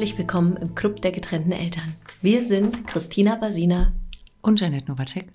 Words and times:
Herzlich 0.00 0.16
willkommen 0.16 0.56
im 0.56 0.74
Club 0.74 1.02
der 1.02 1.12
getrennten 1.12 1.52
Eltern. 1.52 1.94
Wir 2.22 2.40
sind 2.40 2.86
Christina 2.86 3.36
Basina 3.36 3.92
und 4.40 4.58
Janet 4.58 4.88
Nowacek. 4.88 5.28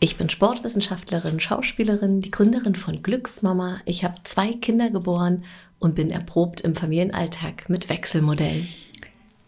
Ich 0.00 0.16
bin 0.16 0.30
Sportwissenschaftlerin, 0.30 1.38
Schauspielerin, 1.38 2.22
die 2.22 2.30
Gründerin 2.30 2.76
von 2.76 3.02
Glücksmama. 3.02 3.82
Ich 3.84 4.02
habe 4.02 4.14
zwei 4.24 4.52
Kinder 4.52 4.88
geboren 4.88 5.44
und 5.80 5.96
bin 5.96 6.10
erprobt 6.10 6.62
im 6.62 6.74
Familienalltag 6.74 7.68
mit 7.68 7.90
Wechselmodellen. 7.90 8.66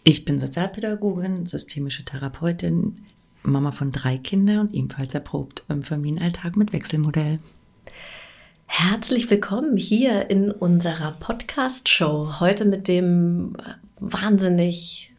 Ich 0.05 0.27
bin 0.27 0.39
Sozialpädagogin, 0.39 1.47
systemische 1.47 2.05
Therapeutin, 2.05 3.07
Mama 3.43 3.73
von 3.73 3.91
drei 3.91 4.19
Kindern 4.19 4.67
und 4.67 4.75
ebenfalls 4.75 5.15
erprobt 5.15 5.65
im 5.71 5.83
Familienalltag 5.83 6.59
mit 6.59 6.75
Wechselmodell. 6.75 7.39
Herzlich 8.67 9.31
willkommen 9.31 9.79
hier 9.79 10.29
in 10.29 10.51
unserer 10.51 11.13
Podcast-Show. 11.13 12.39
Heute 12.41 12.67
mit 12.67 12.87
dem 12.87 13.57
wahnsinnig 14.01 15.13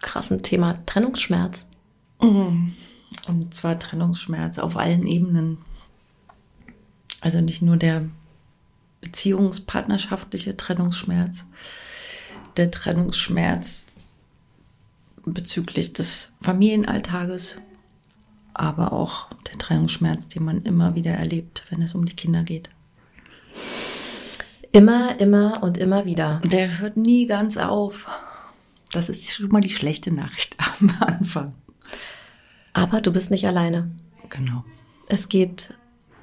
krassen 0.00 0.42
Thema 0.42 0.74
Trennungsschmerz. 0.86 1.68
Mhm. 2.20 2.74
Und 3.28 3.54
zwar 3.54 3.78
Trennungsschmerz 3.78 4.58
auf 4.58 4.76
allen 4.76 5.06
Ebenen. 5.06 5.58
Also 7.20 7.40
nicht 7.40 7.62
nur 7.62 7.76
der 7.76 8.04
beziehungspartnerschaftliche 9.00 10.56
Trennungsschmerz, 10.56 11.46
der 12.56 12.70
Trennungsschmerz 12.70 13.86
bezüglich 15.24 15.92
des 15.92 16.32
Familienalltages, 16.40 17.58
aber 18.54 18.92
auch 18.92 19.28
der 19.48 19.58
Trennungsschmerz, 19.58 20.28
den 20.28 20.44
man 20.44 20.62
immer 20.62 20.94
wieder 20.94 21.12
erlebt, 21.12 21.64
wenn 21.70 21.82
es 21.82 21.94
um 21.94 22.06
die 22.06 22.16
Kinder 22.16 22.42
geht. 22.42 22.70
Immer, 24.72 25.20
immer 25.20 25.62
und 25.62 25.76
immer 25.76 26.06
wieder. 26.06 26.40
Der 26.44 26.78
hört 26.78 26.96
nie 26.96 27.26
ganz 27.26 27.58
auf. 27.58 28.08
Das 28.90 29.10
ist 29.10 29.30
schon 29.30 29.48
mal 29.48 29.60
die 29.60 29.68
schlechte 29.68 30.12
Nachricht 30.12 30.56
am 30.80 30.90
Anfang. 31.00 31.52
Aber 32.72 33.02
du 33.02 33.12
bist 33.12 33.30
nicht 33.30 33.46
alleine. 33.46 33.90
Genau. 34.30 34.64
Es 35.08 35.28
geht 35.28 35.74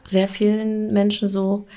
sehr 0.06 0.28
vielen 0.28 0.92
Menschen 0.94 1.30
so. 1.30 1.68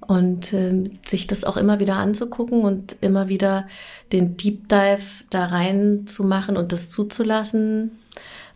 Und 0.00 0.52
äh, 0.52 0.90
sich 1.06 1.26
das 1.28 1.44
auch 1.44 1.56
immer 1.56 1.78
wieder 1.78 1.96
anzugucken 1.96 2.62
und 2.62 2.96
immer 3.00 3.28
wieder 3.28 3.68
den 4.10 4.36
Deep 4.36 4.68
Dive 4.68 5.24
da 5.30 5.46
rein 5.46 6.06
zu 6.06 6.24
machen 6.24 6.56
und 6.56 6.72
das 6.72 6.88
zuzulassen, 6.88 7.92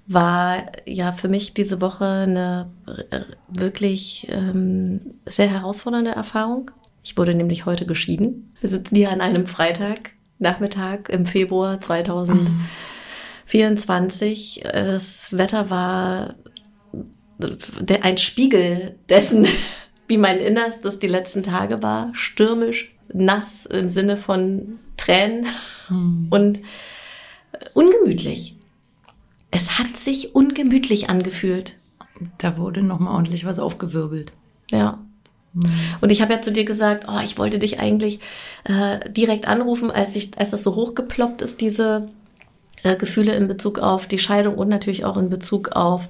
war 0.09 0.67
ja 0.87 1.13
für 1.13 1.29
mich 1.29 1.55
diese 1.55 1.81
Woche 1.81 2.05
eine 2.05 2.71
äh, 3.11 3.21
wirklich 3.49 4.27
ähm, 4.29 5.01
sehr 5.25 5.49
herausfordernde 5.49 6.11
Erfahrung. 6.11 6.73
Ich 7.07 7.17
wurde 7.17 7.35
nämlich 7.37 7.65
heute 7.67 7.87
geschieden. 7.87 8.51
Wir 8.61 8.69
sitzen 8.69 8.97
hier 8.97 9.13
an 9.13 9.21
einem 9.21 9.47
Freitag, 9.47 10.11
Nachmittag 10.41 11.09
im 11.09 11.25
Februar 11.25 11.81
2024. 11.81 14.65
Das 14.65 15.39
Wetter 15.39 15.71
war 15.71 16.35
ein 18.03 18.19
Spiegel 18.19 18.97
dessen, 19.09 19.47
wie 20.09 20.19
mein 20.19 20.41
Innerstes 20.41 20.99
die 20.99 21.07
letzten 21.07 21.45
Tage 21.45 21.81
war. 21.81 22.11
Stürmisch, 22.13 22.93
nass 23.15 23.67
im 23.67 23.89
Sinne 23.89 24.17
von 24.17 24.81
Tränen 24.97 25.47
hm. 25.87 26.27
und 26.31 26.61
ungemütlich. 27.73 28.57
Es 29.53 29.79
hat 29.79 29.97
sich 29.97 30.35
ungemütlich 30.35 31.09
angefühlt. 31.09 31.79
Da 32.39 32.59
wurde 32.59 32.83
nochmal 32.83 33.15
ordentlich 33.15 33.45
was 33.45 33.61
aufgewirbelt. 33.61 34.33
Ja. 34.73 35.06
Hm. 35.57 35.71
Und 36.01 36.13
ich 36.13 36.23
habe 36.23 36.33
ja 36.33 36.43
zu 36.43 36.53
dir 36.53 36.65
gesagt, 36.65 37.07
oh, 37.09 37.21
ich 37.25 37.39
wollte 37.39 37.59
dich 37.59 37.81
eigentlich 37.81 38.21
äh, 38.65 39.11
direkt 39.11 39.49
anrufen, 39.49 39.91
als 39.91 40.15
ich, 40.17 40.39
als 40.39 40.51
das 40.51 40.63
so 40.63 40.75
hochgeploppt 40.75 41.43
ist, 41.43 41.61
diese 41.61 42.09
äh, 42.83 42.97
Gefühle 42.97 43.35
in 43.35 43.49
Bezug 43.49 43.79
auf 43.79 44.07
die 44.07 44.19
Scheidung 44.19 44.57
und 44.57 44.69
natürlich 44.69 45.05
auch 45.05 45.17
in 45.17 45.31
Bezug 45.31 45.71
auf 45.73 46.09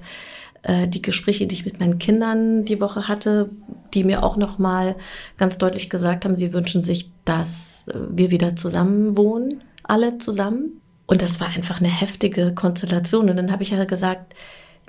äh, 0.63 0.87
die 0.87 1.01
Gespräche, 1.01 1.47
die 1.47 1.55
ich 1.55 1.65
mit 1.65 1.79
meinen 1.79 1.97
Kindern 1.97 2.65
die 2.65 2.81
Woche 2.81 3.07
hatte, 3.07 3.49
die 3.93 4.03
mir 4.03 4.23
auch 4.23 4.37
noch 4.37 4.57
mal 4.57 4.95
ganz 5.37 5.57
deutlich 5.57 5.89
gesagt 5.89 6.25
haben, 6.25 6.35
sie 6.35 6.53
wünschen 6.53 6.83
sich, 6.83 7.09
dass 7.25 7.85
äh, 7.87 7.93
wir 8.09 8.31
wieder 8.31 8.55
zusammen 8.55 9.17
wohnen, 9.17 9.63
alle 9.83 10.17
zusammen. 10.17 10.81
Und 11.05 11.21
das 11.21 11.39
war 11.39 11.47
einfach 11.47 11.79
eine 11.79 11.89
heftige 11.89 12.53
Konstellation. 12.53 13.29
Und 13.29 13.37
dann 13.37 13.51
habe 13.51 13.63
ich 13.63 13.71
ja 13.71 13.85
gesagt, 13.85 14.35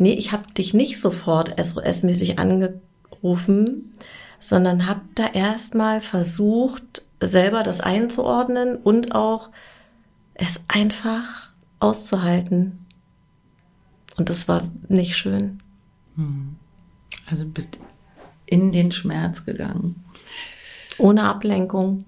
nee, 0.01 0.15
ich 0.15 0.33
habe 0.33 0.53
dich 0.53 0.75
nicht 0.75 1.01
sofort 1.01 1.59
SOS-mäßig 1.59 2.39
angerufen, 2.39 3.93
sondern 4.41 4.87
habe 4.87 5.01
da 5.15 5.27
erstmal 5.27 6.01
versucht, 6.01 7.05
selber 7.21 7.63
das 7.63 7.81
einzuordnen 7.81 8.77
und 8.77 9.15
auch 9.15 9.51
es 10.35 10.65
einfach 10.69 11.51
auszuhalten. 11.81 12.87
Und 14.17 14.31
das 14.31 14.49
war 14.49 14.69
nicht 14.89 15.17
schön. 15.17 15.63
Hm. 16.17 16.57
Also 17.27 17.47
bist 17.47 17.79
in 18.47 18.73
den 18.73 18.93
Schmerz 18.93 19.45
gegangen. 19.45 20.05
Ohne 20.99 21.25
Ablenkung. 21.25 22.05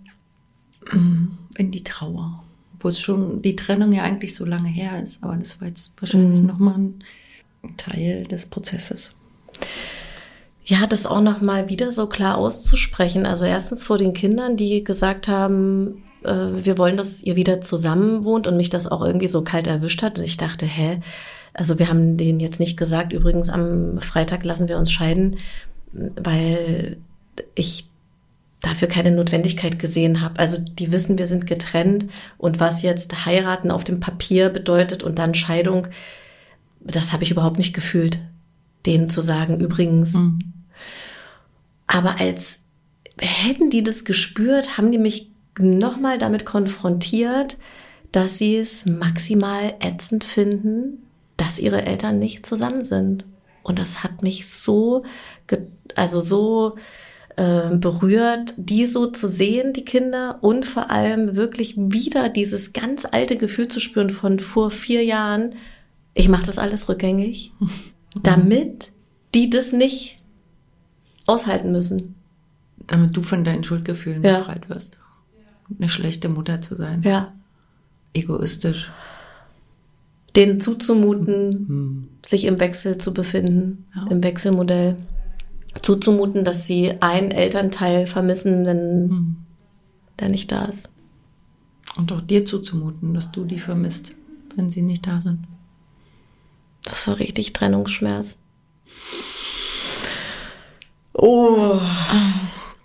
In 1.57 1.71
die 1.71 1.85
Trauer. 1.85 2.43
Wo 2.79 2.89
es 2.89 3.01
schon 3.01 3.43
die 3.43 3.57
Trennung 3.57 3.93
ja 3.93 4.03
eigentlich 4.05 4.35
so 4.35 4.47
lange 4.47 4.69
her 4.69 5.03
ist. 5.03 5.23
Aber 5.23 5.37
das 5.37 5.61
war 5.61 5.69
jetzt 5.69 5.93
wahrscheinlich 6.01 6.41
mhm. 6.41 6.47
nochmal 6.47 6.79
ein 6.79 7.77
Teil 7.77 8.25
des 8.25 8.47
Prozesses. 8.47 9.13
Ja, 10.71 10.87
das 10.87 11.05
auch 11.05 11.21
nochmal 11.21 11.69
wieder 11.69 11.91
so 11.91 12.07
klar 12.07 12.39
auszusprechen. 12.39 13.27
Also 13.27 13.45
erstens 13.45 13.83
vor 13.83 13.99
den 13.99 14.13
Kindern, 14.13 14.57
die 14.57 14.85
gesagt 14.85 15.27
haben, 15.27 16.05
äh, 16.23 16.31
wir 16.65 16.79
wollen, 16.79 16.97
dass 16.97 17.25
ihr 17.25 17.35
wieder 17.35 17.61
zusammen 17.61 18.25
wohnt 18.25 18.47
und 18.47 18.57
mich 18.57 18.71
das 18.71 18.87
auch 18.87 19.03
irgendwie 19.03 19.27
so 19.27 19.43
kalt 19.43 19.67
erwischt 19.67 20.01
hat. 20.05 20.21
Ich 20.21 20.37
dachte, 20.37 20.67
hä? 20.67 21.01
Also 21.55 21.81
wir 21.81 21.89
haben 21.89 22.17
denen 22.17 22.39
jetzt 22.39 22.61
nicht 22.61 22.77
gesagt, 22.77 23.13
übrigens 23.13 23.49
am 23.49 23.99
Freitag 23.99 24.45
lassen 24.45 24.69
wir 24.69 24.79
uns 24.79 24.93
scheiden, 24.93 25.39
weil 25.93 26.99
ich 27.57 27.89
dafür 28.61 28.87
keine 28.87 29.11
Notwendigkeit 29.11 29.77
gesehen 29.81 30.21
habe. 30.21 30.39
Also 30.39 30.57
die 30.57 30.93
wissen, 30.93 31.19
wir 31.19 31.27
sind 31.27 31.49
getrennt 31.49 32.07
und 32.39 32.61
was 32.61 32.83
jetzt 32.83 33.27
heiraten 33.27 33.73
auf 33.73 33.83
dem 33.83 33.99
Papier 33.99 34.51
bedeutet 34.51 35.03
und 35.03 35.19
dann 35.19 35.35
Scheidung, 35.35 35.89
das 36.79 37.13
habe 37.13 37.25
ich 37.25 37.33
überhaupt 37.33 37.59
nicht 37.59 37.73
gefühlt, 37.73 38.21
denen 38.87 39.11
zu 39.11 39.21
sagen, 39.21 39.59
übrigens. 39.59 40.15
Mhm. 40.15 40.39
Aber 41.87 42.21
als 42.21 42.61
hätten 43.19 43.71
die 43.71 43.83
das 43.83 44.05
gespürt, 44.05 44.79
haben 44.79 44.93
die 44.93 44.99
mich 44.99 45.31
nochmal 45.59 46.19
damit 46.19 46.47
konfrontiert, 46.47 47.59
dass 48.13 48.39
sie 48.39 48.57
es 48.57 48.87
maximal 48.87 49.75
ätzend 49.81 50.25
finden, 50.25 51.07
dass 51.37 51.59
ihre 51.59 51.87
Eltern 51.87 52.19
nicht 52.19 52.45
zusammen 52.47 52.85
sind. 52.85 53.25
Und 53.63 53.79
das 53.79 54.03
hat 54.03 54.23
mich 54.23 54.49
so, 54.49 55.05
also 55.95 56.23
so 56.23 56.77
äh, 57.37 57.75
berührt, 57.77 58.55
die 58.57 58.87
so 58.87 59.07
zu 59.07 59.29
sehen, 59.29 59.73
die 59.73 59.85
Kinder, 59.85 60.39
und 60.43 60.67
vor 60.67 60.91
allem 60.91 61.37
wirklich 61.37 61.75
wieder 61.77 62.29
dieses 62.29 62.73
ganz 62.73 63.07
alte 63.11 63.37
Gefühl 63.37 63.69
zu 63.69 63.81
spüren 63.81 64.11
von 64.11 64.39
vor 64.39 64.71
vier 64.71 65.05
Jahren, 65.05 65.55
ich 66.15 66.29
mache 66.29 66.47
das 66.47 66.59
alles 66.59 66.89
rückgängig, 66.89 67.53
damit 68.23 68.91
die 69.35 69.51
das 69.51 69.73
nicht 69.73 70.20
aushalten 71.31 71.73
müssen. 71.73 72.15
Damit 72.87 73.17
du 73.17 73.23
von 73.23 73.45
deinen 73.45 73.65
Schuldgefühlen 73.65 74.23
ja. 74.23 74.39
befreit 74.39 74.69
wirst. 74.69 74.99
Eine 75.79 75.89
schlechte 75.89 76.29
Mutter 76.29 76.61
zu 76.61 76.75
sein. 76.75 77.03
Ja. 77.03 77.33
Egoistisch 78.13 78.91
denen 80.37 80.61
zuzumuten, 80.61 81.67
hm. 81.69 82.09
sich 82.25 82.45
im 82.45 82.61
Wechsel 82.61 82.99
zu 82.99 83.13
befinden, 83.13 83.87
ja. 83.95 84.07
im 84.09 84.23
Wechselmodell. 84.23 84.97
Zuzumuten, 85.83 86.45
dass 86.45 86.67
sie 86.67 87.01
einen 87.01 87.31
Elternteil 87.31 88.07
vermissen, 88.07 88.67
wenn 88.67 89.11
hm. 89.11 89.37
der 90.19 90.29
nicht 90.29 90.51
da 90.51 90.65
ist. 90.65 90.91
Und 91.97 92.13
auch 92.13 92.21
dir 92.21 92.45
zuzumuten, 92.45 93.15
dass 93.15 93.33
du 93.33 93.45
die 93.45 93.59
vermisst, 93.59 94.13
wenn 94.57 94.71
sie 94.71 94.83
nicht 94.83 95.07
da 95.07 95.21
sind. 95.21 95.47
Das 96.85 97.07
war 97.07 97.19
richtig 97.19 97.53
Trennungsschmerz. 97.53 98.39
Oh. 101.21 101.79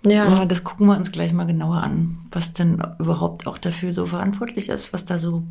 Ja. 0.06 0.46
Das 0.46 0.64
gucken 0.64 0.88
wir 0.88 0.98
uns 0.98 1.12
gleich 1.12 1.32
mal 1.32 1.48
genauer 1.48 1.78
an, 1.78 2.18
was 2.32 2.54
denn 2.54 2.82
überhaupt 3.00 3.48
auch 3.48 3.58
dafür 3.58 3.94
so 3.94 4.06
verantwortlich 4.06 4.70
ist, 4.70 4.94
was 4.94 5.06
da 5.06 5.18
so 5.18 5.44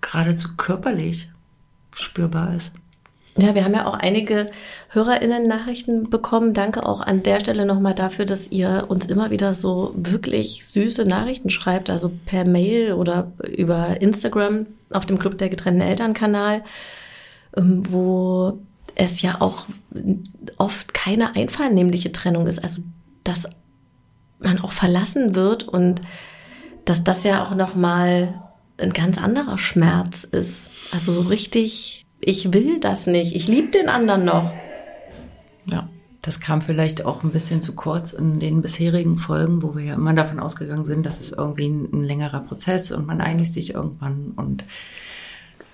geradezu 0.00 0.48
körperlich 0.56 1.30
spürbar 1.94 2.54
ist. 2.54 2.72
Ja, 3.36 3.54
wir 3.54 3.64
haben 3.64 3.74
ja 3.74 3.86
auch 3.86 3.94
einige 3.94 4.46
HörerInnen-Nachrichten 4.90 6.10
bekommen. 6.10 6.54
Danke 6.54 6.84
auch 6.86 7.00
an 7.00 7.22
der 7.22 7.40
Stelle 7.40 7.66
nochmal 7.66 7.94
dafür, 7.94 8.26
dass 8.26 8.50
ihr 8.50 8.84
uns 8.88 9.06
immer 9.06 9.30
wieder 9.30 9.54
so 9.54 9.92
wirklich 9.96 10.66
süße 10.66 11.04
Nachrichten 11.04 11.50
schreibt, 11.50 11.88
also 11.88 12.12
per 12.26 12.46
Mail 12.46 12.92
oder 12.92 13.32
über 13.56 14.00
Instagram 14.00 14.66
auf 14.90 15.06
dem 15.06 15.18
Club 15.18 15.38
der 15.38 15.48
getrennten 15.48 15.80
Eltern-Kanal, 15.80 16.62
ähm, 17.56 17.80
wo 17.90 18.58
es 18.94 19.22
ja 19.22 19.40
auch 19.40 19.66
oft 20.58 20.94
keine 20.94 21.36
einvernehmliche 21.36 22.12
Trennung 22.12 22.46
ist. 22.46 22.62
Also, 22.62 22.82
dass 23.24 23.48
man 24.38 24.60
auch 24.60 24.72
verlassen 24.72 25.34
wird 25.34 25.66
und 25.66 26.02
dass 26.84 27.04
das 27.04 27.24
ja 27.24 27.42
auch 27.42 27.54
nochmal 27.54 28.40
ein 28.76 28.90
ganz 28.90 29.18
anderer 29.18 29.58
Schmerz 29.58 30.24
ist. 30.24 30.70
Also 30.92 31.12
so 31.12 31.22
richtig, 31.22 32.04
ich 32.20 32.52
will 32.52 32.80
das 32.80 33.06
nicht, 33.06 33.34
ich 33.34 33.48
liebe 33.48 33.70
den 33.70 33.88
anderen 33.88 34.24
noch. 34.24 34.52
Ja, 35.70 35.88
das 36.22 36.40
kam 36.40 36.60
vielleicht 36.60 37.04
auch 37.04 37.22
ein 37.22 37.30
bisschen 37.30 37.62
zu 37.62 37.74
kurz 37.74 38.12
in 38.12 38.38
den 38.38 38.60
bisherigen 38.62 39.16
Folgen, 39.16 39.62
wo 39.62 39.74
wir 39.76 39.84
ja 39.84 39.94
immer 39.94 40.12
davon 40.12 40.40
ausgegangen 40.40 40.84
sind, 40.84 41.06
dass 41.06 41.20
es 41.20 41.32
irgendwie 41.32 41.68
ein, 41.68 41.88
ein 41.92 42.04
längerer 42.04 42.40
Prozess 42.40 42.90
und 42.92 43.06
man 43.06 43.20
einigt 43.20 43.54
sich 43.54 43.74
irgendwann 43.74 44.32
und 44.36 44.64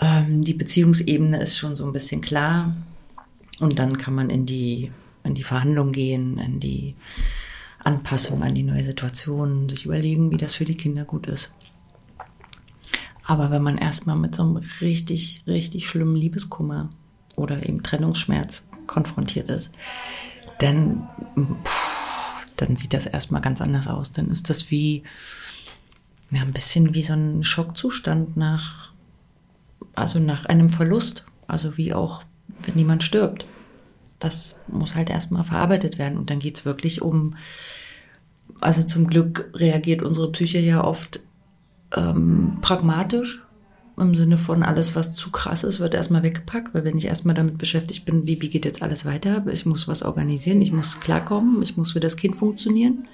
ähm, 0.01 0.45
die 0.45 0.55
Beziehungsebene 0.55 1.41
ist 1.41 1.59
schon 1.59 1.77
so 1.77 1.85
ein 1.85 1.93
bisschen 1.93 2.21
klar 2.21 2.75
und 3.61 3.79
dann 3.79 3.99
kann 3.99 4.15
man 4.15 4.31
in 4.31 4.47
die, 4.47 4.91
in 5.23 5.35
die 5.35 5.43
Verhandlung 5.45 5.93
gehen, 5.93 6.39
in 6.39 6.61
die 6.61 6.97
Anpassung 7.79 8.43
an 8.43 8.55
die 8.55 8.63
neue 8.63 8.85
Situation, 8.85 9.69
sich 9.69 9.85
überlegen, 9.87 10.31
wie 10.31 10.37
das 10.37 10.55
für 10.55 10.65
die 10.65 10.77
Kinder 10.77 11.05
gut 11.05 11.27
ist. 11.27 11.53
Aber 13.25 13.51
wenn 13.51 13.63
man 13.63 13.79
erstmal 13.79 14.17
mit 14.17 14.35
so 14.35 14.43
einem 14.43 14.57
richtig, 14.81 15.45
richtig 15.47 15.89
schlimmen 15.89 16.17
Liebeskummer 16.17 16.91
oder 17.37 17.67
eben 17.69 17.83
Trennungsschmerz 17.83 18.69
konfrontiert 18.87 19.49
ist, 19.51 19.73
dann, 20.59 21.09
pff, 21.65 22.47
dann 22.57 22.77
sieht 22.77 22.93
das 22.93 23.07
erstmal 23.07 23.41
ganz 23.41 23.61
anders 23.61 23.87
aus. 23.87 24.13
Dann 24.13 24.31
ist 24.31 24.51
das 24.51 24.71
wie, 24.71 25.05
ja, 26.31 26.43
ein 26.43 26.53
bisschen 26.53 26.95
wie 26.95 27.03
so 27.03 27.13
ein 27.13 27.45
Schockzustand 27.45 28.37
nach, 28.37 28.93
also 29.95 30.19
nach 30.19 30.47
einem 30.47 30.69
Verlust. 30.69 31.25
Also 31.47 31.77
wie 31.77 31.95
auch, 31.95 32.25
wenn 32.65 32.79
jemand 32.79 33.03
stirbt. 33.03 33.47
Das 34.19 34.61
muss 34.69 34.95
halt 34.95 35.11
erstmal 35.11 35.45
verarbeitet 35.45 35.99
werden. 35.99 36.19
Und 36.19 36.31
dann 36.31 36.39
geht's 36.39 36.65
wirklich 36.65 37.03
um, 37.03 37.37
also 38.61 38.83
zum 38.83 39.07
Glück 39.07 39.51
reagiert 39.55 40.03
unsere 40.03 40.31
Psyche 40.33 40.59
ja 40.59 40.85
oft 40.85 41.21
ähm, 41.97 42.59
pragmatisch 42.61 43.43
im 44.01 44.15
Sinne 44.15 44.39
von 44.39 44.63
alles, 44.63 44.97
was 44.97 45.15
zu 45.15 45.31
krass 45.31 45.63
ist, 45.63 45.79
wird 45.79 45.95
erstmal 45.95 46.23
weggepackt, 46.23 46.75
weil 46.75 46.85
wenn 46.85 46.97
ich 46.97 47.07
erstmal 47.07 47.35
damit 47.35 47.59
beschäftigt 47.59 48.05
bin, 48.05 48.27
wie, 48.27 48.41
wie 48.41 48.49
geht 48.49 48.65
jetzt 48.65 48.83
alles 48.83 49.05
weiter, 49.05 49.45
ich 49.53 49.67
muss 49.67 49.89
was 49.89 50.03
organisieren, 50.03 50.63
ich 50.63 50.73
muss 50.73 51.01
klarkommen, 51.01 51.63
ich 51.63 51.77
muss 51.77 51.93
für 51.93 52.01
das 52.01 52.17
Kind 52.17 52.37
funktionieren. 52.37 53.07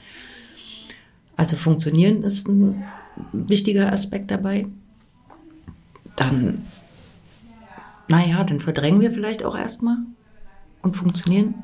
Also 1.37 1.57
funktionieren 1.57 2.23
ist 2.23 2.49
ein 2.49 2.85
wichtiger 3.33 3.93
Aspekt 3.93 4.31
dabei. 4.31 4.67
Dann, 6.15 6.63
naja, 8.09 8.45
dann 8.45 8.61
verdrängen 8.61 9.01
wir 9.01 9.13
vielleicht 9.13 9.45
auch 9.45 9.57
erstmal 9.57 9.99
und 10.83 10.97
funktionieren. 10.97 11.55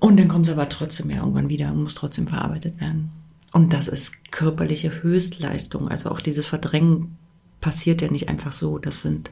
Und 0.00 0.18
dann 0.18 0.28
kommt 0.28 0.46
es 0.46 0.52
aber 0.52 0.68
trotzdem 0.68 1.10
ja 1.10 1.18
irgendwann 1.18 1.48
wieder 1.48 1.72
und 1.72 1.82
muss 1.82 1.94
trotzdem 1.94 2.26
verarbeitet 2.26 2.80
werden. 2.80 3.10
Und 3.52 3.72
das 3.72 3.88
ist 3.88 4.30
körperliche 4.32 5.02
Höchstleistung. 5.02 5.88
Also 5.88 6.10
auch 6.10 6.20
dieses 6.20 6.46
Verdrängen 6.46 7.16
passiert 7.60 8.02
ja 8.02 8.10
nicht 8.10 8.28
einfach 8.28 8.52
so. 8.52 8.78
Das 8.78 9.02
sind 9.02 9.30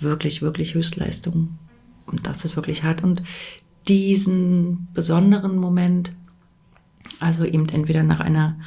wirklich, 0.00 0.42
wirklich 0.42 0.74
Höchstleistungen. 0.74 1.58
Und 2.06 2.26
das 2.26 2.44
ist 2.44 2.56
wirklich 2.56 2.82
hart. 2.82 3.04
Und 3.04 3.22
diesen 3.88 4.88
besonderen 4.92 5.56
Moment, 5.56 6.12
also 7.20 7.44
eben 7.44 7.68
entweder 7.68 8.02
nach 8.02 8.20
einer 8.20 8.58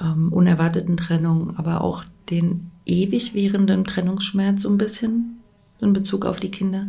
ähm, 0.00 0.32
unerwarteten 0.32 0.96
Trennung, 0.96 1.56
aber 1.56 1.82
auch 1.82 2.04
den 2.30 2.71
ewig 2.86 3.34
währenden 3.34 3.84
Trennungsschmerz 3.84 4.62
so 4.62 4.70
ein 4.70 4.78
bisschen 4.78 5.40
in 5.80 5.92
Bezug 5.92 6.24
auf 6.24 6.40
die 6.40 6.50
Kinder, 6.50 6.88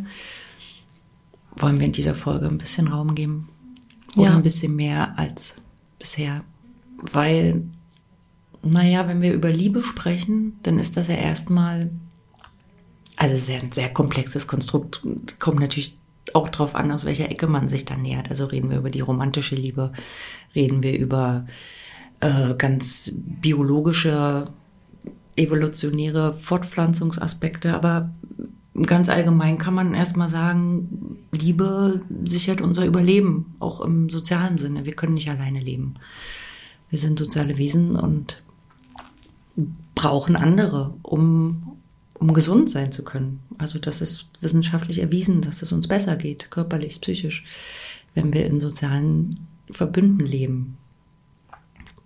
wollen 1.56 1.80
wir 1.80 1.86
in 1.86 1.92
dieser 1.92 2.16
Folge 2.16 2.48
ein 2.48 2.58
bisschen 2.58 2.88
Raum 2.88 3.16
geben. 3.16 3.50
Oder 4.16 4.30
ja. 4.30 4.36
ein 4.36 4.44
bisschen 4.44 4.76
mehr 4.76 5.18
als 5.18 5.56
bisher 5.98 6.44
weil, 7.12 7.64
naja, 8.62 9.08
wenn 9.08 9.22
wir 9.22 9.34
über 9.34 9.50
Liebe 9.50 9.82
sprechen, 9.82 10.60
dann 10.64 10.80
ist 10.80 10.96
das 10.96 11.08
ja 11.08 11.16
erstmal, 11.16 11.92
also 13.18 13.38
sehr, 13.38 13.62
ein 13.62 13.72
sehr 13.72 13.90
komplexes 13.90 14.48
Konstrukt, 14.48 15.02
kommt 15.40 15.60
natürlich 15.60 15.98
auch 16.34 16.50
darauf 16.50 16.76
an, 16.76 16.92
aus 16.92 17.06
welcher 17.06 17.30
Ecke 17.30 17.48
man 17.48 17.68
sich 17.68 17.86
dann 17.86 18.02
nähert. 18.02 18.30
Also 18.30 18.46
reden 18.46 18.70
wir 18.70 18.78
über 18.78 18.90
die 18.90 19.02
romantische 19.02 19.56
Liebe, 19.56 19.92
reden 20.56 20.82
wir 20.82 20.98
über 20.98 21.46
äh, 22.22 22.56
ganz 22.56 23.12
biologische, 23.16 24.46
evolutionäre 25.36 26.34
Fortpflanzungsaspekte, 26.34 27.74
aber 27.74 28.12
ganz 28.86 29.10
allgemein 29.10 29.58
kann 29.58 29.74
man 29.74 29.94
erstmal 29.94 30.30
sagen, 30.30 31.18
Liebe 31.32 32.02
sichert 32.24 32.62
unser 32.62 32.86
Überleben, 32.86 33.56
auch 33.60 33.82
im 33.82 34.10
sozialen 34.10 34.58
Sinne. 34.58 34.86
Wir 34.86 34.94
können 34.94 35.14
nicht 35.14 35.30
alleine 35.30 35.60
leben. 35.60 35.96
Wir 36.90 37.00
sind 37.00 37.20
soziale 37.20 37.58
Wesen 37.58 37.96
und 37.96 38.42
brauchen 39.96 40.36
andere, 40.36 40.94
um, 41.04 41.78
um 42.20 42.34
gesund 42.34 42.70
sein 42.70 42.92
zu 42.92 43.04
können. 43.04 43.40
Also 43.58 43.80
das 43.80 44.02
ist 44.02 44.30
wissenschaftlich 44.42 45.00
erwiesen, 45.02 45.42
dass 45.42 45.62
es 45.62 45.72
uns 45.72 45.88
besser 45.88 46.16
geht, 46.16 46.52
körperlich, 46.52 47.02
psychisch, 47.02 47.46
wenn 48.16 48.34
wir 48.34 48.46
in 48.46 48.60
sozialen 48.60 49.48
Verbünden 49.72 50.26
leben. 50.26 50.78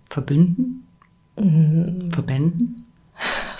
Verbünden? 0.08 0.86
Mhm. 1.36 2.10
Verbänden? 2.10 2.84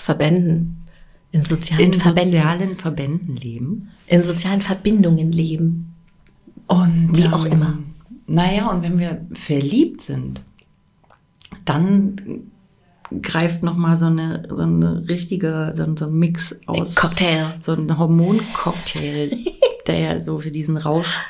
Verbänden. 0.09 0.87
In 1.33 1.43
sozialen 1.43 1.93
in 1.93 2.01
Verbänden. 2.01 2.33
sozialen 2.33 2.79
Verbänden 2.79 3.37
leben. 3.37 3.91
In 4.07 4.23
sozialen 4.23 4.63
Verbindungen 4.63 5.33
leben. 5.33 5.95
Und 6.67 7.11
wie 7.13 7.29
auch 7.29 7.45
ähm, 7.45 7.53
immer. 7.53 7.79
Naja, 8.27 8.71
und 8.71 8.83
wenn 8.83 8.99
wir 8.99 9.27
verliebt 9.35 10.01
sind, 10.01 10.41
dann 11.67 12.17
greift 13.21 13.63
noch 13.63 13.77
mal 13.77 13.99
so 13.99 14.07
eine 14.07 14.49
so 14.49 14.63
eine 14.63 15.07
richtige 15.11 15.73
so, 15.75 15.85
so 15.95 16.07
ein 16.07 16.19
Mix 16.19 16.59
aus 16.67 16.95
Cocktail 16.95 17.47
so 17.63 17.73
ein 17.73 17.99
Hormoncocktail 17.99 19.39
der 19.87 19.99
ja 19.99 20.21
so 20.21 20.41
für 20.41 20.51
diesen 20.51 20.77
Rausch 20.77 21.21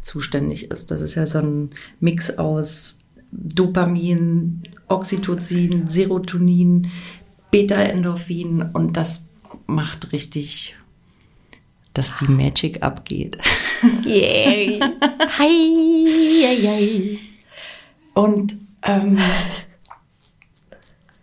zuständig 0.00 0.70
ist 0.70 0.90
das 0.90 1.02
ist 1.02 1.14
ja 1.14 1.26
so 1.26 1.40
ein 1.40 1.70
Mix 2.00 2.38
aus 2.38 3.00
Dopamin 3.32 4.62
Oxytocin 4.88 5.86
Serotonin 5.86 6.90
Beta-Endorphin 7.56 8.70
und 8.74 8.98
das 8.98 9.28
macht 9.66 10.12
richtig 10.12 10.76
dass 11.94 12.12
die 12.20 12.30
Magic 12.30 12.82
abgeht. 12.82 13.38
Yeah. 14.06 14.80
Hi, 15.38 16.46
hi, 16.46 16.66
hi. 16.66 17.18
Und 18.14 18.56
ähm, 18.82 19.18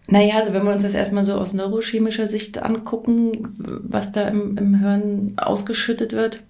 naja, 0.07 0.35
also 0.37 0.53
wenn 0.53 0.63
wir 0.63 0.71
uns 0.71 0.83
das 0.83 0.93
erstmal 0.93 1.25
so 1.25 1.33
aus 1.33 1.53
neurochemischer 1.53 2.27
Sicht 2.27 2.61
angucken, 2.61 3.55
was 3.57 4.11
da 4.11 4.27
im, 4.27 4.55
im 4.57 4.75
Hirn 4.75 5.33
ausgeschüttet 5.37 6.13
wird, 6.13 6.43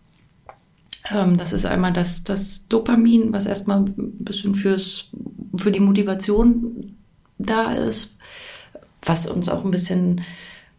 ähm, 1.09 1.37
das 1.37 1.53
ist 1.53 1.65
einmal 1.65 1.93
das, 1.93 2.25
das 2.25 2.67
Dopamin, 2.67 3.31
was 3.31 3.45
erstmal 3.45 3.79
ein 3.79 3.93
bisschen 4.19 4.55
fürs, 4.55 5.07
für 5.55 5.71
die 5.71 5.79
Motivation 5.79 6.97
da 7.37 7.71
ist, 7.71 8.17
was 9.05 9.27
uns 9.27 9.49
auch 9.49 9.65
ein 9.65 9.71
bisschen 9.71 10.21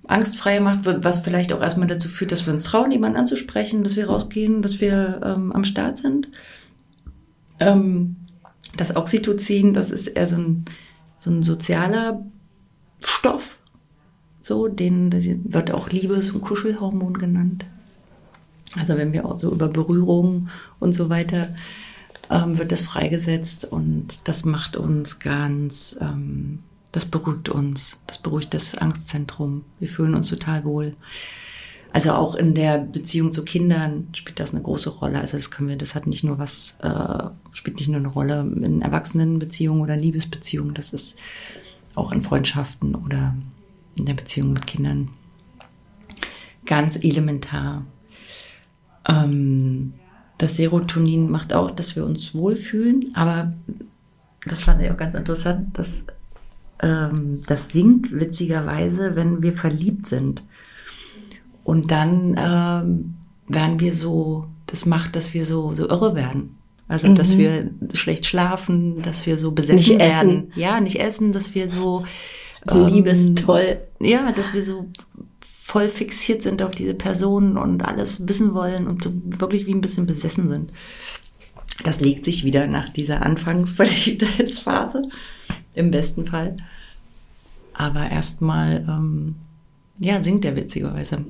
angstfrei 0.07 0.61
macht, 0.61 0.81
was 0.85 1.21
vielleicht 1.21 1.53
auch 1.53 1.63
erstmal 1.63 1.87
dazu 1.87 2.09
führt, 2.09 2.33
dass 2.33 2.47
wir 2.47 2.53
uns 2.53 2.65
trauen, 2.65 2.93
jemanden 2.93 3.19
anzusprechen, 3.19 3.85
dass 3.85 3.97
wir 3.97 4.07
rausgehen, 4.09 4.61
dass 4.61 4.81
wir 4.81 5.21
ähm, 5.25 5.53
am 5.53 5.65
Start 5.65 5.99
sind. 5.99 6.29
Ähm, 7.61 8.17
das 8.77 8.97
Oxytocin, 8.97 9.73
das 9.73 9.91
ist 9.91 10.09
eher 10.09 10.27
so 10.27 10.37
ein, 10.37 10.65
so 11.19 11.31
ein 11.31 11.43
sozialer 11.43 12.25
Stoff. 13.03 13.59
So, 14.41 14.69
den 14.69 15.11
wird 15.51 15.71
auch 15.71 15.89
Liebes- 15.89 16.33
und 16.33 16.43
Kuschelhormon 16.43 17.15
genannt. 17.15 17.65
Also 18.77 18.97
wenn 18.97 19.13
wir 19.13 19.25
auch 19.25 19.39
so 19.39 19.51
über 19.51 19.69
Berührung 19.69 20.49
und 20.81 20.93
so 20.95 21.09
weiter 21.09 21.49
ähm, 22.31 22.59
wird 22.59 22.73
das 22.73 22.83
freigesetzt 22.83 23.65
und 23.65 24.29
das 24.29 24.45
macht 24.45 24.77
uns 24.77 25.19
ganz, 25.19 25.97
ähm, 26.01 26.61
das 26.95 27.07
beruhigt 27.07 27.49
uns, 27.49 27.99
das 28.07 28.19
beruhigt 28.19 28.55
das 28.55 28.79
Angstzentrum. 28.79 29.65
Wir 29.81 29.89
fühlen 29.89 30.15
uns 30.15 30.29
total 30.29 30.65
wohl. 30.65 30.95
Also 31.93 32.13
auch 32.13 32.37
in 32.37 32.55
der 32.55 32.79
Beziehung 32.79 33.33
zu 33.33 33.45
Kindern 33.45 34.09
spielt 34.13 34.39
das 34.39 34.53
eine 34.53 34.63
große 34.63 34.91
Rolle. 34.91 35.19
Also 35.19 35.37
das 35.37 35.51
können 35.51 35.69
wir, 35.69 35.77
das 35.77 35.97
hat 35.97 36.07
nicht 36.07 36.23
nur 36.23 36.39
was, 36.39 36.77
äh, 36.83 37.25
spielt 37.51 37.79
nicht 37.79 37.89
nur 37.89 37.99
eine 37.99 38.09
Rolle 38.09 38.49
in 38.63 38.81
Erwachsenenbeziehungen 38.81 39.83
oder 39.83 39.97
Liebesbeziehungen. 39.97 40.75
Das 40.75 40.93
ist 40.93 41.19
auch 41.97 42.13
in 42.13 42.23
Freundschaften 42.23 42.95
oder 42.95 43.35
in 43.97 44.07
der 44.07 44.15
Beziehung 44.15 44.53
mit 44.53 44.69
Kindern 44.69 45.11
ganz 46.65 46.97
elementar. 47.03 47.85
Ähm, 49.09 49.95
das 50.39 50.57
Serotonin 50.57 51.29
macht 51.29 51.53
auch, 51.53 51.73
dass 51.73 51.97
wir 51.97 52.05
uns 52.05 52.37
wohlfühlen, 52.37 53.11
aber 53.15 53.53
das 54.47 54.63
fand 54.63 54.81
ich 54.81 54.93
auch 54.93 54.97
ganz 54.97 55.15
interessant, 55.15 55.77
dass 55.77 56.05
ähm, 56.85 57.39
das 57.47 57.71
sinkt 57.71 58.13
witzigerweise, 58.13 59.17
wenn 59.17 59.43
wir 59.43 59.55
verliebt 59.55 60.07
sind. 60.07 60.43
Und 61.65 61.91
dann 61.91 62.37
ähm, 62.39 63.15
werden 63.49 63.81
wir 63.81 63.95
so, 63.95 64.47
das 64.67 64.85
macht, 64.85 65.17
dass 65.17 65.33
wir 65.33 65.47
so, 65.47 65.73
so 65.73 65.89
irre 65.89 66.15
werden. 66.15 66.57
Also, 66.87 67.09
mhm. 67.09 67.15
dass 67.15 67.39
wir 67.39 67.71
schlecht 67.95 68.27
schlafen, 68.27 69.01
dass 69.01 69.25
wir 69.25 69.39
so 69.39 69.53
besessen 69.53 69.77
nicht 69.77 69.99
werden. 69.99 70.51
Essen. 70.51 70.53
Ja, 70.55 70.81
nicht 70.81 71.01
essen, 71.01 71.33
dass 71.33 71.55
wir 71.55 71.71
so 71.71 72.05
Liebestoll. 72.71 73.79
Ähm, 74.01 74.07
ja, 74.07 74.33
dass 74.33 74.53
wir 74.53 74.63
so 74.63 74.87
voll 75.43 75.89
fixiert 75.89 76.43
sind 76.43 76.63
auf 76.63 76.75
diese 76.75 76.95
Person 76.95 77.57
und 77.57 77.83
alles 77.83 78.29
wissen 78.29 78.55
wollen 78.55 78.87
und 78.87 79.03
so 79.03 79.13
wirklich 79.25 79.67
wie 79.67 79.73
ein 79.73 79.81
bisschen 79.81 80.07
besessen 80.07 80.51
sind. 80.51 80.73
Das 81.83 82.01
legt 82.01 82.27
sich 82.27 82.45
wieder 82.45 82.67
nach 82.67 82.91
dieser 82.91 83.23
Anfangsverliebtheitsphase, 83.23 85.09
im 85.75 85.91
besten 85.91 86.27
Fall. 86.27 86.57
Aber 87.75 88.09
erstmal, 88.11 88.85
ähm, 88.89 89.35
ja, 89.99 90.23
singt 90.23 90.45
er 90.45 90.57
witzigerweise. 90.57 91.25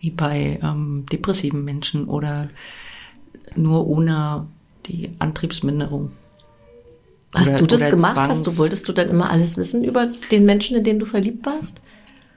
Wie 0.00 0.10
bei 0.10 0.58
ähm, 0.62 1.04
depressiven 1.10 1.64
Menschen 1.64 2.04
oder 2.06 2.48
nur 3.54 3.86
ohne 3.86 4.46
die 4.86 5.10
Antriebsminderung. 5.18 6.12
Hast 7.34 7.48
Oder- 7.48 7.58
du 7.58 7.66
das 7.66 7.90
gemacht? 7.90 8.14
Zwangs- 8.16 8.28
Hast 8.28 8.46
du, 8.46 8.56
wolltest 8.58 8.88
du 8.88 8.92
dann 8.92 9.08
immer 9.08 9.30
alles 9.30 9.56
wissen 9.56 9.82
über 9.84 10.06
den 10.30 10.44
Menschen, 10.44 10.76
in 10.76 10.84
den 10.84 10.98
du 10.98 11.06
verliebt 11.06 11.44
warst? 11.44 11.80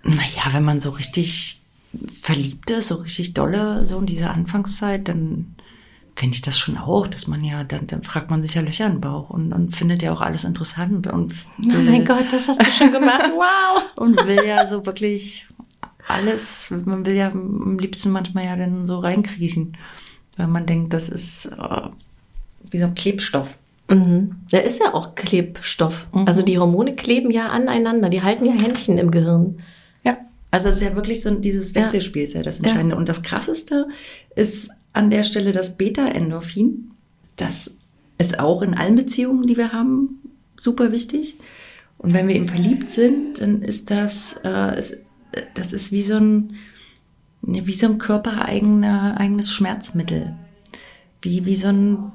Naja, 0.04 0.52
wenn 0.52 0.64
man 0.64 0.80
so 0.80 0.90
richtig 0.92 1.62
verliebt 2.22 2.70
ist, 2.72 2.88
so 2.90 2.96
richtig 2.96 3.34
dolle, 3.34 3.84
so 3.86 4.00
in 4.00 4.06
dieser 4.06 4.32
Anfangszeit, 4.32 5.08
dann 5.08 5.56
kenne 6.20 6.34
ich 6.34 6.42
das 6.42 6.60
schon 6.60 6.78
auch, 6.78 7.08
dass 7.08 7.28
man 7.28 7.42
ja, 7.46 7.64
dann, 7.64 7.88
dann 7.88 8.04
fragt 8.04 8.30
man 8.30 8.44
sich 8.44 8.56
ja 8.56 8.62
Löcher 8.62 8.88
im 8.88 9.00
Bauch 9.00 9.30
und, 9.30 9.54
und 9.54 9.78
findet 9.78 10.04
ja 10.04 10.12
auch 10.12 10.20
alles 10.20 10.44
interessant 10.44 11.08
und 11.08 11.34
Oh 11.66 11.78
mein 11.78 12.04
Gott, 12.04 12.26
das 12.30 12.46
hast 12.50 12.62
du 12.62 12.70
schon 12.70 12.92
gemacht. 12.92 13.24
Wow. 13.34 13.86
und 13.96 14.18
will 14.28 14.44
ja 14.46 14.66
so 14.66 14.86
wirklich 14.86 15.48
alles, 16.10 16.70
man 16.72 17.06
will 17.06 17.16
ja 17.16 17.30
am 17.32 17.80
liebsten 17.80 18.10
manchmal 18.12 18.44
ja 18.44 18.58
dann 18.58 18.86
so 18.86 19.00
reinkriechen, 19.00 19.78
weil 20.36 20.48
man 20.48 20.66
denkt, 20.66 20.92
das 20.92 21.08
ist 21.08 21.46
äh, 21.46 21.88
wie 22.70 22.80
so 22.80 22.86
ein 22.86 22.96
Klebstoff. 22.96 23.58
Mhm. 23.90 24.36
Der 24.52 24.66
ist 24.66 24.82
ja 24.82 24.94
auch 24.94 25.16
Klebstoff. 25.16 26.06
Mhm. 26.12 26.28
Also 26.28 26.42
die 26.42 26.60
Hormone 26.60 26.96
kleben 26.96 27.32
ja 27.32 27.48
aneinander. 27.48 28.10
Die 28.10 28.24
halten 28.24 28.46
ja 28.46 28.52
Händchen 28.52 28.98
im 28.98 29.10
Gehirn. 29.10 29.56
Ja, 30.04 30.18
also 30.52 30.68
es 30.68 30.78
ist 30.78 30.84
ja 30.84 30.96
wirklich 30.96 31.22
so 31.22 31.34
dieses 31.34 31.74
Ja. 31.74 31.84
Wechselspiel 31.84 32.24
ist 32.24 32.34
ja 32.34 32.44
das 32.44 32.60
Entscheidende. 32.60 32.98
Und 32.98 33.08
das 33.08 33.22
Krasseste 33.22 33.88
ist 34.36 34.70
an 35.00 35.10
der 35.10 35.24
Stelle 35.24 35.54
das 35.54 35.78
Beta-Endorphin. 35.78 36.92
Das 37.38 37.72
ist 38.18 38.38
auch 38.38 38.62
in 38.62 38.74
allen 38.74 38.96
Beziehungen, 38.96 39.48
die 39.48 39.56
wir 39.56 39.72
haben, 39.72 40.20
super 40.58 40.92
wichtig. 40.92 41.36
Und 41.98 42.12
wenn 42.12 42.28
wir 42.28 42.36
eben 42.36 42.50
verliebt 42.50 42.92
sind, 42.92 43.40
dann 43.40 43.62
ist 43.62 43.92
das, 43.92 44.42
äh, 44.44 44.78
ist, 44.78 44.98
das 45.54 45.72
ist 45.72 45.94
wie 45.94 46.02
so 46.02 46.18
ein, 46.18 46.56
ne, 47.42 47.66
wie 47.66 47.74
so 47.74 47.86
ein 47.86 47.98
körpereigener, 47.98 49.42
Schmerzmittel. 49.42 50.36
Wie, 51.22 51.46
wie 51.46 51.56
so 51.56 51.70
ein 51.70 52.12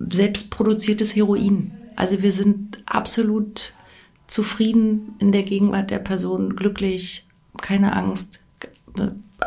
selbstproduziertes 0.00 1.14
Heroin. 1.14 1.70
Also 1.94 2.20
wir 2.20 2.32
sind 2.32 2.82
absolut 2.86 3.74
zufrieden 4.26 5.14
in 5.20 5.30
der 5.30 5.44
Gegenwart 5.44 5.90
der 5.90 6.00
Person, 6.00 6.56
glücklich, 6.56 7.28
keine 7.60 7.94
Angst, 7.94 8.40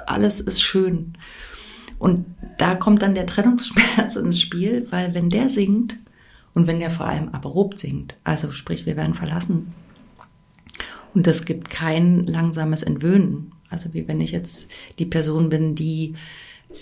alles 0.05 0.39
ist 0.39 0.61
schön. 0.61 1.17
Und 2.03 2.25
da 2.57 2.75
kommt 2.75 3.01
dann 3.01 3.15
der 3.15 3.25
Trennungsschmerz 3.25 4.15
ins 4.17 4.41
Spiel, 4.41 4.87
weil 4.89 5.15
wenn 5.15 5.29
der 5.29 5.49
singt 5.49 5.97
und 6.53 6.67
wenn 6.67 6.81
der 6.81 6.91
vor 6.91 7.05
allem 7.05 7.29
abrupt 7.29 7.79
singt, 7.79 8.17
also 8.25 8.51
sprich, 8.51 8.85
wir 8.85 8.97
werden 8.97 9.13
verlassen 9.13 9.73
und 11.13 11.25
es 11.27 11.45
gibt 11.45 11.69
kein 11.69 12.25
langsames 12.25 12.83
Entwöhnen, 12.83 13.53
also 13.69 13.93
wie 13.93 14.05
wenn 14.05 14.19
ich 14.19 14.31
jetzt 14.31 14.69
die 14.99 15.05
Person 15.05 15.47
bin, 15.47 15.75
die 15.75 16.15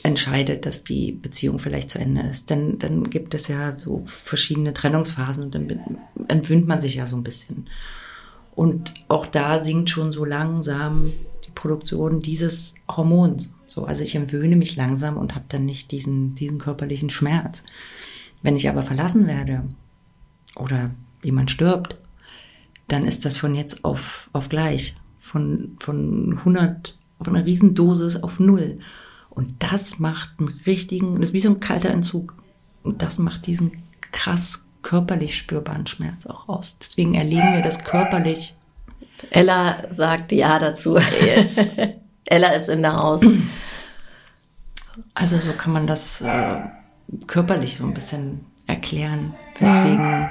entscheidet, 0.02 0.66
dass 0.66 0.84
die 0.84 1.12
Beziehung 1.12 1.60
vielleicht 1.60 1.92
zu 1.92 2.00
Ende 2.00 2.24
ist, 2.24 2.50
dann, 2.50 2.80
dann 2.80 3.08
gibt 3.12 3.36
es 3.36 3.48
ja 3.48 3.78
so 3.78 4.02
verschiedene 4.08 4.74
Trennungsphasen 4.74 5.44
und 5.44 5.54
dann 5.54 6.00
entwöhnt 6.30 6.66
man 6.66 6.82
sich 6.82 6.96
ja 6.96 7.06
so 7.06 7.16
ein 7.16 7.24
bisschen. 7.24 7.70
Und 8.56 8.92
auch 9.08 9.28
da 9.28 9.64
sinkt 9.64 9.92
schon 9.92 10.14
so 10.14 10.26
langsam 10.26 11.14
die 11.46 11.52
Produktion 11.54 12.22
dieses 12.22 12.74
Hormons. 12.90 13.54
So, 13.72 13.86
also 13.86 14.04
ich 14.04 14.16
entwöhne 14.16 14.58
mich 14.58 14.76
langsam 14.76 15.16
und 15.16 15.34
habe 15.34 15.46
dann 15.48 15.64
nicht 15.64 15.92
diesen, 15.92 16.36
diesen 16.36 16.58
körperlichen 16.58 17.10
Schmerz. 17.10 17.64
Wenn 18.42 18.58
ich 18.58 18.68
aber 18.68 18.84
verlassen 18.84 19.28
werde 19.28 19.64
oder 20.58 20.92
jemand 21.24 21.52
stirbt, 21.52 21.96
dann 22.90 23.06
ist 23.06 23.24
das 23.24 23.38
von 23.38 23.56
jetzt 23.56 23.86
auf, 23.86 24.30
auf 24.34 24.50
gleich. 24.50 24.98
Von, 25.18 25.78
von 25.80 26.40
100, 26.40 26.98
von 27.24 27.34
einer 27.34 27.46
Riesendosis 27.46 28.18
auf 28.22 28.42
null. 28.42 28.80
Und 29.30 29.64
das 29.64 30.00
macht 30.00 30.32
einen 30.40 30.50
richtigen, 30.66 31.22
das 31.22 31.30
ist 31.30 31.34
wie 31.34 31.40
so 31.40 31.52
ein 31.52 31.62
kalter 31.62 31.92
Entzug. 31.92 32.36
Und 32.84 33.02
das 33.02 33.20
macht 33.20 33.48
diesen 33.48 33.84
krass 34.12 34.66
körperlich 34.82 35.38
spürbaren 35.38 35.88
Schmerz 35.88 36.26
auch 36.26 36.50
aus. 36.50 36.78
Deswegen 36.78 37.14
erleben 37.14 37.54
wir 37.54 37.62
das 37.62 37.86
körperlich. 37.86 38.54
Ella 39.30 39.86
sagt 39.92 40.34
ja 40.34 40.60
dazu. 40.60 40.98
Ella 42.32 42.50
ist 42.54 42.70
in 42.70 42.82
der 42.82 42.96
Haus. 42.96 43.22
Also 45.14 45.38
so 45.38 45.52
kann 45.52 45.74
man 45.74 45.86
das 45.86 46.22
äh, 46.22 46.62
körperlich 47.28 47.78
so 47.78 47.84
ein 47.84 47.94
bisschen 47.94 48.46
erklären. 48.68 49.34
Weswegen 49.60 50.30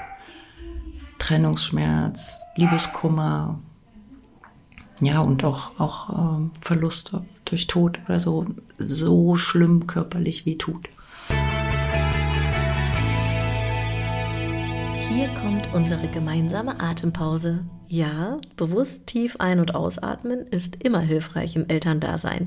Trennungsschmerz, 1.18 2.40
Liebeskummer, 2.56 3.58
ja, 5.00 5.20
und 5.20 5.44
auch, 5.44 5.78
auch 5.78 6.36
ähm, 6.36 6.50
Verluste 6.60 7.24
durch 7.44 7.66
Tod 7.66 8.00
oder 8.06 8.20
so, 8.20 8.46
so 8.78 9.36
schlimm 9.36 9.86
körperlich 9.86 10.46
wie 10.46 10.56
tut. 10.56 10.88
Hier 15.08 15.28
kommt 15.42 15.72
unsere 15.74 16.08
gemeinsame 16.08 16.80
Atempause. 16.80 17.64
Ja, 17.92 18.38
bewusst 18.54 19.08
tief 19.08 19.34
ein- 19.40 19.58
und 19.58 19.74
ausatmen 19.74 20.46
ist 20.46 20.76
immer 20.80 21.00
hilfreich 21.00 21.56
im 21.56 21.68
Elterndasein. 21.68 22.46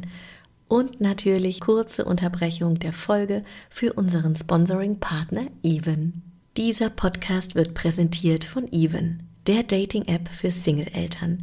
Und 0.69 1.01
natürlich 1.01 1.59
kurze 1.59 2.05
Unterbrechung 2.05 2.79
der 2.79 2.93
Folge 2.93 3.43
für 3.69 3.91
unseren 3.91 4.37
Sponsoring-Partner 4.37 5.47
Even. 5.61 6.21
Dieser 6.55 6.89
Podcast 6.89 7.55
wird 7.55 7.73
präsentiert 7.73 8.45
von 8.45 8.71
Even, 8.71 9.23
der 9.45 9.63
Dating-App 9.63 10.29
für 10.29 10.49
Single-Eltern. 10.49 11.39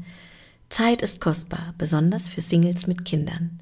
Zeit 0.71 1.02
ist 1.02 1.21
kostbar, 1.21 1.75
besonders 1.76 2.30
für 2.30 2.40
Singles 2.40 2.87
mit 2.87 3.04
Kindern. 3.04 3.61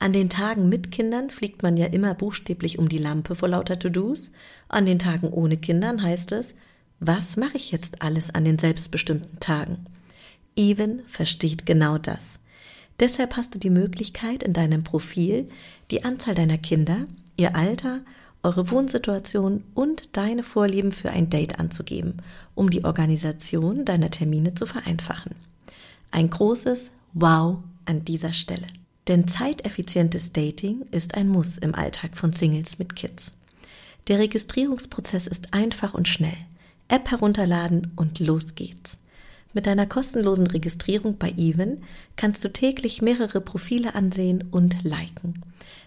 An 0.00 0.12
den 0.12 0.28
Tagen 0.28 0.68
mit 0.68 0.90
Kindern 0.90 1.30
fliegt 1.30 1.62
man 1.62 1.76
ja 1.76 1.86
immer 1.86 2.14
buchstäblich 2.14 2.80
um 2.80 2.88
die 2.88 2.98
Lampe 2.98 3.36
vor 3.36 3.50
lauter 3.50 3.78
To-Dos. 3.78 4.32
An 4.68 4.84
den 4.84 4.98
Tagen 4.98 5.28
ohne 5.28 5.56
Kindern 5.56 6.02
heißt 6.02 6.32
es, 6.32 6.56
was 7.00 7.36
mache 7.36 7.56
ich 7.56 7.72
jetzt 7.72 8.02
alles 8.02 8.34
an 8.34 8.44
den 8.44 8.58
selbstbestimmten 8.58 9.38
Tagen? 9.40 9.84
Even 10.56 11.02
versteht 11.06 11.66
genau 11.66 11.98
das. 11.98 12.38
Deshalb 12.98 13.36
hast 13.36 13.54
du 13.54 13.58
die 13.58 13.70
Möglichkeit, 13.70 14.42
in 14.42 14.54
deinem 14.54 14.82
Profil 14.82 15.46
die 15.90 16.04
Anzahl 16.04 16.34
deiner 16.34 16.58
Kinder, 16.58 17.06
ihr 17.36 17.54
Alter, 17.54 18.00
eure 18.42 18.70
Wohnsituation 18.70 19.64
und 19.74 20.16
deine 20.16 20.42
Vorlieben 20.42 20.92
für 20.92 21.10
ein 21.10 21.28
Date 21.28 21.58
anzugeben, 21.58 22.22
um 22.54 22.70
die 22.70 22.84
Organisation 22.84 23.84
deiner 23.84 24.10
Termine 24.10 24.54
zu 24.54 24.66
vereinfachen. 24.66 25.34
Ein 26.10 26.30
großes 26.30 26.92
Wow 27.12 27.58
an 27.84 28.04
dieser 28.04 28.32
Stelle. 28.32 28.66
Denn 29.08 29.28
zeiteffizientes 29.28 30.32
Dating 30.32 30.86
ist 30.90 31.14
ein 31.14 31.28
Muss 31.28 31.58
im 31.58 31.74
Alltag 31.74 32.16
von 32.16 32.32
Singles 32.32 32.78
mit 32.78 32.96
Kids. 32.96 33.34
Der 34.08 34.18
Registrierungsprozess 34.18 35.26
ist 35.26 35.52
einfach 35.52 35.94
und 35.94 36.08
schnell. 36.08 36.36
App 36.88 37.10
herunterladen 37.10 37.92
und 37.96 38.20
los 38.20 38.54
geht's. 38.54 38.98
Mit 39.52 39.66
deiner 39.66 39.86
kostenlosen 39.86 40.46
Registrierung 40.46 41.16
bei 41.16 41.32
Even 41.36 41.80
kannst 42.16 42.44
du 42.44 42.52
täglich 42.52 43.00
mehrere 43.00 43.40
Profile 43.40 43.94
ansehen 43.94 44.44
und 44.50 44.84
liken. 44.84 45.42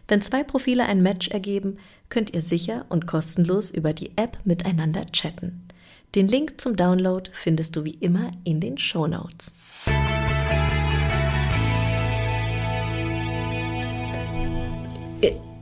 Wenn 0.07 0.23
zwei 0.23 0.43
Profile 0.43 0.85
ein 0.87 1.03
Match 1.03 1.27
ergeben, 1.27 1.77
könnt 2.09 2.33
ihr 2.33 2.41
sicher 2.41 2.85
und 2.89 3.05
kostenlos 3.05 3.69
über 3.69 3.93
die 3.93 4.11
App 4.15 4.39
miteinander 4.43 5.05
chatten. 5.05 5.67
Den 6.15 6.27
Link 6.27 6.59
zum 6.59 6.75
Download 6.75 7.29
findest 7.31 7.75
du 7.75 7.85
wie 7.85 7.93
immer 7.93 8.31
in 8.43 8.59
den 8.59 8.79
Show 8.79 9.05
Notes. 9.05 9.53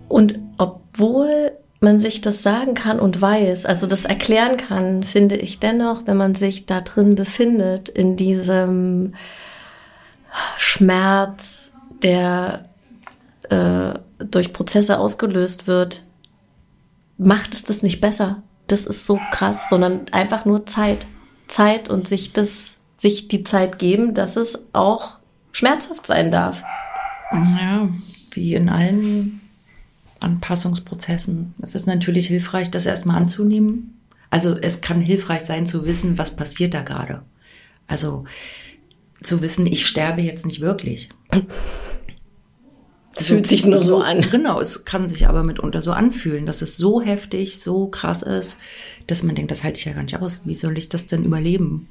Und 0.08 0.40
obwohl 0.58 1.52
man 1.80 2.00
sich 2.00 2.22
das 2.22 2.42
sagen 2.44 2.74
kann 2.74 3.00
und 3.00 3.22
weiß, 3.22 3.66
also 3.66 3.86
das 3.88 4.06
erklären 4.06 4.58
kann, 4.58 5.04
finde 5.04 5.36
ich 5.36 5.60
dennoch, 5.60 6.04
wenn 6.06 6.18
man 6.18 6.36
sich 6.36 6.66
da 6.66 6.82
drin 6.82 7.16
befindet, 7.16 7.90
in 7.90 8.16
diesem 8.16 9.14
Schmerz, 10.58 11.76
der 12.02 12.70
äh, 13.50 13.94
durch 14.20 14.54
Prozesse 14.54 15.00
ausgelöst 15.00 15.68
wird, 15.68 16.04
macht 17.18 17.54
es 17.54 17.64
das 17.64 17.84
nicht 17.84 18.02
besser. 18.02 18.44
Das 18.68 18.86
ist 18.86 19.06
so 19.06 19.20
krass, 19.32 19.70
sondern 19.70 20.02
einfach 20.12 20.46
nur 20.46 20.66
Zeit. 20.66 21.08
Zeit 21.48 21.90
und 21.90 22.08
sich 22.08 22.34
das, 22.34 22.82
sich 22.98 23.28
die 23.28 23.44
Zeit 23.44 23.80
geben, 23.80 24.14
dass 24.14 24.36
es 24.36 24.66
auch 24.74 25.18
schmerzhaft 25.52 26.06
sein 26.06 26.30
darf. 26.30 26.64
Ja, 27.32 27.90
wie 28.32 28.56
in 28.56 28.70
allen 28.70 29.42
Anpassungsprozessen. 30.20 31.54
Es 31.62 31.76
ist 31.76 31.88
natürlich 31.88 32.28
hilfreich, 32.28 32.72
das 32.72 32.86
erstmal 32.86 33.18
anzunehmen. 33.18 34.00
Also 34.30 34.58
es 34.58 34.82
kann 34.82 35.02
hilfreich 35.02 35.42
sein 35.42 35.66
zu 35.66 35.86
wissen, 35.86 36.18
was 36.18 36.36
passiert 36.36 36.74
da 36.74 36.82
gerade. 36.82 37.22
Also 37.88 38.26
zu 39.24 39.42
wissen, 39.42 39.66
ich 39.66 39.86
sterbe 39.86 40.22
jetzt 40.22 40.46
nicht 40.46 40.62
wirklich. 40.62 41.10
Das 43.14 43.28
fühlt 43.28 43.48
sich 43.48 43.66
nur 43.66 43.80
so 43.80 44.00
an. 44.02 44.30
Genau, 44.30 44.60
es 44.60 44.86
kann 44.86 45.10
sich 45.10 45.28
aber 45.28 45.44
mitunter 45.44 45.82
so 45.82 45.92
anfühlen, 45.92 46.46
dass 46.46 46.62
es 46.62 46.78
so 46.78 47.02
heftig, 47.02 47.60
so 47.60 47.88
krass 47.88 48.22
ist, 48.22 48.58
dass 49.08 49.24
man 49.24 49.34
denkt, 49.34 49.50
das 49.50 49.64
halte 49.64 49.80
ich 49.80 49.86
ja 49.86 49.94
gar 49.94 50.04
nicht 50.04 50.20
aus. 50.20 50.42
Wie 50.44 50.54
soll 50.54 50.78
ich 50.78 50.90
das 50.90 51.08
denn 51.08 51.24
überleben? 51.24 51.88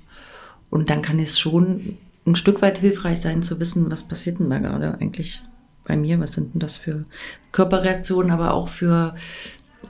Und 0.71 0.91
dann 0.91 1.03
kann 1.03 1.19
es 1.19 1.39
schon 1.39 1.99
ein 2.27 2.37
Stück 2.37 2.63
weit 2.63 2.79
hilfreich 2.79 3.21
sein 3.21 3.43
zu 3.43 3.59
wissen, 3.59 3.91
was 3.91 4.07
passiert 4.07 4.39
denn 4.39 4.51
da 4.51 4.59
gerade 4.59 4.99
eigentlich 5.01 5.43
bei 5.87 5.97
mir? 5.97 6.21
Was 6.21 6.33
sind 6.33 6.55
denn 6.55 6.61
das 6.61 6.77
für 6.77 7.05
Körperreaktionen, 7.53 8.31
aber 8.31 8.55
auch 8.55 8.69
für 8.69 9.15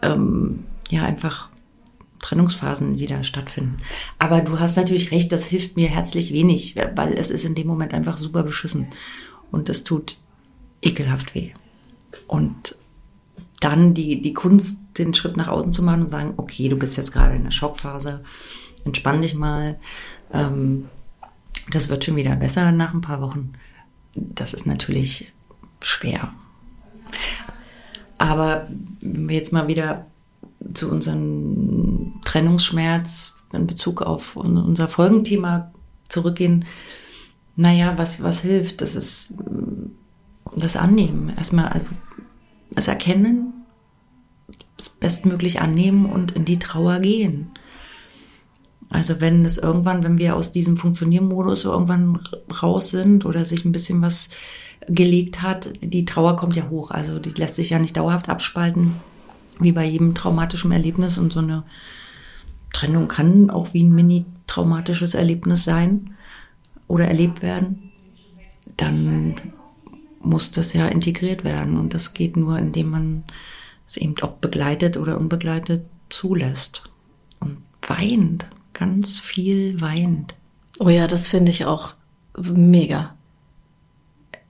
ähm, 0.02 0.64
ja 0.90 1.04
einfach 1.04 1.48
Trennungsphasen, 2.20 2.96
die 2.96 3.06
da 3.06 3.22
stattfinden. 3.22 3.76
Aber 4.18 4.40
du 4.40 4.58
hast 4.58 4.76
natürlich 4.76 5.12
recht, 5.12 5.30
das 5.30 5.44
hilft 5.44 5.76
mir 5.76 5.88
herzlich 5.88 6.32
wenig, 6.32 6.76
weil 6.94 7.12
es 7.12 7.30
ist 7.30 7.44
in 7.44 7.54
dem 7.54 7.66
Moment 7.66 7.94
einfach 7.94 8.18
super 8.18 8.42
beschissen 8.42 8.88
und 9.50 9.68
es 9.68 9.84
tut 9.84 10.18
ekelhaft 10.82 11.34
weh. 11.34 11.52
Und 12.26 12.76
dann 13.60 13.94
die, 13.94 14.20
die 14.20 14.34
Kunst, 14.34 14.80
den 14.98 15.14
Schritt 15.14 15.36
nach 15.36 15.48
außen 15.48 15.72
zu 15.72 15.82
machen 15.82 16.02
und 16.02 16.08
sagen, 16.08 16.34
okay, 16.36 16.68
du 16.68 16.76
bist 16.76 16.96
jetzt 16.96 17.12
gerade 17.12 17.36
in 17.36 17.44
der 17.44 17.50
Schockphase, 17.50 18.22
entspann 18.84 19.22
dich 19.22 19.34
mal, 19.34 19.76
ähm, 20.32 20.88
das 21.70 21.88
wird 21.88 22.04
schon 22.04 22.16
wieder 22.16 22.36
besser 22.36 22.72
nach 22.72 22.92
ein 22.94 23.00
paar 23.00 23.20
Wochen. 23.20 23.52
Das 24.14 24.54
ist 24.54 24.66
natürlich 24.66 25.32
schwer. 25.80 26.32
Aber 28.18 28.64
wenn 29.00 29.28
wir 29.28 29.36
jetzt 29.36 29.52
mal 29.52 29.68
wieder 29.68 30.06
zu 30.74 30.90
unserem 30.90 32.14
Trennungsschmerz 32.24 33.36
in 33.52 33.66
Bezug 33.66 34.02
auf 34.02 34.36
unser 34.36 34.88
Folgenthema 34.88 35.72
zurückgehen, 36.08 36.64
naja, 37.56 37.96
was, 37.96 38.22
was 38.22 38.40
hilft? 38.40 38.80
Das 38.80 38.96
ist 38.96 39.34
das 40.54 40.76
Annehmen. 40.76 41.32
Erstmal, 41.36 41.68
also 41.68 41.86
das 42.70 42.88
Erkennen, 42.88 43.52
das 44.76 44.90
bestmöglich 44.90 45.60
annehmen 45.60 46.06
und 46.06 46.32
in 46.32 46.44
die 46.44 46.58
Trauer 46.58 47.00
gehen. 47.00 47.50
Also 48.90 49.20
wenn 49.20 49.44
es 49.44 49.58
irgendwann, 49.58 50.04
wenn 50.04 50.18
wir 50.18 50.36
aus 50.36 50.52
diesem 50.52 50.76
Funktioniermodus 50.76 51.64
irgendwann 51.64 52.20
raus 52.62 52.90
sind 52.90 53.24
oder 53.24 53.44
sich 53.44 53.64
ein 53.64 53.72
bisschen 53.72 54.00
was 54.00 54.28
gelegt 54.88 55.42
hat, 55.42 55.72
die 55.82 56.04
Trauer 56.04 56.36
kommt 56.36 56.54
ja 56.54 56.68
hoch. 56.68 56.90
Also 56.90 57.18
die 57.18 57.30
lässt 57.30 57.56
sich 57.56 57.70
ja 57.70 57.78
nicht 57.78 57.96
dauerhaft 57.96 58.28
abspalten, 58.28 58.96
wie 59.58 59.72
bei 59.72 59.84
jedem 59.84 60.14
traumatischen 60.14 60.70
Erlebnis. 60.70 61.18
Und 61.18 61.32
so 61.32 61.40
eine 61.40 61.64
Trennung 62.72 63.08
kann 63.08 63.50
auch 63.50 63.74
wie 63.74 63.82
ein 63.82 63.94
mini-traumatisches 63.94 65.14
Erlebnis 65.14 65.64
sein 65.64 66.14
oder 66.86 67.08
erlebt 67.08 67.42
werden. 67.42 67.90
Dann 68.76 69.34
muss 70.20 70.52
das 70.52 70.72
ja 70.72 70.86
integriert 70.86 71.42
werden. 71.42 71.76
Und 71.76 71.92
das 71.92 72.14
geht 72.14 72.36
nur, 72.36 72.58
indem 72.58 72.90
man 72.90 73.24
es 73.88 73.96
eben 73.96 74.14
auch 74.22 74.32
begleitet 74.34 74.96
oder 74.96 75.18
unbegleitet 75.18 75.86
zulässt. 76.08 76.84
Und 77.40 77.58
weint 77.86 78.46
ganz 78.78 79.20
viel 79.20 79.80
weint. 79.80 80.34
Oh 80.78 80.88
ja, 80.88 81.06
das 81.06 81.28
finde 81.28 81.50
ich 81.50 81.64
auch 81.64 81.94
mega. 82.36 83.14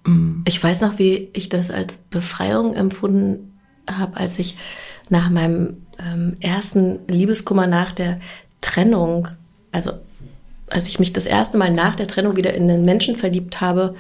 Mm. 0.04 0.42
Ich 0.44 0.62
weiß 0.62 0.80
noch, 0.80 0.98
wie 0.98 1.28
ich 1.32 1.48
das 1.48 1.70
als 1.70 1.98
Befreiung 1.98 2.74
empfunden 2.74 3.58
habe, 3.88 4.16
als 4.16 4.38
ich 4.38 4.56
nach 5.08 5.30
meinem 5.30 5.86
ähm, 5.98 6.36
ersten 6.40 6.98
Liebeskummer 7.06 7.66
nach 7.66 7.92
der 7.92 8.20
Trennung, 8.60 9.28
also 9.70 9.92
als 10.70 10.88
ich 10.88 10.98
mich 10.98 11.12
das 11.12 11.26
erste 11.26 11.58
Mal 11.58 11.70
nach 11.70 11.94
der 11.94 12.08
Trennung 12.08 12.36
wieder 12.36 12.54
in 12.54 12.68
einen 12.68 12.84
Menschen 12.84 13.14
verliebt 13.14 13.60
habe 13.60 13.94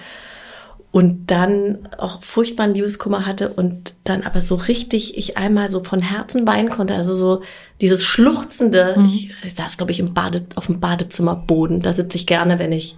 und 0.96 1.30
dann 1.30 1.86
auch 1.98 2.22
furchtbaren 2.22 2.72
Liebeskummer 2.72 3.26
hatte 3.26 3.52
und 3.52 3.96
dann 4.04 4.22
aber 4.22 4.40
so 4.40 4.54
richtig 4.54 5.18
ich 5.18 5.36
einmal 5.36 5.70
so 5.70 5.84
von 5.84 6.00
Herzen 6.00 6.46
weinen 6.46 6.70
konnte, 6.70 6.94
also 6.94 7.14
so 7.14 7.42
dieses 7.82 8.02
schluchzende, 8.02 8.94
mhm. 8.96 9.04
ich, 9.04 9.30
ich 9.44 9.54
saß 9.54 9.76
glaube 9.76 9.92
ich 9.92 10.00
im 10.00 10.14
Bade, 10.14 10.46
auf 10.54 10.68
dem 10.68 10.80
Badezimmerboden, 10.80 11.80
da 11.80 11.92
sitze 11.92 12.16
ich 12.16 12.26
gerne, 12.26 12.58
wenn 12.58 12.72
ich 12.72 12.96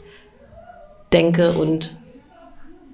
denke 1.12 1.50
und 1.50 1.96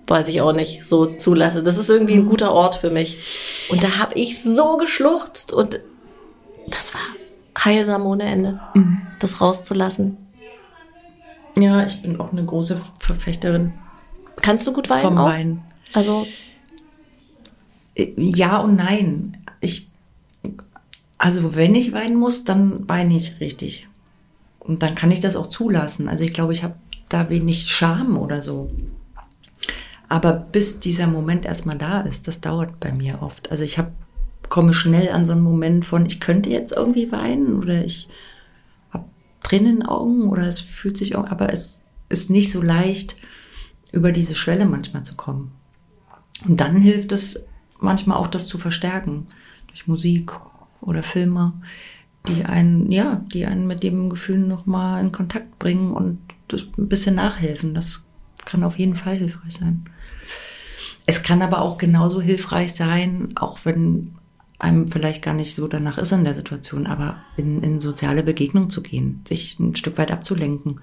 weiß 0.07 0.29
ich 0.29 0.41
auch 0.41 0.55
nicht, 0.55 0.87
so 0.87 1.05
zulasse. 1.05 1.63
Das 1.63 1.77
ist 1.77 1.91
irgendwie 1.91 2.15
ein 2.15 2.25
guter 2.25 2.53
Ort 2.53 2.77
für 2.77 2.89
mich. 2.89 3.19
Und 3.69 3.85
da 3.85 3.99
habe 3.99 4.15
ich 4.15 4.43
so 4.43 4.79
geschluchzt 4.79 5.53
und 5.53 5.81
das 6.71 6.95
war 6.95 7.63
heilsam 7.63 8.07
ohne 8.07 8.23
Ende, 8.23 8.59
mhm. 8.73 9.03
das 9.19 9.43
rauszulassen. 9.43 10.17
Ja, 11.59 11.85
ich 11.85 12.01
bin 12.01 12.19
auch 12.19 12.33
eine 12.33 12.47
große 12.47 12.81
Verfechterin 12.99 13.75
Kannst 14.43 14.67
du 14.67 14.73
gut 14.73 14.91
weinen? 14.91 15.03
Vom 15.03 15.19
auch? 15.19 15.27
Weinen. 15.27 15.63
Also. 15.93 16.27
Äh, 17.95 18.13
ja 18.17 18.59
und 18.59 18.77
nein. 18.77 19.39
Ich, 19.61 19.89
also 21.19 21.55
wenn 21.55 21.75
ich 21.75 21.93
weinen 21.93 22.17
muss, 22.17 22.45
dann 22.45 22.89
weine 22.89 23.17
ich 23.17 23.41
richtig. 23.41 23.89
Und 24.59 24.83
dann 24.83 24.95
kann 24.95 25.11
ich 25.11 25.21
das 25.21 25.37
auch 25.37 25.47
zulassen. 25.47 26.09
Also 26.09 26.25
ich 26.25 26.33
glaube, 26.33 26.53
ich 26.53 26.63
habe 26.63 26.75
da 27.09 27.29
wenig 27.31 27.69
Scham 27.69 28.17
oder 28.17 28.43
so. 28.43 28.71
Aber 30.09 30.33
bis 30.33 30.81
dieser 30.81 31.07
Moment 31.07 31.45
erstmal 31.45 31.79
da 31.79 32.01
ist, 32.01 32.29
das 32.29 32.41
dauert 32.41 32.81
bei 32.81 32.93
mir 32.93 33.23
oft. 33.23 33.51
Also 33.51 33.65
ich 33.65 33.79
hab, 33.79 33.93
komme 34.49 34.75
schnell 34.75 35.11
an 35.11 35.27
so 35.27 35.33
einen 35.33 35.43
Moment 35.43 35.85
von, 35.85 36.07
ich 36.07 36.21
könnte 36.21 36.51
jetzt 36.51 36.73
irgendwie 36.73 37.11
weinen 37.11 37.59
oder 37.59 37.85
ich 37.85 38.09
habe 38.91 39.05
Tränen 39.43 39.67
in 39.67 39.77
den 39.81 39.87
Augen 39.87 40.29
oder 40.29 40.47
es 40.47 40.61
fühlt 40.61 40.97
sich, 40.97 41.17
aber 41.17 41.53
es 41.53 41.81
ist 42.09 42.31
nicht 42.31 42.53
so 42.53 42.63
leicht, 42.63 43.17
über 43.95 44.13
diese 44.13 44.35
Schwelle 44.35 44.67
manchmal 44.67 45.05
zu 45.05 45.15
kommen. 45.15 45.53
Und 46.45 46.61
dann 46.61 46.77
hilft 46.77 47.13
es 47.13 47.47
manchmal 47.79 48.19
auch, 48.19 48.27
das 48.27 48.47
zu 48.47 48.59
verstärken 48.59 49.29
durch 49.69 49.87
Musik 49.87 50.33
oder 50.81 51.03
Filme, 51.03 51.55
die 52.29 52.45
einen, 52.45 52.91
ja, 52.91 53.25
die 53.33 53.47
einen 53.47 53.67
mit 53.67 53.83
dem 53.83 54.11
Gefühl 54.11 54.39
nochmal 54.39 55.01
in 55.01 55.13
Kontakt 55.13 55.59
bringen 55.59 55.93
und 55.93 56.19
ein 56.53 56.89
bisschen 56.89 57.15
nachhelfen. 57.15 57.75
Das 57.75 58.07
kann 58.45 58.65
auf 58.65 58.79
jeden 58.79 58.97
Fall 58.97 59.17
hilfreich 59.17 59.55
sein. 59.55 59.85
Es 61.07 61.23
kann 61.23 61.43
aber 61.43 61.61
auch 61.61 61.79
genauso 61.79 62.21
hilfreich 62.21 62.73
sein, 62.73 63.29
auch 63.37 63.59
wenn 63.65 64.13
einem 64.59 64.89
vielleicht 64.91 65.23
gar 65.23 65.35
nicht 65.35 65.55
so 65.55 65.69
danach 65.69 65.99
ist 65.99 66.13
in 66.13 66.25
der 66.25 66.35
Situation, 66.35 66.87
aber 66.87 67.19
in, 67.37 67.63
in 67.63 67.81
soziale 67.81 68.23
Begegnung 68.23 68.71
zu 68.71 68.83
gehen, 68.83 69.23
sich 69.29 69.59
ein 69.59 69.77
Stück 69.77 69.99
weit 69.99 70.11
abzulenken, 70.11 70.81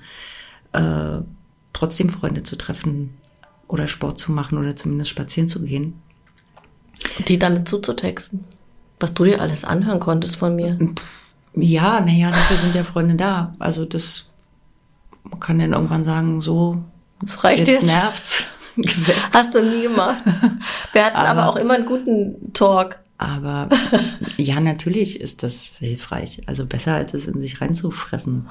äh, 0.74 1.20
trotzdem 1.82 2.10
Freunde 2.10 2.44
zu 2.44 2.56
treffen 2.58 3.18
oder 3.68 3.88
Sport 3.88 4.20
zu 4.20 4.32
machen 4.32 4.60
oder 4.60 4.76
zumindest 4.76 5.10
spazieren 5.10 5.50
zu 5.50 5.64
gehen. 5.64 6.00
Die 7.28 7.40
dann 7.40 7.66
zuzutexten, 7.66 8.44
was 9.00 9.16
du 9.16 9.24
dir 9.24 9.42
alles 9.42 9.66
anhören 9.66 10.00
konntest 10.00 10.36
von 10.36 10.56
mir. 10.56 10.78
Ja, 11.56 12.00
naja, 12.02 12.30
dafür 12.30 12.58
sind 12.58 12.76
ja 12.76 12.84
Freunde 12.84 13.16
da. 13.16 13.56
Also 13.58 13.86
das 13.86 14.28
man 15.24 15.40
kann 15.40 15.58
dann 15.58 15.74
irgendwann 15.74 16.04
sagen, 16.04 16.42
so 16.42 16.84
das 17.22 17.44
reicht 17.44 17.68
jetzt, 17.68 17.84
nervt's. 17.84 18.44
Hast 19.34 19.56
du 19.56 19.62
nie 19.64 19.84
gemacht. 19.84 20.22
Wir 20.94 21.06
hatten 21.06 21.18
aber, 21.18 21.30
aber 21.30 21.50
auch 21.50 21.56
immer 21.56 21.74
einen 21.74 21.86
guten 21.86 22.54
Talk. 22.54 22.98
Aber 23.18 23.70
ja, 24.38 24.60
natürlich 24.60 25.20
ist 25.20 25.42
das 25.42 25.78
hilfreich. 25.80 26.42
Also 26.46 26.66
besser, 26.68 26.94
als 26.94 27.16
es 27.16 27.28
in 27.28 27.42
sich 27.42 27.60
reinzufressen. 27.60 28.50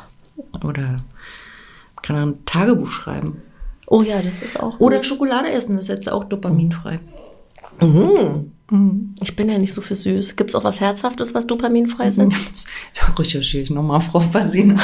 Oder 0.65 0.97
kann 2.03 2.17
ein 2.17 2.45
Tagebuch 2.45 2.89
schreiben. 2.89 3.43
Oh 3.87 4.03
ja, 4.03 4.23
das 4.23 4.43
ist 4.43 4.59
auch. 4.59 4.79
Oder 4.79 4.99
gut. 4.99 5.07
Schokolade 5.07 5.51
essen, 5.51 5.77
das 5.77 5.87
ist 5.87 5.89
jetzt 5.89 6.13
auch 6.13 6.25
dopaminfrei. 6.25 7.01
Mhm. 7.81 8.53
Mhm. 8.71 9.15
Ich 9.21 9.35
bin 9.35 9.49
ja 9.49 9.59
nicht 9.59 9.75
so 9.75 9.81
für 9.81 9.97
süß. 9.97 10.37
Gibt 10.37 10.51
es 10.51 10.55
auch 10.55 10.63
was 10.63 10.81
Herzhaftes, 10.81 11.35
was 11.35 11.47
dopaminfrei 11.47 12.07
ist? 12.07 12.21
Recherchiere 13.19 13.65
ich 13.65 13.71
nochmal, 13.71 14.01
Frau 14.01 14.21
Basina. 14.21 14.81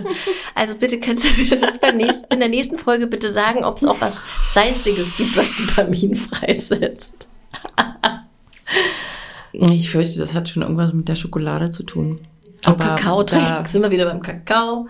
also 0.54 0.74
bitte 0.74 0.98
kannst 0.98 1.24
du 1.24 1.42
mir 1.42 1.56
das 1.56 1.78
beim 1.78 1.96
nächsten, 1.96 2.32
in 2.32 2.40
der 2.40 2.48
nächsten 2.48 2.78
Folge 2.78 3.06
bitte 3.06 3.32
sagen, 3.32 3.64
ob 3.64 3.76
es 3.76 3.84
auch 3.84 4.00
was 4.00 4.16
Salziges 4.52 5.16
gibt, 5.16 5.36
was 5.36 5.52
Dopamin 5.56 6.16
freisetzt. 6.16 7.28
ich 9.52 9.90
fürchte, 9.90 10.18
das 10.18 10.34
hat 10.34 10.48
schon 10.48 10.62
irgendwas 10.62 10.92
mit 10.92 11.08
der 11.08 11.16
Schokolade 11.16 11.70
zu 11.70 11.84
tun. 11.84 12.18
Oh, 12.66 12.70
Aber 12.70 12.76
Kakao 12.76 13.22
da 13.22 13.64
sind 13.66 13.82
wir 13.82 13.90
wieder 13.92 14.06
beim 14.06 14.20
Kakao. 14.20 14.88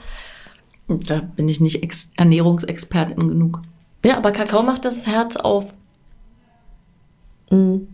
Da 0.88 1.20
bin 1.20 1.48
ich 1.48 1.60
nicht 1.60 1.82
Ex 1.82 2.10
Ernährungsexpertin 2.16 3.28
genug. 3.28 3.62
Ja, 4.04 4.16
aber 4.16 4.32
Kakao 4.32 4.62
macht 4.62 4.84
das 4.84 5.06
Herz 5.06 5.36
auf. 5.36 5.66
Mhm. 7.50 7.88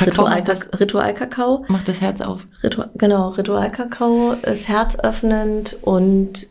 Ritual-Kakao 0.00 0.78
Ritual 0.78 1.64
macht 1.68 1.88
das 1.88 2.00
Herz 2.00 2.20
auf. 2.20 2.46
Ritual, 2.62 2.90
genau, 2.96 3.28
Ritualkakao 3.28 4.32
ist 4.32 4.68
herzöffnend 4.68 5.76
und 5.82 6.48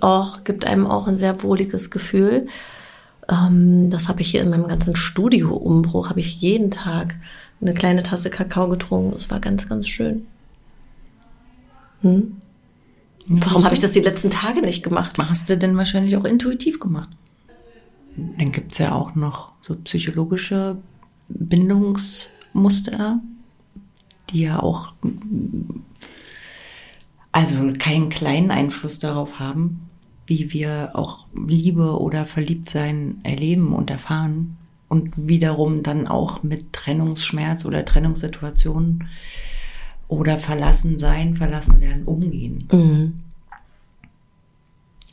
auch, 0.00 0.44
gibt 0.44 0.66
einem 0.66 0.86
auch 0.86 1.06
ein 1.06 1.16
sehr 1.16 1.42
wohliges 1.42 1.90
Gefühl. 1.90 2.46
Ähm, 3.30 3.90
das 3.90 4.08
habe 4.08 4.20
ich 4.20 4.30
hier 4.30 4.42
in 4.42 4.50
meinem 4.50 4.68
ganzen 4.68 4.96
Studio-Umbruch, 4.96 6.10
habe 6.10 6.20
ich 6.20 6.40
jeden 6.40 6.70
Tag 6.70 7.14
eine 7.60 7.74
kleine 7.74 8.02
Tasse 8.02 8.30
Kakao 8.30 8.68
getrunken. 8.68 9.12
Das 9.12 9.30
war 9.30 9.40
ganz, 9.40 9.68
ganz 9.68 9.88
schön. 9.88 10.26
Hm? 12.02 12.40
Warum 13.28 13.64
habe 13.64 13.74
ich 13.74 13.80
das 13.80 13.92
die 13.92 14.00
letzten 14.00 14.30
Tage 14.30 14.60
nicht 14.60 14.82
gemacht? 14.82 15.16
Hast 15.18 15.48
du 15.48 15.56
denn 15.56 15.76
wahrscheinlich 15.76 16.16
auch 16.16 16.24
intuitiv 16.24 16.78
gemacht? 16.78 17.08
Dann 18.16 18.52
gibt's 18.52 18.78
ja 18.78 18.92
auch 18.92 19.14
noch 19.14 19.52
so 19.60 19.76
psychologische 19.76 20.76
Bindungsmuster, 21.28 23.20
die 24.30 24.42
ja 24.42 24.60
auch 24.60 24.92
also 27.32 27.72
keinen 27.78 28.10
kleinen 28.10 28.50
Einfluss 28.50 29.00
darauf 29.00 29.40
haben, 29.40 29.88
wie 30.26 30.52
wir 30.52 30.90
auch 30.94 31.26
Liebe 31.34 31.98
oder 31.98 32.24
Verliebtsein 32.24 33.18
erleben 33.24 33.74
und 33.74 33.90
erfahren 33.90 34.56
und 34.88 35.12
wiederum 35.16 35.82
dann 35.82 36.06
auch 36.06 36.42
mit 36.44 36.72
Trennungsschmerz 36.72 37.64
oder 37.64 37.84
Trennungssituationen 37.84 39.08
oder 40.08 40.38
verlassen 40.38 40.98
sein, 40.98 41.34
verlassen 41.34 41.80
werden 41.80 42.04
umgehen. 42.04 42.68
Mhm. 42.70 43.14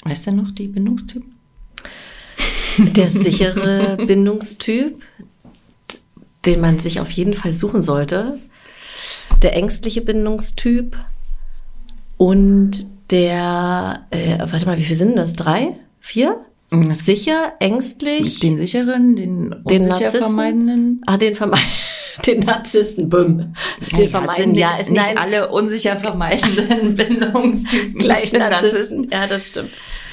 Weißt 0.04 0.27
du 0.27 0.32
noch 0.32 0.51
die 0.51 0.67
Bindungstypen? 0.67 1.36
Der 2.77 3.10
sichere 3.10 3.97
Bindungstyp, 4.06 5.01
den 6.45 6.62
man 6.62 6.80
sich 6.80 6.99
auf 6.99 7.12
jeden 7.12 7.34
Fall 7.34 7.54
suchen 7.54 7.82
sollte. 7.82 8.39
Der 9.41 9.56
ängstliche 9.56 10.01
Bindungstyp 10.01 10.95
und 12.17 12.88
der, 13.10 14.06
äh, 14.12 14.39
warte 14.39 14.65
mal, 14.65 14.77
wie 14.77 14.84
viel 14.84 14.95
sind 14.95 15.17
das? 15.17 15.34
Drei? 15.34 15.75
Vier? 15.99 16.45
Mhm. 16.71 16.93
Sicher, 16.93 17.54
ängstlich. 17.60 18.39
Den 18.39 18.58
sicheren, 18.58 19.15
den 19.15 19.56
den 19.65 19.88
Narzissten, 19.88 20.21
vermeidenden. 20.21 21.01
Ah, 21.06 21.17
den 21.17 21.36
vermeidenden. 21.36 21.71
Den 22.25 22.41
Narzissten, 22.41 23.10
bumm. 23.10 23.53
Den 23.91 23.99
ja, 24.03 24.07
vermeiden. 24.07 24.51
Nicht, 24.51 24.62
ja, 24.62 24.77
nicht 24.77 24.91
nein. 24.91 25.17
alle 25.17 25.49
unsicher 25.49 25.97
vermeidenden 25.97 26.95
Bindungstypen. 26.95 27.95
Gleich 27.95 28.34
Narzissten. 28.34 29.10
Ja, 29.10 29.27
das 29.27 29.47
stimmt. 29.47 29.71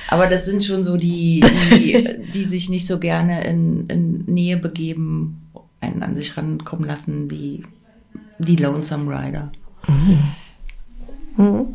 Aber 0.08 0.26
das 0.26 0.46
sind 0.46 0.64
schon 0.64 0.84
so 0.84 0.96
die, 0.96 1.44
die, 1.70 2.30
die 2.32 2.44
sich 2.44 2.70
nicht 2.70 2.86
so 2.86 2.98
gerne 2.98 3.44
in, 3.44 3.86
in 3.88 4.24
Nähe 4.24 4.56
begeben, 4.56 5.42
einen 5.80 6.02
an 6.02 6.14
sich 6.14 6.36
rankommen 6.36 6.86
lassen, 6.86 7.28
die, 7.28 7.62
die 8.38 8.56
Lonesome 8.56 9.10
Rider. 9.10 9.52
Mhm. 9.86 10.18
Mhm. 11.36 11.74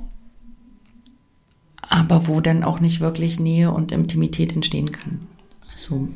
Aber 1.81 2.27
wo 2.27 2.41
dann 2.41 2.63
auch 2.63 2.79
nicht 2.79 3.01
wirklich 3.01 3.39
Nähe 3.39 3.71
und 3.71 3.91
Intimität 3.91 4.55
entstehen 4.55 4.91
kann. 4.91 5.27
Also. 5.71 6.09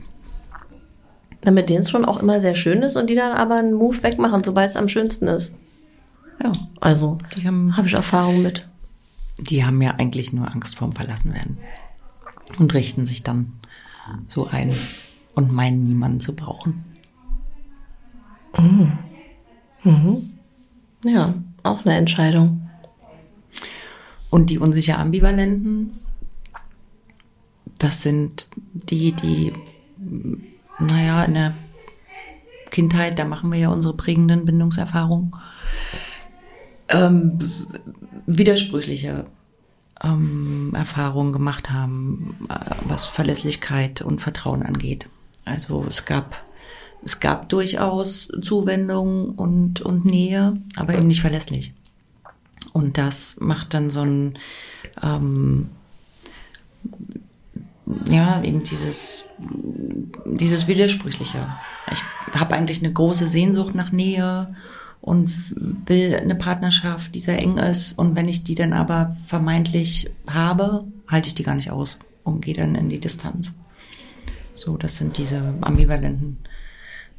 Damit 1.47 1.69
denen 1.69 1.79
es 1.79 1.89
schon 1.89 2.03
auch 2.03 2.17
immer 2.17 2.41
sehr 2.41 2.55
schön 2.55 2.81
ist 2.81 2.97
und 2.97 3.09
die 3.09 3.15
dann 3.15 3.31
aber 3.31 3.55
einen 3.55 3.71
Move 3.71 4.03
wegmachen, 4.03 4.43
sobald 4.43 4.69
es 4.69 4.75
am 4.75 4.89
schönsten 4.89 5.29
ist. 5.29 5.53
Ja. 6.43 6.51
Also, 6.81 7.19
habe 7.47 7.87
ich 7.87 7.93
Erfahrung 7.93 8.41
mit. 8.41 8.67
Die 9.39 9.63
haben 9.63 9.81
ja 9.81 9.91
eigentlich 9.91 10.33
nur 10.33 10.51
Angst 10.51 10.75
vorm 10.75 10.91
Verlassenwerden 10.91 11.57
und 12.59 12.73
richten 12.73 13.05
sich 13.05 13.23
dann 13.23 13.53
so 14.27 14.47
ein 14.47 14.75
und 15.35 15.53
meinen 15.53 15.85
niemanden 15.85 16.19
zu 16.19 16.35
brauchen. 16.35 16.83
Mhm. 18.57 18.91
Mhm. 19.85 20.33
Ja, 21.05 21.33
auch 21.63 21.85
eine 21.85 21.95
Entscheidung. 21.95 22.69
Und 24.29 24.49
die 24.49 24.59
unsicher 24.59 24.99
ambivalenten, 24.99 25.93
das 27.79 28.01
sind 28.01 28.47
die, 28.73 29.13
die, 29.13 29.53
naja, 30.79 31.23
in 31.23 31.33
der 31.33 31.53
Kindheit, 32.69 33.17
da 33.17 33.25
machen 33.25 33.51
wir 33.51 33.59
ja 33.59 33.69
unsere 33.69 33.95
prägenden 33.95 34.45
Bindungserfahrungen, 34.45 35.31
ähm, 36.89 37.39
widersprüchliche 38.25 39.25
ähm, 40.03 40.73
Erfahrungen 40.75 41.33
gemacht 41.33 41.71
haben, 41.71 42.37
äh, 42.49 42.75
was 42.87 43.07
Verlässlichkeit 43.07 44.01
und 44.01 44.21
Vertrauen 44.21 44.63
angeht. 44.63 45.07
Also 45.45 45.85
es 45.87 46.05
gab 46.05 46.43
es 47.03 47.19
gab 47.19 47.47
durchaus 47.49 48.27
Zuwendung 48.41 49.29
und, 49.31 49.81
und 49.81 50.05
Nähe, 50.05 50.57
aber 50.75 50.95
eben 50.95 51.07
nicht 51.07 51.21
verlässlich. 51.21 51.73
Und 52.73 52.97
das 52.97 53.37
macht 53.39 53.73
dann 53.73 53.89
so 53.89 54.01
ein, 54.01 54.33
ähm, 55.01 55.69
ja, 58.09 58.41
eben 58.43 58.63
dieses, 58.63 59.25
dieses 60.25 60.67
Widersprüchliche. 60.67 61.47
Ich 61.91 62.03
habe 62.37 62.55
eigentlich 62.55 62.83
eine 62.83 62.91
große 62.91 63.27
Sehnsucht 63.27 63.75
nach 63.75 63.91
Nähe 63.91 64.53
und 65.01 65.31
will 65.87 66.15
eine 66.15 66.35
Partnerschaft, 66.35 67.15
die 67.15 67.19
sehr 67.19 67.39
eng 67.39 67.57
ist. 67.57 67.97
Und 67.97 68.15
wenn 68.15 68.27
ich 68.27 68.43
die 68.43 68.55
dann 68.55 68.73
aber 68.73 69.15
vermeintlich 69.25 70.09
habe, 70.29 70.85
halte 71.07 71.29
ich 71.29 71.35
die 71.35 71.43
gar 71.43 71.55
nicht 71.55 71.71
aus 71.71 71.99
und 72.23 72.43
gehe 72.43 72.55
dann 72.55 72.75
in 72.75 72.89
die 72.89 72.99
Distanz. 72.99 73.57
So, 74.53 74.75
das 74.75 74.97
sind 74.97 75.17
diese 75.17 75.55
ambivalenten 75.61 76.39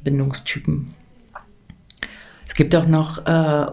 Bindungstypen. 0.03 0.93
Es 2.45 2.53
gibt 2.53 2.75
auch 2.75 2.87
noch 2.87 3.25
äh, 3.25 3.71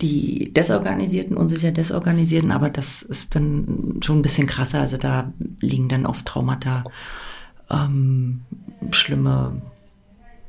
die 0.00 0.52
desorganisierten, 0.52 1.36
unsicher 1.36 1.70
desorganisierten, 1.70 2.50
aber 2.50 2.70
das 2.70 3.02
ist 3.02 3.34
dann 3.34 4.00
schon 4.02 4.18
ein 4.18 4.22
bisschen 4.22 4.46
krasser. 4.46 4.80
Also 4.80 4.96
da 4.96 5.32
liegen 5.60 5.88
dann 5.88 6.06
oft 6.06 6.26
Traumata, 6.26 6.84
ähm, 7.70 8.42
schlimme, 8.90 9.62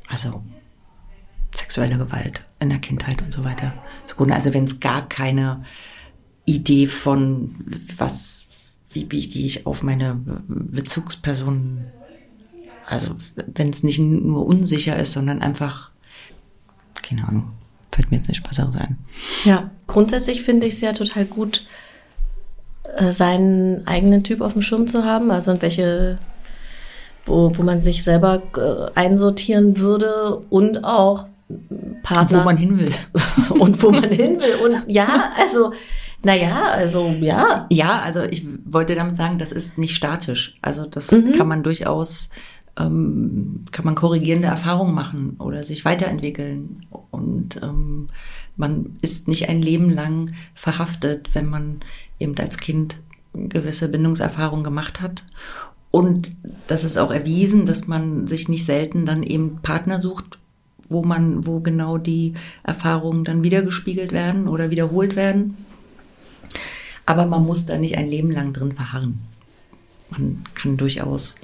also 0.08 0.44
sexuelle 1.54 1.98
Gewalt 1.98 2.46
in 2.60 2.70
der 2.70 2.80
Kindheit 2.80 3.22
und 3.22 3.32
so 3.32 3.44
weiter 3.44 3.74
zugrunde. 4.06 4.34
Also 4.34 4.54
wenn 4.54 4.66
es 4.66 4.80
gar 4.80 5.08
keine 5.08 5.64
Idee 6.46 6.88
von 6.88 7.56
was, 7.98 8.50
wie, 8.92 9.10
wie 9.12 9.28
gehe 9.28 9.46
ich 9.46 9.66
auf 9.66 9.84
meine 9.84 10.20
Bezugspersonen, 10.48 11.86
also 12.88 13.16
wenn 13.36 13.70
es 13.70 13.84
nicht 13.84 14.00
nur 14.00 14.46
unsicher 14.46 14.98
ist, 14.98 15.14
sondern 15.14 15.42
einfach, 15.42 15.92
keine 17.02 17.28
Ahnung, 17.28 17.52
fällt 17.94 18.12
mir 18.12 18.18
jetzt 18.18 18.30
nicht 18.30 18.48
Besseres 18.48 18.76
ein. 18.76 18.98
Ja, 19.44 19.70
grundsätzlich 19.88 20.44
finde 20.44 20.68
ich 20.68 20.74
es 20.74 20.82
ja 20.82 20.94
total 20.94 21.26
gut, 21.26 21.66
äh, 22.96 23.12
seinen 23.12 23.88
eigenen 23.88 24.24
Typ 24.24 24.42
auf 24.42 24.54
dem 24.54 24.62
Schirm 24.62 24.88
zu 24.88 25.06
haben, 25.06 25.32
also 25.32 25.52
in 25.52 25.62
welche 25.62 26.18
wo, 27.26 27.52
wo 27.56 27.64
man 27.64 27.82
sich 27.82 28.04
selber 28.04 28.42
äh, 28.58 29.00
einsortieren 29.00 29.78
würde 29.78 30.38
und 30.50 30.84
auch 30.84 31.28
Partner. 32.04 32.40
Wo 32.40 32.44
man 32.44 32.58
hin 32.58 32.80
will. 32.80 32.92
und 33.60 33.82
wo 33.82 33.92
man 33.92 34.10
hin 34.10 34.40
will. 34.40 34.56
Und 34.66 34.84
ja, 34.88 35.32
also, 35.38 35.74
naja, 36.24 36.72
also 36.72 37.08
ja. 37.20 37.68
Ja, 37.70 38.02
also 38.02 38.24
ich 38.24 38.46
wollte 38.66 38.96
damit 38.96 39.18
sagen, 39.18 39.40
das 39.40 39.52
ist 39.52 39.78
nicht 39.78 39.96
statisch. 39.96 40.58
Also 40.62 40.86
das 40.86 41.12
mhm. 41.12 41.34
kann 41.34 41.48
man 41.48 41.64
durchaus, 41.64 42.30
ähm, 42.78 43.66
kann 43.72 43.86
man 43.86 43.96
korrigierende 43.96 44.48
Erfahrungen 44.48 44.96
machen 44.96 45.36
oder 45.40 45.64
sich 45.64 45.86
weiterentwickeln. 45.86 46.76
Und 47.12 47.62
ähm, 47.62 48.08
man 48.56 48.98
ist 49.02 49.28
nicht 49.28 49.50
ein 49.50 49.62
Leben 49.62 49.90
lang 49.90 50.32
verhaftet, 50.54 51.30
wenn 51.34 51.50
man 51.50 51.82
eben 52.20 52.38
als 52.38 52.58
Kind 52.58 52.98
gewisse 53.34 53.90
Bindungserfahrungen 53.90 54.64
gemacht 54.64 55.02
hat. 55.02 55.26
Und 55.92 56.32
das 56.68 56.84
ist 56.84 56.98
auch 56.98 57.12
erwiesen, 57.12 57.66
dass 57.66 57.88
man 57.88 58.26
sich 58.26 58.50
nicht 58.50 58.66
selten 58.66 59.06
dann 59.06 59.22
eben 59.22 59.60
Partner 59.62 60.00
sucht, 60.00 60.40
wo 60.90 61.04
man, 61.04 61.46
wo 61.46 61.60
genau 61.60 61.98
die 61.98 62.34
Erfahrungen 62.64 63.24
dann 63.24 63.44
wiedergespiegelt 63.44 64.12
werden 64.12 64.48
oder 64.48 64.72
wiederholt 64.72 65.16
werden. 65.16 65.58
Aber 67.06 67.26
man 67.26 67.46
muss 67.46 67.66
da 67.66 67.78
nicht 67.78 67.98
ein 67.98 68.10
Leben 68.10 68.32
lang 68.32 68.54
drin 68.54 68.74
verharren. 68.74 69.20
Man 70.10 70.44
kann 70.54 70.78
durchaus 70.78 71.36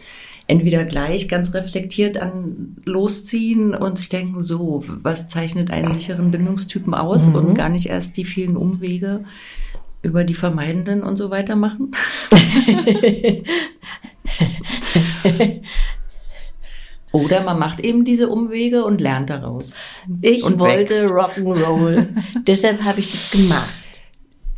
entweder 0.50 0.84
gleich 0.84 1.28
ganz 1.28 1.54
reflektiert 1.54 2.18
an 2.18 2.78
losziehen 2.86 3.76
und 3.76 4.00
sich 4.00 4.10
denken, 4.10 4.42
so, 4.42 4.84
was 4.88 5.28
zeichnet 5.28 5.70
einen 5.70 5.94
sicheren 5.94 6.32
Bindungstypen 6.32 6.96
aus 6.96 7.28
mhm. 7.28 7.36
und 7.36 7.54
gar 7.54 7.70
nicht 7.70 7.86
erst 7.86 8.18
die 8.18 8.26
vielen 8.26 8.58
Umwege 8.58 9.24
über 10.02 10.24
die 10.24 10.34
Vermeidenden 10.34 11.04
und 11.04 11.18
so 11.18 11.30
weiter 11.30 11.56
machen. 11.56 11.92
Oder 17.12 17.44
man 17.44 17.60
macht 17.60 17.80
eben 17.80 18.06
diese 18.06 18.30
Umwege 18.30 18.86
und 18.86 19.02
lernt 19.02 19.30
daraus. 19.30 19.74
Ich 20.22 20.44
wollte 20.44 21.06
Rock'n'Roll. 21.06 22.08
Deshalb 22.48 22.84
habe 22.84 23.00
ich 23.00 23.12
das 23.12 23.32
gemacht. 23.32 23.76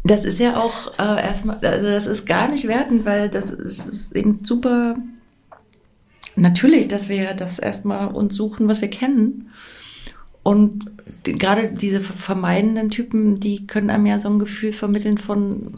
Das 0.03 0.25
ist 0.25 0.39
ja 0.39 0.61
auch 0.61 0.97
äh, 0.99 1.21
erstmal, 1.21 1.57
also 1.57 1.87
das 1.87 2.07
ist 2.07 2.25
gar 2.25 2.47
nicht 2.47 2.67
wertend, 2.67 3.05
weil 3.05 3.29
das 3.29 3.49
ist, 3.49 3.87
ist 3.87 4.15
eben 4.15 4.43
super 4.43 4.95
natürlich, 6.35 6.87
dass 6.87 7.09
wir 7.09 7.33
das 7.33 7.59
erstmal 7.59 8.07
uns 8.07 8.35
suchen, 8.35 8.67
was 8.67 8.81
wir 8.81 8.89
kennen. 8.89 9.49
Und 10.43 10.91
gerade 11.23 11.71
diese 11.71 12.01
vermeidenden 12.01 12.89
Typen, 12.89 13.35
die 13.35 13.67
können 13.67 13.89
einem 13.89 14.05
ja 14.07 14.19
so 14.19 14.29
ein 14.29 14.39
Gefühl 14.39 14.73
vermitteln 14.73 15.17
von, 15.17 15.75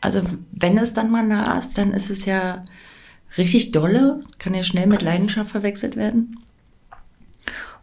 also 0.00 0.22
wenn 0.50 0.76
es 0.76 0.92
dann 0.92 1.10
mal 1.10 1.26
nah 1.26 1.58
ist, 1.58 1.78
dann 1.78 1.92
ist 1.92 2.10
es 2.10 2.26
ja 2.26 2.60
richtig 3.38 3.72
dolle, 3.72 4.20
kann 4.38 4.54
ja 4.54 4.62
schnell 4.62 4.86
mit 4.86 5.02
Leidenschaft 5.02 5.50
verwechselt 5.50 5.96
werden. 5.96 6.38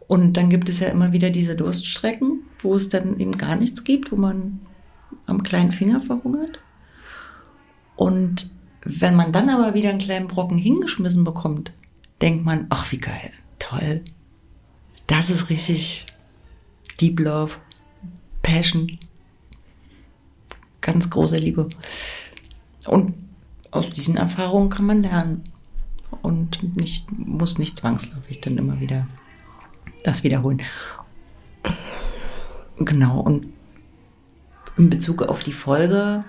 Und 0.06 0.36
dann 0.36 0.50
gibt 0.50 0.68
es 0.68 0.80
ja 0.80 0.88
immer 0.88 1.12
wieder 1.12 1.30
diese 1.30 1.56
Durststrecken, 1.56 2.42
wo 2.60 2.74
es 2.74 2.88
dann 2.88 3.18
eben 3.18 3.36
gar 3.38 3.56
nichts 3.56 3.84
gibt, 3.84 4.10
wo 4.12 4.16
man 4.16 4.60
am 5.26 5.42
kleinen 5.42 5.72
Finger 5.72 6.00
verhungert. 6.00 6.60
Und 7.96 8.50
wenn 8.82 9.14
man 9.14 9.32
dann 9.32 9.50
aber 9.50 9.74
wieder 9.74 9.90
einen 9.90 9.98
kleinen 9.98 10.26
Brocken 10.28 10.58
hingeschmissen 10.58 11.22
bekommt, 11.24 11.72
denkt 12.20 12.44
man, 12.44 12.66
ach 12.70 12.90
wie 12.92 12.98
geil, 12.98 13.30
toll. 13.58 14.02
Das 15.06 15.30
ist 15.30 15.50
richtig 15.50 16.06
Deep 17.00 17.20
Love, 17.20 17.54
Passion, 18.42 18.90
ganz 20.80 21.10
große 21.10 21.38
Liebe. 21.38 21.68
Und 22.86 23.14
aus 23.70 23.90
diesen 23.90 24.16
Erfahrungen 24.16 24.70
kann 24.70 24.86
man 24.86 25.02
lernen 25.02 25.44
und 26.22 26.76
nicht, 26.76 27.10
muss 27.12 27.58
nicht 27.58 27.76
zwangsläufig 27.76 28.40
dann 28.40 28.58
immer 28.58 28.80
wieder 28.80 29.06
das 30.04 30.24
wiederholen. 30.24 30.62
Genau, 32.78 33.20
und 33.20 33.46
in 34.76 34.88
Bezug 34.88 35.22
auf 35.22 35.42
die 35.42 35.52
Folge 35.52 36.24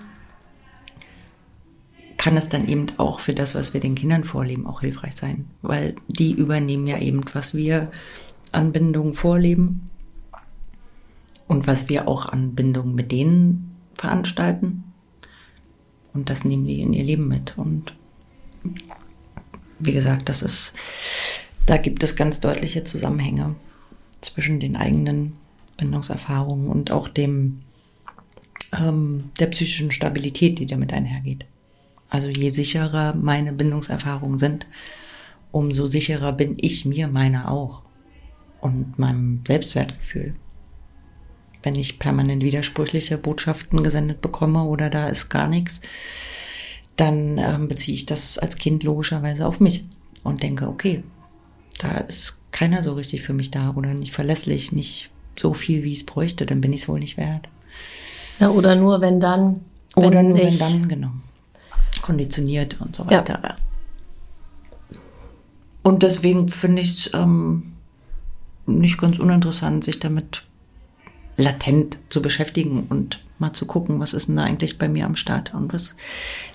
kann 2.22 2.36
es 2.36 2.48
dann 2.48 2.68
eben 2.68 2.86
auch 2.98 3.18
für 3.18 3.34
das, 3.34 3.56
was 3.56 3.74
wir 3.74 3.80
den 3.80 3.96
Kindern 3.96 4.22
vorleben, 4.22 4.64
auch 4.68 4.82
hilfreich 4.82 5.16
sein, 5.16 5.46
weil 5.60 5.96
die 6.06 6.30
übernehmen 6.30 6.86
ja 6.86 6.98
eben, 6.98 7.20
was 7.32 7.56
wir 7.56 7.90
an 8.52 8.70
Bindungen 8.70 9.12
vorleben 9.12 9.90
und 11.48 11.66
was 11.66 11.88
wir 11.88 12.06
auch 12.06 12.26
an 12.26 12.54
Bindungen 12.54 12.94
mit 12.94 13.10
denen 13.10 13.74
veranstalten. 13.96 14.84
Und 16.14 16.30
das 16.30 16.44
nehmen 16.44 16.64
die 16.64 16.80
in 16.80 16.92
ihr 16.92 17.02
Leben 17.02 17.26
mit. 17.26 17.58
Und 17.58 17.92
wie 19.80 19.92
gesagt, 19.92 20.28
das 20.28 20.42
ist, 20.42 20.74
da 21.66 21.76
gibt 21.76 22.04
es 22.04 22.14
ganz 22.14 22.38
deutliche 22.38 22.84
Zusammenhänge 22.84 23.56
zwischen 24.20 24.60
den 24.60 24.76
eigenen 24.76 25.32
Bindungserfahrungen 25.76 26.68
und 26.68 26.92
auch 26.92 27.08
dem, 27.08 27.62
ähm, 28.78 29.32
der 29.40 29.48
psychischen 29.48 29.90
Stabilität, 29.90 30.60
die 30.60 30.66
damit 30.66 30.92
einhergeht. 30.92 31.46
Also 32.12 32.28
je 32.28 32.50
sicherer 32.50 33.14
meine 33.14 33.54
Bindungserfahrungen 33.54 34.36
sind, 34.36 34.66
umso 35.50 35.86
sicherer 35.86 36.34
bin 36.34 36.58
ich 36.60 36.84
mir 36.84 37.08
meiner 37.08 37.50
auch 37.50 37.80
und 38.60 38.98
meinem 38.98 39.40
Selbstwertgefühl. 39.48 40.34
Wenn 41.62 41.74
ich 41.74 41.98
permanent 41.98 42.42
widersprüchliche 42.42 43.16
Botschaften 43.16 43.82
gesendet 43.82 44.20
bekomme 44.20 44.64
oder 44.64 44.90
da 44.90 45.08
ist 45.08 45.30
gar 45.30 45.48
nichts, 45.48 45.80
dann 46.96 47.38
ähm, 47.38 47.68
beziehe 47.68 47.94
ich 47.94 48.04
das 48.04 48.36
als 48.36 48.56
Kind 48.56 48.82
logischerweise 48.82 49.46
auf 49.46 49.58
mich 49.58 49.86
und 50.22 50.42
denke, 50.42 50.68
okay, 50.68 51.02
da 51.78 51.96
ist 51.96 52.42
keiner 52.52 52.82
so 52.82 52.92
richtig 52.92 53.22
für 53.22 53.32
mich 53.32 53.50
da 53.50 53.72
oder 53.74 53.94
nicht 53.94 54.12
verlässlich, 54.12 54.70
nicht 54.70 55.08
so 55.34 55.54
viel, 55.54 55.82
wie 55.82 55.94
es 55.94 56.04
bräuchte, 56.04 56.44
dann 56.44 56.60
bin 56.60 56.74
ich 56.74 56.82
es 56.82 56.88
wohl 56.90 57.00
nicht 57.00 57.16
wert. 57.16 57.48
Ja, 58.38 58.50
oder 58.50 58.76
nur 58.76 59.00
wenn 59.00 59.18
dann. 59.18 59.64
Wenn 59.94 60.04
oder 60.04 60.22
nur 60.22 60.36
wenn 60.36 60.58
dann, 60.58 60.88
genau 60.88 61.12
konditioniert 62.02 62.80
und 62.80 62.96
so 62.96 63.06
weiter. 63.06 63.40
Ja. 63.42 63.56
Und 65.82 66.02
deswegen 66.02 66.48
finde 66.48 66.82
ich 66.82 67.06
es 67.06 67.14
ähm, 67.14 67.72
nicht 68.66 69.00
ganz 69.00 69.18
uninteressant, 69.18 69.84
sich 69.84 69.98
damit 69.98 70.44
latent 71.36 71.98
zu 72.08 72.22
beschäftigen 72.22 72.86
und 72.88 73.24
mal 73.38 73.52
zu 73.52 73.66
gucken, 73.66 73.98
was 74.00 74.12
ist 74.12 74.28
denn 74.28 74.36
da 74.36 74.44
eigentlich 74.44 74.78
bei 74.78 74.88
mir 74.88 75.06
am 75.06 75.16
Start 75.16 75.54
und 75.54 75.72
was 75.72 75.94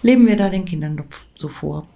leben 0.02 0.26
wir 0.28 0.38
da 0.38 0.50
den 0.50 0.66
Kindern 0.66 1.04
so 1.36 1.48
vor. 1.48 1.88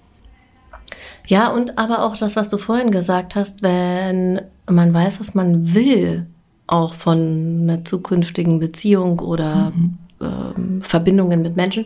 Ja, 1.26 1.50
und 1.50 1.78
aber 1.78 2.04
auch 2.04 2.18
das, 2.18 2.36
was 2.36 2.50
du 2.50 2.58
vorhin 2.58 2.92
gesagt 2.92 3.36
hast, 3.36 3.64
wenn 3.64 4.42
man 4.70 4.94
weiß, 4.94 5.20
was 5.20 5.34
man 5.34 5.74
will, 5.74 6.28
auch 6.68 6.96
von 6.96 7.62
einer 7.64 7.86
zukünftigen 7.86 8.60
Beziehung 8.60 9.20
oder 9.20 9.72
mhm. 9.72 9.98
ähm, 10.22 10.82
Verbindungen 10.82 11.42
mit 11.42 11.56
Menschen, 11.56 11.86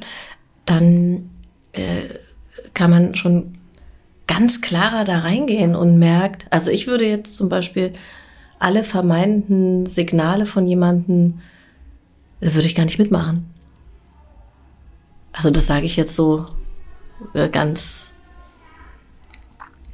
dann 0.65 1.29
äh, 1.77 2.19
kann 2.73 2.89
man 2.89 3.15
schon 3.15 3.57
ganz 4.27 4.61
klarer 4.61 5.03
da 5.03 5.19
reingehen 5.19 5.75
und 5.75 5.99
merkt, 5.99 6.47
also 6.49 6.71
ich 6.71 6.87
würde 6.87 7.07
jetzt 7.07 7.35
zum 7.35 7.49
Beispiel 7.49 7.91
alle 8.59 8.83
vermeinten 8.83 9.85
Signale 9.85 10.45
von 10.45 10.67
jemandem, 10.67 11.39
würde 12.39 12.67
ich 12.67 12.75
gar 12.75 12.85
nicht 12.85 12.99
mitmachen. 12.99 13.49
Also 15.33 15.51
das 15.51 15.67
sage 15.67 15.85
ich 15.85 15.95
jetzt 15.95 16.15
so 16.15 16.45
äh, 17.33 17.49
ganz 17.49 18.13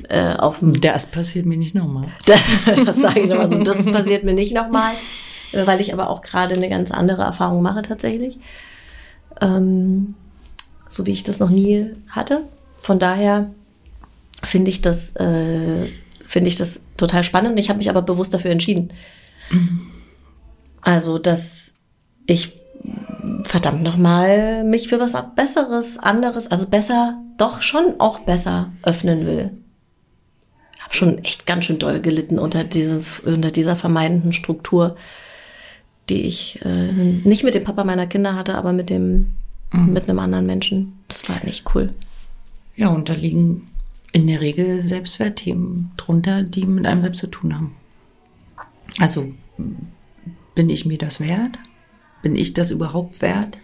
äh, 0.10 0.36
auf 0.36 0.60
dem... 0.60 0.80
Das 0.80 1.12
passiert 1.12 1.46
mir 1.46 1.58
nicht 1.58 1.76
nochmal. 1.76 2.08
das 2.86 3.02
sage 3.02 3.22
ich 3.22 3.30
nochmal 3.30 3.50
so, 3.50 3.58
das 3.63 3.86
passiert 3.86 4.24
mir 4.24 4.34
nicht 4.34 4.54
nochmal, 4.54 4.94
weil 5.54 5.82
ich 5.82 5.94
aber 5.94 6.10
auch 6.10 6.22
gerade 6.22 6.56
eine 6.56 6.70
ganz 6.70 6.91
andere 6.91 7.24
Erfahrung 7.24 7.62
mache 7.62 7.82
tatsächlich. 7.82 8.39
Ähm, 9.39 10.15
so 10.92 11.06
wie 11.06 11.12
ich 11.12 11.24
das 11.24 11.40
noch 11.40 11.50
nie 11.50 11.88
hatte. 12.10 12.44
Von 12.80 13.00
daher 13.00 13.52
finde 14.44 14.70
ich 14.70 14.82
das, 14.82 15.16
äh, 15.16 15.88
finde 16.26 16.50
ich 16.50 16.58
das 16.58 16.82
total 16.98 17.24
spannend. 17.24 17.60
Ich 17.60 17.70
habe 17.70 17.78
mich 17.78 17.90
aber 17.90 18.02
bewusst 18.02 18.34
dafür 18.34 18.52
entschieden. 18.52 18.92
Also, 20.82 21.18
dass 21.18 21.76
ich 22.26 22.60
verdammt 23.44 23.84
nochmal 23.84 24.64
mich 24.64 24.88
für 24.88 25.00
was 25.00 25.14
Besseres, 25.36 25.98
anderes, 25.98 26.50
also 26.50 26.68
besser, 26.68 27.22
doch 27.38 27.62
schon 27.62 28.00
auch 28.00 28.20
besser 28.20 28.72
öffnen 28.84 29.26
will. 29.26 29.52
Habe 30.80 30.94
schon 30.94 31.20
echt 31.20 31.46
ganz 31.46 31.66
schön 31.66 31.80
doll 31.80 32.02
gelitten 32.02 32.40
unter, 32.40 32.64
diese, 32.64 33.04
unter 33.26 33.52
dieser 33.52 33.76
vermeidenden 33.76 34.34
Struktur, 34.34 34.96
die 36.10 36.24
ich 36.24 36.60
äh, 36.66 36.92
nicht 36.92 37.44
mit 37.44 37.54
dem 37.54 37.64
Papa 37.64 37.84
meiner 37.84 38.08
Kinder 38.08 38.36
hatte, 38.36 38.56
aber 38.56 38.74
mit 38.74 38.90
dem 38.90 39.28
mhm. 39.72 39.94
mit 39.94 40.10
einem 40.10 40.20
anderen 40.20 40.46
Menschen. 40.46 41.00
Das 41.08 41.28
war 41.30 41.44
nicht 41.44 41.76
cool. 41.76 41.92
Ja, 42.76 42.90
und 42.90 43.10
da 43.10 43.14
liegen 43.14 43.68
in 44.12 44.28
der 44.28 44.42
Regel 44.42 44.82
Selbstwertthemen 44.82 45.92
drunter, 45.98 46.44
die 46.44 46.66
mit 46.66 46.86
einem 46.86 47.02
selbst 47.02 47.20
zu 47.20 47.28
tun 47.28 47.56
haben. 47.56 47.76
Also, 49.00 49.34
bin 50.56 50.70
ich 50.70 50.86
mir 50.86 50.98
das 50.98 51.20
wert? 51.20 51.60
Bin 52.22 52.36
ich 52.36 52.54
das 52.54 52.72
überhaupt 52.72 53.22
wert? 53.22 53.58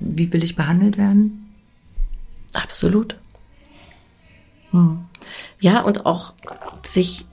Wie 0.00 0.32
will 0.32 0.42
ich 0.42 0.56
behandelt 0.56 0.96
werden? 0.96 1.54
Absolut. 2.54 3.16
Hm. 4.70 5.04
Ja, 5.60 5.82
und 5.82 6.06
auch 6.06 6.34
sich, 6.84 7.26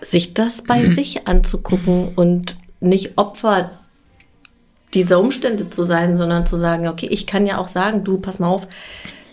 sich 0.00 0.34
das 0.34 0.62
bei 0.62 0.84
sich 0.86 1.26
anzugucken 1.26 2.14
und 2.14 2.56
nicht 2.80 3.18
Opfer 3.18 3.78
dieser 4.98 5.20
Umstände 5.20 5.70
zu 5.70 5.84
sein, 5.84 6.16
sondern 6.16 6.44
zu 6.44 6.56
sagen, 6.56 6.88
okay, 6.88 7.06
ich 7.08 7.26
kann 7.26 7.46
ja 7.46 7.58
auch 7.58 7.68
sagen, 7.68 8.02
du, 8.02 8.18
pass 8.18 8.40
mal 8.40 8.48
auf, 8.48 8.66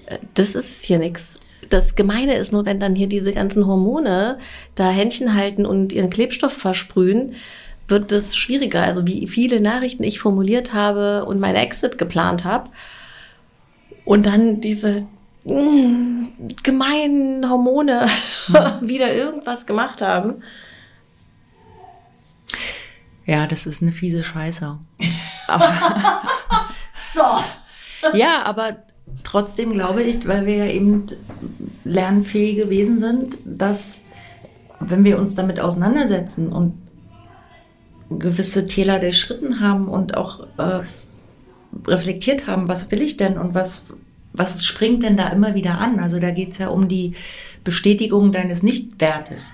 äh, 0.06 0.19
das 0.36 0.56
ist 0.56 0.84
hier 0.84 0.99
nichts. 0.99 1.39
Das 1.69 1.95
Gemeine 1.95 2.36
ist 2.36 2.51
nur, 2.51 2.67
wenn 2.67 2.80
dann 2.80 2.95
hier 2.95 3.08
diese 3.08 3.32
ganzen 3.32 3.65
Hormone 3.65 4.38
da 4.75 4.89
Händchen 4.89 5.34
halten 5.34 5.65
und 5.65 5.91
ihren 5.91 6.12
Klebstoff 6.12 6.54
versprühen, 6.54 7.34
wird 7.88 8.12
es 8.12 8.36
schwieriger. 8.36 8.84
Also 8.84 9.08
wie 9.08 9.28
viele 9.28 9.60
Nachrichten 9.60 10.04
ich 10.04 10.19
formuliert 10.19 10.73
habe 10.73 11.25
und 11.25 11.39
mein 11.39 11.56
Exit 11.56 11.97
geplant 11.97 12.45
habe 12.45 12.69
und 14.06 14.28
dann 14.28 14.62
diese 14.62 15.08
mm, 15.45 16.25
gemeinen 16.62 17.49
Hormone 17.49 18.06
wieder 18.82 19.12
irgendwas 19.15 19.65
gemacht 19.65 20.04
haben. 20.04 20.43
Ja, 23.25 23.47
das 23.47 23.65
ist 23.65 23.81
eine 23.81 23.91
fiese 23.91 24.23
Scheiße. 24.23 24.77
so. 27.13 27.21
Ja, 28.13 28.43
aber 28.43 28.77
trotzdem 29.23 29.73
glaube 29.73 30.03
ich, 30.03 30.27
weil 30.27 30.45
wir 30.45 30.57
ja 30.57 30.67
eben 30.67 31.05
lernfähige 31.83 32.69
Wesen 32.69 32.99
sind, 32.99 33.38
dass 33.45 34.01
wenn 34.79 35.03
wir 35.03 35.17
uns 35.17 35.35
damit 35.35 35.59
auseinandersetzen 35.59 36.51
und 36.51 36.75
gewisse 38.09 38.67
Täler 38.67 38.99
durchschritten 38.99 39.59
haben 39.59 39.88
und 39.88 40.15
auch 40.15 40.45
äh, 40.57 40.81
reflektiert 41.88 42.45
haben, 42.45 42.69
was 42.69 42.91
will 42.91 43.01
ich 43.01 43.17
denn 43.17 43.39
und 43.39 43.55
was, 43.55 43.88
was 44.33 44.63
springt 44.63 45.01
denn 45.01 45.17
da 45.17 45.29
immer 45.29 45.55
wieder 45.55 45.79
an? 45.79 45.99
Also 45.99 46.19
da 46.19 46.29
geht 46.29 46.51
es 46.51 46.59
ja 46.59 46.67
um 46.67 46.88
die 46.88 47.15
Bestätigung 47.63 48.31
deines 48.31 48.61
Nichtwertes 48.61 49.53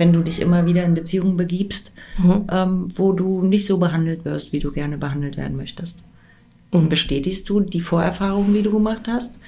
wenn 0.00 0.14
du 0.14 0.22
dich 0.22 0.40
immer 0.40 0.64
wieder 0.64 0.82
in 0.82 0.94
Beziehungen 0.94 1.36
begibst, 1.36 1.92
mhm. 2.16 2.46
ähm, 2.50 2.86
wo 2.94 3.12
du 3.12 3.42
nicht 3.42 3.66
so 3.66 3.76
behandelt 3.76 4.24
wirst, 4.24 4.50
wie 4.54 4.58
du 4.58 4.72
gerne 4.72 4.96
behandelt 4.96 5.36
werden 5.36 5.58
möchtest. 5.58 5.98
Mhm. 6.72 6.88
Bestätigst 6.88 7.46
du 7.50 7.60
die 7.60 7.82
Vorerfahrungen, 7.82 8.54
die 8.54 8.62
du 8.62 8.72
gemacht 8.72 9.02
hast, 9.06 9.38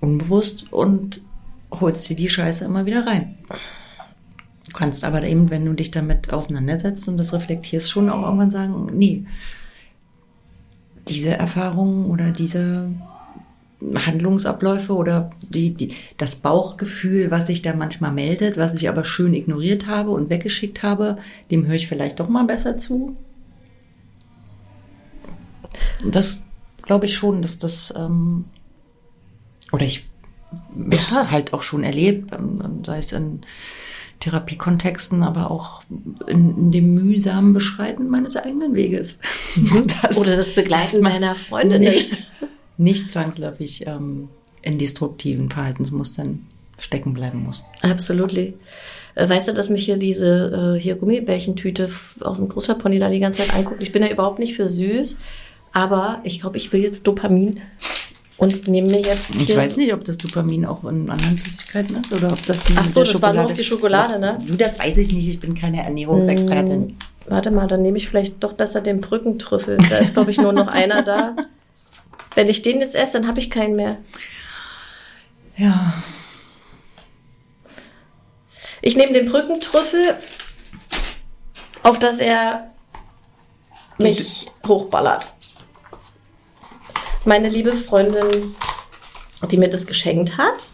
unbewusst 0.00 0.72
und 0.72 1.20
holst 1.72 2.08
dir 2.08 2.14
die 2.14 2.28
Scheiße 2.28 2.64
immer 2.64 2.86
wieder 2.86 3.08
rein. 3.08 3.34
Du 4.68 4.72
kannst 4.72 5.02
aber 5.02 5.24
eben, 5.24 5.50
wenn 5.50 5.64
du 5.64 5.72
dich 5.72 5.90
damit 5.90 6.32
auseinandersetzt 6.32 7.08
und 7.08 7.18
das 7.18 7.32
reflektierst, 7.32 7.90
schon 7.90 8.08
auch 8.08 8.22
irgendwann 8.22 8.50
sagen, 8.50 8.92
nee, 8.94 9.24
diese 11.08 11.30
Erfahrungen 11.30 12.06
oder 12.06 12.30
diese 12.30 12.88
Handlungsabläufe 13.80 14.94
oder 14.94 15.30
die, 15.40 15.74
die, 15.74 15.94
das 16.16 16.36
Bauchgefühl, 16.36 17.30
was 17.30 17.46
sich 17.46 17.62
da 17.62 17.74
manchmal 17.74 18.12
meldet, 18.12 18.56
was 18.56 18.72
ich 18.74 18.88
aber 18.88 19.04
schön 19.04 19.34
ignoriert 19.34 19.86
habe 19.86 20.10
und 20.10 20.30
weggeschickt 20.30 20.82
habe, 20.82 21.18
dem 21.50 21.66
höre 21.66 21.74
ich 21.74 21.86
vielleicht 21.86 22.18
doch 22.18 22.28
mal 22.28 22.44
besser 22.44 22.78
zu. 22.78 23.16
Das 26.10 26.42
glaube 26.82 27.06
ich 27.06 27.14
schon, 27.14 27.42
dass 27.42 27.58
das 27.58 27.92
ähm, 27.96 28.46
oder 29.72 29.84
ich 29.84 30.06
ja. 30.74 30.98
habe 30.98 31.10
es 31.10 31.30
halt 31.30 31.52
auch 31.52 31.62
schon 31.62 31.84
erlebt, 31.84 32.32
ähm, 32.32 32.82
sei 32.84 32.98
es 32.98 33.12
in 33.12 33.40
Therapiekontexten, 34.20 35.22
aber 35.22 35.50
auch 35.50 35.82
in, 36.26 36.56
in, 36.56 36.72
dem 36.72 36.94
mühsamen 36.94 37.52
Beschreiten 37.52 38.08
meines 38.08 38.36
eigenen 38.36 38.74
Weges. 38.74 39.18
Mhm. 39.54 39.86
Das, 40.02 40.16
Oder 40.16 40.36
das 40.36 40.54
Begleiten 40.54 41.02
meiner 41.02 41.34
Freunde 41.34 41.78
nicht. 41.78 42.26
Nicht 42.78 43.08
zwangsläufig 43.08 43.86
ähm, 43.86 44.28
in 44.62 44.78
destruktiven 44.78 45.50
Verhaltensmustern 45.50 46.46
stecken 46.80 47.14
bleiben 47.14 47.42
muss. 47.42 47.64
Absolut. 47.82 48.36
Äh, 48.36 48.52
weißt 49.14 49.48
du, 49.48 49.54
dass 49.54 49.70
mich 49.70 49.84
hier 49.84 49.96
diese 49.96 50.76
äh, 50.76 50.80
hier 50.80 50.96
Gummibärchentüte 50.96 51.90
aus 52.20 52.36
dem 52.36 52.48
Großstadtpony 52.48 52.98
da 52.98 53.08
die 53.08 53.20
ganze 53.20 53.42
Zeit 53.42 53.54
anguckt? 53.54 53.82
Ich 53.82 53.92
bin 53.92 54.02
ja 54.02 54.10
überhaupt 54.10 54.38
nicht 54.38 54.54
für 54.54 54.68
süß, 54.68 55.20
aber 55.72 56.20
ich 56.24 56.40
glaube, 56.40 56.58
ich 56.58 56.72
will 56.72 56.82
jetzt 56.82 57.06
Dopamin 57.06 57.60
und 58.38 58.68
nehme 58.68 58.90
mir 58.90 59.00
jetzt. 59.00 59.30
Ich 59.34 59.56
weiß 59.56 59.76
nicht, 59.78 59.94
ob 59.94 60.04
das 60.04 60.18
Dopamin 60.18 60.66
auch 60.66 60.84
in 60.84 61.08
anderen 61.08 61.36
Süßigkeiten 61.36 61.96
ist 61.96 62.12
oder 62.12 62.32
ob 62.32 62.44
das. 62.46 62.64
Ach 62.76 62.86
so, 62.86 63.00
das 63.00 63.10
Schokolade, 63.10 63.38
war 63.38 63.44
nur 63.44 63.52
die 63.54 63.64
Schokolade, 63.64 64.18
ne? 64.18 64.38
Du, 64.46 64.54
das 64.54 64.78
weiß 64.78 64.98
ich 64.98 65.12
nicht. 65.12 65.28
Ich 65.28 65.40
bin 65.40 65.54
keine 65.54 65.82
Ernährungsexpertin. 65.82 66.88
Hm, 66.88 66.96
warte 67.26 67.50
mal, 67.50 67.66
dann 67.66 67.82
nehme 67.82 67.96
ich 67.96 68.08
vielleicht 68.08 68.42
doch 68.44 68.52
besser 68.52 68.82
den 68.82 69.00
Brückentrüffel. 69.00 69.78
Da 69.88 69.98
ist, 69.98 70.14
glaube 70.14 70.30
ich, 70.30 70.38
nur 70.38 70.52
noch 70.52 70.68
einer 70.68 71.02
da. 71.02 71.34
Wenn 72.36 72.48
ich 72.48 72.62
den 72.62 72.80
jetzt 72.80 72.94
esse, 72.94 73.14
dann 73.14 73.26
habe 73.26 73.40
ich 73.40 73.50
keinen 73.50 73.74
mehr. 73.74 73.98
Ja. 75.56 75.92
Ich 78.80 78.96
nehme 78.96 79.12
den 79.12 79.28
Brückentrüffel, 79.28 80.14
auf 81.82 81.98
dass 81.98 82.18
er 82.18 82.70
mich 83.98 84.46
hochballert 84.64 85.26
meine 87.26 87.48
liebe 87.48 87.72
Freundin, 87.72 88.54
die 89.50 89.56
mir 89.56 89.68
das 89.68 89.86
geschenkt 89.86 90.38
hat, 90.38 90.66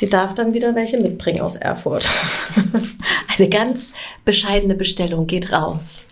die 0.00 0.08
darf 0.08 0.34
dann 0.34 0.52
wieder 0.52 0.74
welche 0.74 1.00
mitbringen 1.00 1.40
aus 1.40 1.56
Erfurt. 1.56 2.08
Eine 3.38 3.48
ganz 3.48 3.92
bescheidene 4.24 4.74
Bestellung 4.74 5.26
geht 5.26 5.50
raus. 5.50 6.06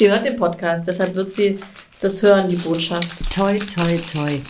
Sie 0.00 0.10
hört 0.10 0.24
den 0.24 0.36
Podcast, 0.36 0.86
deshalb 0.88 1.14
wird 1.14 1.30
sie 1.30 1.58
das 2.00 2.22
hören, 2.22 2.48
die 2.48 2.56
Botschaft. 2.56 3.30
Toi, 3.34 3.58
toi, 3.58 3.98
toi. 4.10 4.40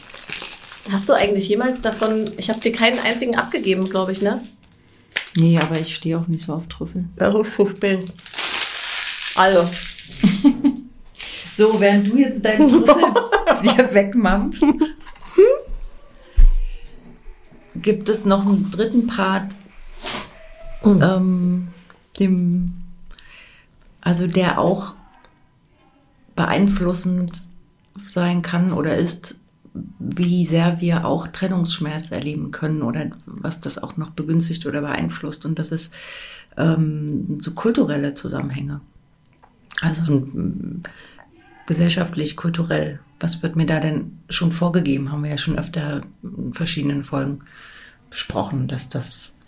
Hast 0.93 1.09
du 1.09 1.13
eigentlich 1.13 1.49
jemals 1.49 1.83
davon, 1.83 2.31
ich 2.37 2.49
habe 2.49 2.61
dir 2.61 2.71
keinen 2.71 3.01
einzigen 3.01 3.37
abgegeben, 3.37 3.91
glaube 3.91 4.13
ich, 4.13 4.23
ne? 4.23 4.41
Nee, 5.35 5.59
aber 5.59 5.81
ich 5.81 5.93
stehe 5.93 6.19
auch 6.19 6.29
nicht 6.29 6.47
so 6.47 6.55
auf 6.55 6.69
Trüffel. 6.69 7.05
Also. 9.37 9.69
So, 11.53 11.79
während 11.79 12.07
du 12.07 12.17
jetzt 12.17 12.43
deinen 12.45 12.69
Trüffel 12.69 12.95
dir 13.63 13.93
wegmammst, 13.93 14.65
gibt 17.75 18.09
es 18.09 18.25
noch 18.25 18.47
einen 18.47 18.71
dritten 18.71 19.09
Part, 19.09 19.57
mhm. 20.85 21.03
ähm, 21.03 21.69
dem, 22.19 22.73
also 24.01 24.29
der 24.29 24.59
auch 24.61 24.95
beeinflussend 26.41 27.43
sein 28.09 28.41
kann 28.41 28.73
oder 28.73 28.97
ist, 28.97 29.35
wie 29.99 30.47
sehr 30.47 30.81
wir 30.81 31.05
auch 31.05 31.29
Trennungsschmerz 31.29 32.11
erleben 32.11 32.51
können 32.51 32.81
oder 32.81 33.11
was 33.27 33.61
das 33.61 33.77
auch 33.77 33.99
noch 33.99 34.11
begünstigt 34.11 34.65
oder 34.65 34.81
beeinflusst. 34.81 35.45
Und 35.45 35.59
das 35.59 35.71
ist 35.71 35.93
ähm, 36.57 37.39
so 37.43 37.51
kulturelle 37.51 38.15
Zusammenhänge. 38.15 38.81
Also 39.83 40.27
gesellschaftlich, 41.67 42.37
kulturell? 42.37 43.01
Was 43.21 43.43
wird 43.43 43.55
mir 43.55 43.67
da 43.67 43.81
denn 43.81 44.19
schon 44.31 44.51
vorgegeben? 44.51 45.13
Haben 45.13 45.25
wir 45.25 45.31
ja 45.31 45.39
schon 45.39 45.59
öfter 45.59 46.01
in 46.23 46.55
verschiedenen 46.55 47.05
Folgen 47.05 47.41
besprochen, 48.09 48.67
dass 48.67 48.89
das, 48.89 49.40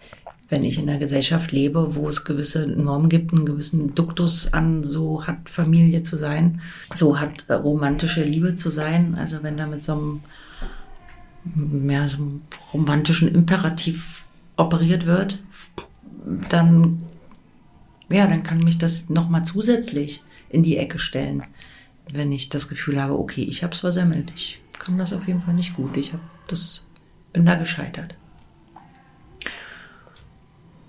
wenn 0.53 0.63
ich 0.63 0.79
in 0.79 0.89
einer 0.89 0.99
Gesellschaft 0.99 1.51
lebe, 1.51 1.97
wo 1.97 2.09
es 2.09 2.25
gewisse 2.25 2.67
Normen 2.67 3.09
gibt, 3.09 3.33
einen 3.33 3.47
gewissen 3.47 3.95
Duktus 3.95 4.53
an, 4.53 4.85
so 4.85 5.27
hat 5.27 5.49
Familie 5.49 6.03
zu 6.03 6.17
sein, 6.17 6.61
so 6.95 7.19
hat 7.19 7.49
äh, 7.49 7.55
romantische 7.55 8.23
Liebe 8.23 8.55
zu 8.55 8.71
sein. 8.71 9.15
Also 9.15 9.43
wenn 9.43 9.57
da 9.57 9.67
mit 9.67 9.83
so 9.83 9.93
einem, 9.93 10.21
mehr 11.45 12.09
so 12.09 12.19
einem 12.19 12.43
romantischen 12.73 13.35
Imperativ 13.35 14.25
operiert 14.57 15.07
wird, 15.07 15.39
dann 16.49 17.03
ja, 18.11 18.27
dann 18.27 18.43
kann 18.43 18.59
mich 18.59 18.77
das 18.77 19.09
nochmal 19.09 19.43
zusätzlich 19.43 20.23
in 20.51 20.63
die 20.63 20.77
Ecke 20.77 20.99
stellen 20.99 21.45
wenn 22.13 22.33
ich 22.33 22.49
das 22.49 22.69
Gefühl 22.69 23.01
habe, 23.01 23.19
okay, 23.19 23.43
ich 23.43 23.63
habe 23.63 23.73
es 23.73 23.81
versemmelt, 23.81 24.33
ich 24.35 24.61
kann 24.79 24.99
das 24.99 25.13
auf 25.13 25.27
jeden 25.27 25.41
Fall 25.41 25.55
nicht 25.55 25.75
gut, 25.75 25.97
ich 25.97 26.13
habe 26.13 26.23
das, 26.49 26.87
bin 27.33 27.47
da 27.47 27.55
gescheitert. 27.55 28.15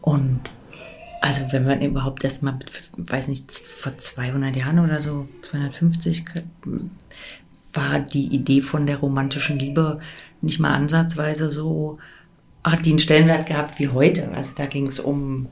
Und 0.03 0.41
also 1.21 1.45
wenn 1.51 1.65
man 1.65 1.81
überhaupt 1.81 2.25
erst 2.25 2.43
mal, 2.43 2.59
weiß 2.97 3.29
nicht, 3.29 3.49
vor 3.51 3.97
200 3.97 4.55
Jahren 4.55 4.79
oder 4.79 4.99
so, 4.99 5.29
250, 5.41 6.25
war 7.73 7.99
die 7.99 8.27
Idee 8.27 8.61
von 8.61 8.85
der 8.85 8.97
romantischen 8.97 9.57
Liebe 9.57 9.99
nicht 10.41 10.59
mal 10.59 10.73
ansatzweise 10.73 11.49
so, 11.49 11.97
hat 12.63 12.85
die 12.85 12.91
einen 12.91 12.99
Stellenwert 12.99 13.45
gehabt 13.45 13.79
wie 13.79 13.87
heute. 13.87 14.29
Also 14.33 14.51
da 14.55 14.65
ging 14.65 14.87
es 14.87 14.99
um 14.99 15.47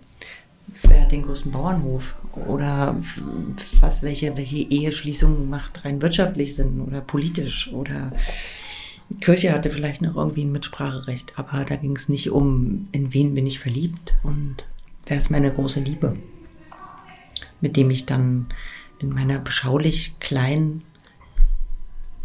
wer 0.84 1.02
hat 1.02 1.12
den 1.12 1.24
größten 1.24 1.52
Bauernhof 1.52 2.16
oder 2.48 2.96
was, 3.80 4.04
welche, 4.04 4.36
welche 4.38 4.58
Eheschließung 4.58 5.50
macht 5.50 5.86
rein 5.86 6.02
wirtschaftlich 6.02 6.56
Sinn 6.56 6.82
oder 6.82 7.02
politisch 7.02 7.72
oder 7.74 8.12
Kirche 9.20 9.52
hatte 9.52 9.70
vielleicht 9.70 10.02
noch 10.02 10.16
irgendwie 10.16 10.44
ein 10.44 10.52
Mitspracherecht, 10.52 11.34
aber 11.38 11.66
da 11.66 11.76
ging 11.76 11.96
es 11.96 12.10
nicht 12.10 12.32
um, 12.32 12.88
in 12.92 13.14
wen 13.14 13.34
bin 13.34 13.46
ich 13.48 13.60
verliebt 13.60 14.16
und 14.24 14.68
wer 15.08 15.18
ist 15.18 15.32
meine 15.32 15.52
große 15.52 15.80
Liebe, 15.80 16.18
mit 17.60 17.78
dem 17.78 17.90
ich 17.90 18.06
dann 18.06 18.48
in 19.00 19.10
meiner 19.10 19.40
beschaulich 19.40 20.20
kleinen, 20.20 20.84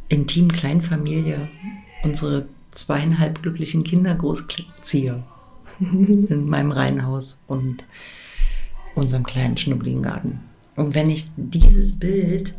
intimen 0.08 0.52
Kleinfamilie 0.52 1.48
unsere 2.02 2.48
zweieinhalb 2.70 3.42
glücklichen 3.42 3.82
Kinder 3.82 4.14
großziehe 4.14 5.24
in 5.80 6.48
meinem 6.48 6.70
Reihenhaus 6.70 7.40
und 7.46 7.84
unserem 8.94 9.24
kleinen 9.24 9.56
schnuckligen 9.56 10.02
Garten. 10.02 10.40
Und 10.76 10.94
wenn 10.94 11.10
ich 11.10 11.26
dieses 11.36 11.98
Bild, 11.98 12.54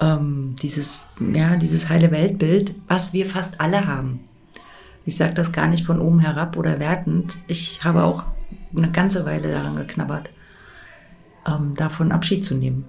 ähm, 0.00 0.54
dieses, 0.60 1.00
ja, 1.34 1.56
dieses 1.56 1.88
heile 1.88 2.10
Weltbild, 2.10 2.74
was 2.88 3.12
wir 3.12 3.26
fast 3.26 3.60
alle 3.60 3.86
haben, 3.86 4.20
ich 5.04 5.16
sage 5.16 5.34
das 5.34 5.52
gar 5.52 5.68
nicht 5.68 5.84
von 5.84 6.00
oben 6.00 6.20
herab 6.20 6.56
oder 6.56 6.80
wertend, 6.80 7.38
ich 7.46 7.84
habe 7.84 8.04
auch 8.04 8.26
eine 8.76 8.90
ganze 8.90 9.24
Weile 9.24 9.50
daran 9.50 9.76
geknabbert, 9.76 10.30
ähm, 11.46 11.74
davon 11.74 12.12
Abschied 12.12 12.44
zu 12.44 12.54
nehmen. 12.54 12.84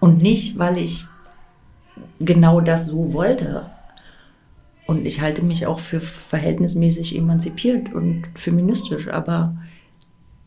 Und 0.00 0.22
nicht, 0.22 0.58
weil 0.58 0.78
ich 0.78 1.06
genau 2.20 2.60
das 2.60 2.86
so 2.86 3.12
wollte. 3.12 3.70
Und 4.86 5.06
ich 5.06 5.20
halte 5.20 5.42
mich 5.42 5.66
auch 5.66 5.80
für 5.80 6.00
verhältnismäßig 6.00 7.16
emanzipiert 7.16 7.92
und 7.92 8.24
feministisch, 8.36 9.08
aber 9.08 9.56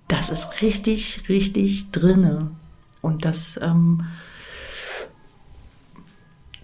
das 0.07 0.29
ist 0.29 0.61
richtig, 0.61 1.29
richtig 1.29 1.91
drinne. 1.91 2.51
Und 3.01 3.25
das, 3.25 3.59
ähm, 3.61 4.05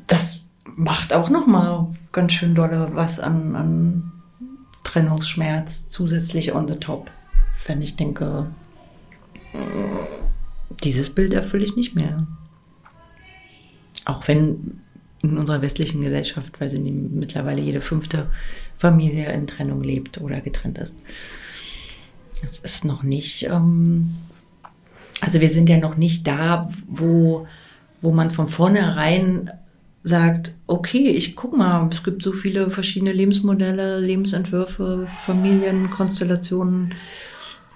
das 0.08 0.50
macht 0.76 1.14
auch 1.14 1.30
noch 1.30 1.48
mal 1.48 1.88
ganz 2.12 2.34
schön 2.34 2.56
dolle 2.56 2.90
was 2.94 3.20
an, 3.20 3.56
an 3.56 4.12
Trennungsschmerz 4.84 5.88
zusätzlich 5.88 6.54
on 6.54 6.68
the 6.68 6.76
top. 6.76 7.12
Wenn 7.66 7.82
ich 7.82 7.96
denke, 7.96 8.48
dieses 10.84 11.10
Bild 11.10 11.34
erfülle 11.34 11.66
ich 11.66 11.76
nicht 11.76 11.96
mehr. 11.96 12.26
Auch 14.06 14.28
wenn 14.28 14.82
in 15.22 15.38
unserer 15.38 15.62
westlichen 15.62 16.02
Gesellschaft, 16.02 16.60
weil 16.62 16.70
sie 16.70 16.80
mittlerweile 16.80 17.62
jede 17.62 17.82
fünfte 17.82 18.28
Familie 18.76 19.32
in 19.32 19.48
Trennung 19.48 19.84
lebt 19.84 20.20
oder 20.22 20.42
getrennt 20.42 20.78
ist. 20.78 21.00
Es 22.44 22.60
ist 22.60 22.86
noch 22.86 23.02
nicht, 23.02 23.44
ähm, 23.46 24.16
also 25.22 25.42
wir 25.42 25.50
sind 25.50 25.70
ja 25.70 25.78
noch 25.78 25.98
nicht 25.98 26.28
da, 26.28 26.70
wo, 26.88 27.48
wo 28.02 28.12
man 28.12 28.30
von 28.30 28.48
vornherein 28.48 29.52
sagt, 30.08 30.56
okay, 30.68 31.10
ich 31.10 31.36
guck 31.36 31.56
mal, 31.56 31.88
es 31.92 32.04
gibt 32.04 32.24
so 32.24 32.32
viele 32.32 32.70
verschiedene 32.70 33.14
Lebensmodelle, 33.14 34.00
Lebensentwürfe, 34.00 35.06
Familienkonstellationen. 35.08 36.94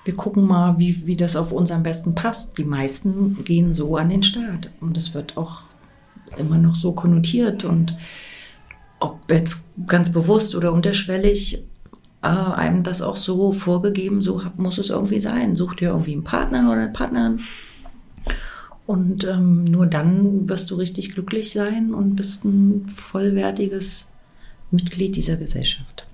Wir 0.05 0.15
gucken 0.15 0.47
mal, 0.47 0.79
wie, 0.79 1.05
wie 1.05 1.15
das 1.15 1.35
auf 1.35 1.51
uns 1.51 1.71
am 1.71 1.83
besten 1.83 2.15
passt. 2.15 2.57
Die 2.57 2.63
meisten 2.63 3.43
gehen 3.43 3.73
so 3.73 3.97
an 3.97 4.09
den 4.09 4.23
Start 4.23 4.71
und 4.79 4.97
es 4.97 5.13
wird 5.13 5.37
auch 5.37 5.63
immer 6.37 6.57
noch 6.57 6.75
so 6.75 6.93
konnotiert 6.93 7.65
und 7.65 7.95
ob 8.99 9.19
jetzt 9.29 9.65
ganz 9.87 10.11
bewusst 10.11 10.55
oder 10.55 10.71
unterschwellig, 10.71 11.65
äh, 12.21 12.27
einem 12.27 12.83
das 12.83 13.01
auch 13.01 13.17
so 13.17 13.51
vorgegeben, 13.51 14.21
so 14.21 14.41
muss 14.57 14.77
es 14.77 14.89
irgendwie 14.89 15.19
sein. 15.19 15.55
Such 15.55 15.75
dir 15.75 15.89
irgendwie 15.89 16.13
einen 16.13 16.23
Partner 16.23 16.71
oder 16.71 16.81
eine 16.81 16.93
Partnerin 16.93 17.41
Und 18.91 19.23
ähm, 19.23 19.63
nur 19.63 19.87
dann 19.87 20.49
wirst 20.49 20.69
du 20.69 20.75
richtig 20.75 21.13
glücklich 21.13 21.53
sein 21.53 21.93
und 21.93 22.17
bist 22.17 22.43
ein 22.43 22.89
vollwertiges 22.93 24.11
Mitglied 24.69 25.15
dieser 25.15 25.37
Gesellschaft. 25.37 26.05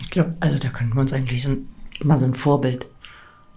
Ich 0.00 0.08
glaube, 0.08 0.34
also 0.40 0.56
da 0.56 0.70
könnten 0.70 0.94
wir 0.94 1.02
uns 1.02 1.12
eigentlich 1.12 1.42
so, 1.42 1.58
mal 2.02 2.16
so 2.16 2.24
ein 2.24 2.32
Vorbild 2.32 2.86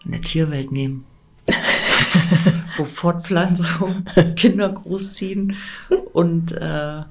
in 0.04 0.12
der 0.12 0.20
Tierwelt 0.20 0.74
nehmen. 0.74 1.06
Wo 2.76 2.84
Fortpflanzung, 2.84 4.04
Kinder 4.36 4.68
großziehen 4.68 5.56
und 6.12 6.52
äh, 6.52 7.04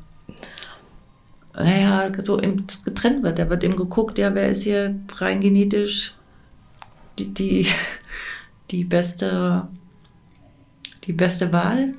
naja, 1.55 2.13
so 2.25 2.39
eben 2.43 2.67
getrennt 2.85 3.23
wird. 3.23 3.39
Da 3.39 3.49
wird 3.49 3.65
eben 3.65 3.77
geguckt, 3.77 4.19
ja, 4.19 4.35
wer 4.35 4.51
ist 4.51 4.65
hier 4.65 5.01
rein 5.17 5.41
genetisch 5.41 6.13
die, 7.19 7.33
die, 7.33 7.69
die 8.71 8.85
beste, 8.85 9.67
die 11.05 11.13
beste 11.13 11.53
Wahl 11.53 11.95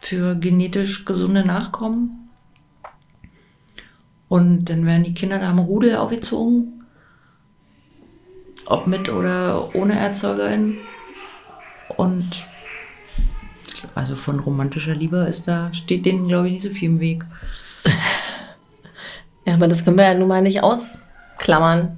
für 0.00 0.36
genetisch 0.36 1.04
gesunde 1.04 1.44
Nachkommen. 1.44 2.30
Und 4.28 4.66
dann 4.66 4.86
werden 4.86 5.04
die 5.04 5.14
Kinder 5.14 5.38
da 5.38 5.50
am 5.50 5.58
Rudel 5.58 5.96
aufgezogen. 5.96 6.84
Ob 8.66 8.86
mit 8.86 9.08
oder 9.08 9.74
ohne 9.74 9.98
Erzeugerin. 9.98 10.78
Und 11.96 12.48
also 13.94 14.14
von 14.14 14.40
romantischer 14.40 14.94
Liebe 14.94 15.18
ist 15.18 15.48
da, 15.48 15.72
steht 15.72 16.06
denen, 16.06 16.26
glaube 16.26 16.48
ich, 16.48 16.54
nicht 16.54 16.62
so 16.62 16.70
viel 16.70 16.90
im 16.90 17.00
Weg. 17.00 17.24
Ja, 19.48 19.54
aber 19.54 19.68
das 19.68 19.84
können 19.84 19.96
wir 19.96 20.06
ja 20.06 20.14
nun 20.14 20.26
mal 20.26 20.42
nicht 20.42 20.64
ausklammern. 20.64 21.96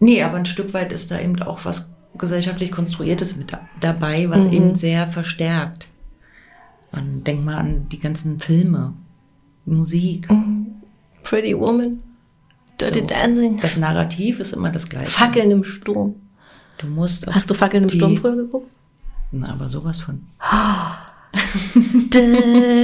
Nee, 0.00 0.24
aber 0.24 0.36
ein 0.36 0.46
Stück 0.46 0.74
weit 0.74 0.90
ist 0.90 1.12
da 1.12 1.20
eben 1.20 1.40
auch 1.42 1.64
was 1.64 1.92
gesellschaftlich 2.20 2.70
Konstruiertes 2.70 3.36
mit 3.36 3.52
dabei, 3.80 4.30
was 4.30 4.44
mhm. 4.44 4.52
eben 4.52 4.74
sehr 4.76 5.06
verstärkt. 5.06 5.88
Man 6.92 7.24
denkt 7.24 7.44
mal 7.44 7.56
an 7.56 7.88
die 7.88 7.98
ganzen 7.98 8.38
Filme, 8.40 8.94
Musik. 9.64 10.30
Mhm. 10.30 10.66
Pretty 11.22 11.58
Woman, 11.58 12.02
Dirty 12.80 13.00
so, 13.00 13.06
Dancing. 13.06 13.60
Das 13.60 13.76
Narrativ 13.76 14.40
ist 14.40 14.52
immer 14.52 14.70
das 14.70 14.88
gleiche. 14.88 15.10
Fackeln 15.10 15.50
im 15.50 15.64
Sturm. 15.64 16.14
Du 16.78 16.86
musst. 16.86 17.26
Hast 17.26 17.50
du 17.50 17.54
Fackeln 17.54 17.84
im 17.84 17.88
Sturm 17.90 18.16
früher 18.16 18.36
geguckt? 18.36 18.70
Na, 19.32 19.52
aber 19.52 19.68
sowas 19.68 20.00
von. 20.00 20.26
da, 20.40 22.20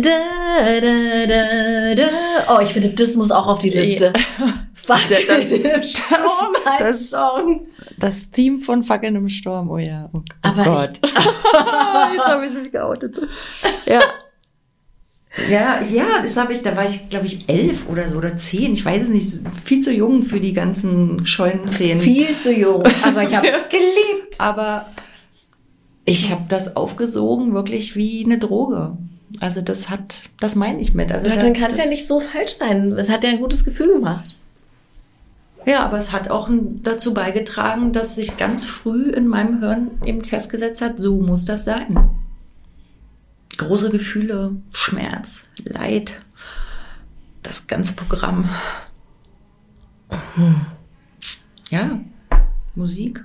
da, 0.00 1.94
da, 1.96 2.06
oh, 2.54 2.60
ich 2.60 2.68
finde, 2.68 2.90
das 2.90 3.14
muss 3.16 3.30
auch 3.30 3.48
auf 3.48 3.58
die 3.58 3.70
Liste. 3.70 4.12
Fackeln 4.74 5.22
das, 5.26 5.50
im 5.50 5.82
Sturm 5.82 6.56
das, 6.78 7.10
Song. 7.10 7.66
Das 7.98 8.30
Theme 8.30 8.60
von 8.60 8.84
Fackeln 8.84 9.16
im 9.16 9.28
Sturm, 9.28 9.70
oh 9.70 9.78
ja. 9.78 10.10
Oh, 10.12 10.20
aber 10.42 10.64
Gott. 10.64 11.00
Jetzt 11.02 12.26
habe 12.26 12.46
ich 12.46 12.54
mich 12.54 12.70
geoutet. 12.70 13.18
Ja. 13.86 14.00
Ja, 15.50 15.80
ja, 15.82 16.20
das 16.22 16.36
habe 16.36 16.54
ich, 16.54 16.62
da 16.62 16.74
war 16.76 16.86
ich, 16.86 17.10
glaube 17.10 17.26
ich, 17.26 17.48
elf 17.48 17.88
oder 17.88 18.08
so 18.08 18.16
oder 18.16 18.38
zehn. 18.38 18.72
Ich 18.72 18.84
weiß 18.84 19.04
es 19.04 19.08
nicht, 19.10 19.40
viel 19.64 19.80
zu 19.80 19.92
jung 19.92 20.22
für 20.22 20.40
die 20.40 20.54
ganzen 20.54 21.26
scheuen 21.26 21.68
Szenen. 21.68 22.00
Viel 22.00 22.36
zu 22.36 22.54
jung, 22.54 22.82
aber 23.02 23.22
ich 23.22 23.36
habe 23.36 23.46
es 23.48 23.68
geliebt. 23.68 24.36
Aber 24.38 24.86
ich 26.06 26.30
habe 26.30 26.44
das 26.48 26.76
aufgesogen, 26.76 27.52
wirklich 27.52 27.96
wie 27.96 28.24
eine 28.24 28.38
Droge. 28.38 28.96
Also 29.40 29.60
das 29.60 29.90
hat, 29.90 30.22
das 30.40 30.54
meine 30.54 30.80
ich 30.80 30.94
mit. 30.94 31.12
Also 31.12 31.28
ja, 31.28 31.36
dann 31.36 31.52
kann 31.52 31.70
es 31.70 31.76
ja 31.76 31.86
nicht 31.86 32.06
so 32.06 32.20
falsch 32.20 32.56
sein. 32.56 32.92
Es 32.92 33.10
hat 33.10 33.24
ja 33.24 33.30
ein 33.30 33.40
gutes 33.40 33.64
Gefühl 33.64 33.94
gemacht. 33.94 34.35
Ja, 35.66 35.84
aber 35.84 35.96
es 35.96 36.12
hat 36.12 36.30
auch 36.30 36.48
dazu 36.82 37.12
beigetragen, 37.12 37.92
dass 37.92 38.14
sich 38.14 38.36
ganz 38.36 38.64
früh 38.64 39.10
in 39.10 39.26
meinem 39.26 39.58
Hirn 39.58 40.00
eben 40.04 40.24
festgesetzt 40.24 40.80
hat, 40.80 41.00
so 41.00 41.20
muss 41.20 41.44
das 41.44 41.64
sein. 41.64 42.10
Große 43.58 43.90
Gefühle, 43.90 44.54
Schmerz, 44.70 45.48
Leid, 45.64 46.20
das 47.42 47.66
ganze 47.66 47.94
Programm. 47.94 48.48
Ja, 51.70 51.98
Musik. 52.76 53.24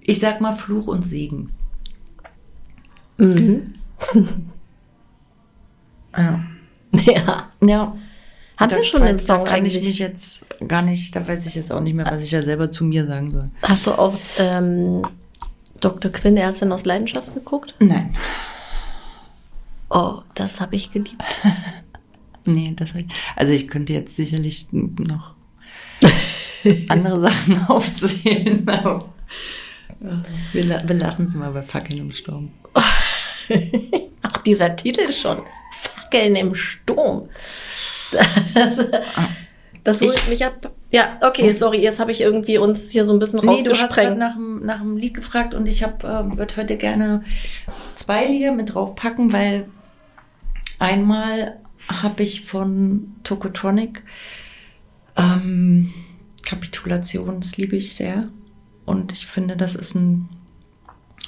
Ich 0.00 0.20
sag 0.20 0.40
mal 0.40 0.54
Fluch 0.54 0.86
und 0.86 1.02
Segen. 1.02 1.52
Mhm. 3.18 3.74
ja. 6.16 6.44
Ja. 6.92 7.52
Ja. 7.60 7.96
Hat 8.56 8.72
er 8.72 8.84
schon 8.84 9.02
den 9.02 9.18
Song 9.18 9.40
da 9.40 9.50
kann 9.50 9.54
eigentlich? 9.54 9.76
ich 9.76 9.84
mich 9.84 9.98
jetzt 9.98 10.40
gar 10.68 10.82
nicht, 10.82 11.14
da 11.16 11.26
weiß 11.26 11.46
ich 11.46 11.54
jetzt 11.54 11.72
auch 11.72 11.80
nicht 11.80 11.94
mehr, 11.94 12.06
was 12.06 12.22
ich 12.22 12.30
ja 12.30 12.42
selber 12.42 12.70
zu 12.70 12.84
mir 12.84 13.06
sagen 13.06 13.30
soll. 13.30 13.50
Hast 13.62 13.86
du 13.86 13.92
auch 13.92 14.14
ähm, 14.38 15.02
Dr. 15.80 16.12
Quinn 16.12 16.36
Ärztin 16.36 16.70
aus 16.70 16.84
Leidenschaft 16.84 17.34
geguckt? 17.34 17.74
Nein. 17.80 18.14
Oh, 19.90 20.20
das 20.34 20.60
habe 20.60 20.76
ich 20.76 20.92
geliebt. 20.92 21.22
nee, 22.46 22.72
das 22.76 22.94
ich, 22.94 23.06
also 23.36 23.52
ich 23.52 23.68
könnte 23.68 23.92
jetzt 23.92 24.16
sicherlich 24.16 24.68
noch 24.72 25.34
andere 26.88 27.20
Sachen 27.30 27.64
aufzählen, 27.68 28.68
aber 28.68 29.12
wir, 30.52 30.82
wir 30.86 30.96
lassen 30.96 31.26
es 31.26 31.34
mal 31.34 31.50
bei 31.52 31.62
Fackeln 31.62 31.98
im 31.98 32.10
Sturm. 32.12 32.50
Ach, 32.74 34.38
dieser 34.44 34.76
Titel 34.76 35.12
schon. 35.12 35.42
Fackeln 35.72 36.36
im 36.36 36.54
Sturm. 36.54 37.28
Das, 38.54 38.78
das 39.84 40.00
holt 40.00 40.16
ich, 40.16 40.28
mich 40.28 40.44
ab. 40.46 40.72
Ja, 40.90 41.18
okay, 41.20 41.52
sorry, 41.52 41.78
jetzt 41.78 42.00
habe 42.00 42.10
ich 42.10 42.22
irgendwie 42.22 42.56
uns 42.56 42.90
hier 42.90 43.04
so 43.04 43.12
ein 43.12 43.18
bisschen 43.18 43.40
nee, 43.40 43.48
rausgesprengt. 43.48 44.22
Du 44.22 44.24
hast 44.24 44.38
nach, 44.38 44.38
nach 44.62 44.80
dem 44.80 44.96
Lied 44.96 45.12
gefragt 45.12 45.52
und 45.52 45.68
ich 45.68 45.82
äh, 45.82 45.88
würde 45.98 46.56
heute 46.56 46.76
gerne 46.76 47.22
zwei 47.94 48.24
Lieder 48.24 48.52
mit 48.52 48.74
draufpacken, 48.74 49.32
weil 49.32 49.66
einmal 50.78 51.58
habe 51.88 52.22
ich 52.22 52.46
von 52.46 53.12
Tokotronic 53.24 54.02
ähm, 55.16 55.92
Kapitulation, 56.44 57.40
das 57.40 57.56
liebe 57.56 57.76
ich 57.76 57.94
sehr. 57.94 58.28
Und 58.86 59.12
ich 59.12 59.26
finde, 59.26 59.56
das 59.56 59.74
ist 59.74 59.94
ein, 59.94 60.28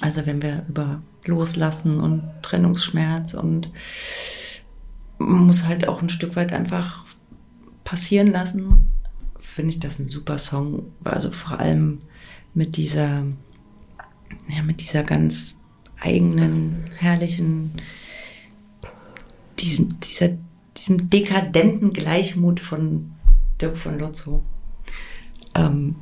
also 0.00 0.26
wenn 0.26 0.42
wir 0.42 0.64
über 0.68 1.02
Loslassen 1.26 1.98
und 1.98 2.22
Trennungsschmerz 2.42 3.34
und 3.34 3.70
muss 5.18 5.66
halt 5.66 5.88
auch 5.88 6.02
ein 6.02 6.08
Stück 6.08 6.36
weit 6.36 6.52
einfach 6.52 7.04
passieren 7.84 8.28
lassen. 8.28 8.88
Finde 9.38 9.70
ich 9.70 9.80
das 9.80 9.98
ein 9.98 10.06
super 10.06 10.38
Song. 10.38 10.92
Also 11.04 11.30
vor 11.30 11.58
allem 11.60 11.98
mit 12.54 12.76
dieser, 12.76 13.24
ja, 14.48 14.62
mit 14.64 14.80
dieser 14.80 15.02
ganz 15.02 15.58
eigenen, 16.00 16.84
herrlichen, 16.96 17.72
diesem, 19.58 20.00
dieser, 20.00 20.30
diesem 20.76 21.08
dekadenten 21.08 21.92
Gleichmut 21.92 22.60
von 22.60 23.12
Dirk 23.60 23.78
von 23.78 23.98
Lotzo. 23.98 24.44
Ähm, 25.54 25.96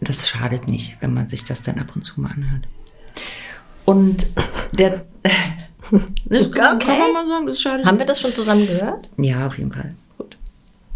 das 0.00 0.28
schadet 0.28 0.68
nicht, 0.68 0.96
wenn 1.00 1.12
man 1.12 1.28
sich 1.28 1.44
das 1.44 1.62
dann 1.62 1.78
ab 1.78 1.94
und 1.94 2.02
zu 2.02 2.20
mal 2.20 2.30
anhört. 2.30 2.66
Und 3.84 4.26
der. 4.72 5.06
Das 6.26 6.46
okay. 6.46 6.58
kann, 6.58 6.78
kann 6.78 6.98
man 6.98 7.12
mal 7.12 7.28
sagen, 7.28 7.46
das 7.46 7.60
schade. 7.60 7.84
Haben 7.84 7.98
wir 7.98 8.06
das 8.06 8.20
schon 8.20 8.32
zusammen 8.32 8.66
gehört? 8.66 9.08
Ja, 9.16 9.46
auf 9.46 9.58
jeden 9.58 9.72
Fall. 9.72 9.94
Gut. 10.16 10.38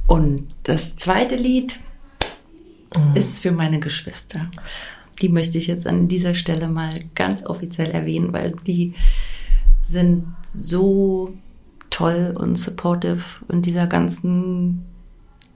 Und 0.07 0.47
das 0.65 0.97
zweite 0.97 1.37
Lied 1.37 1.81
mhm. 2.97 3.17
ist 3.17 3.41
für 3.41 3.53
meine 3.53 3.81
Geschwister. 3.81 4.51
Die 5.21 5.29
möchte 5.29 5.59
ich 5.59 5.67
jetzt 5.67 5.87
an 5.87 6.09
dieser 6.09 6.35
Stelle 6.35 6.69
mal 6.69 7.01
ganz 7.15 7.47
offiziell 7.47 7.91
erwähnen, 7.91 8.33
weil 8.33 8.55
die 8.67 8.95
sind 9.83 10.27
so 10.53 11.35
toll 11.91 12.35
und 12.37 12.57
supportive 12.57 13.23
in 13.49 13.63
dieser 13.63 13.87
ganzen 13.87 14.85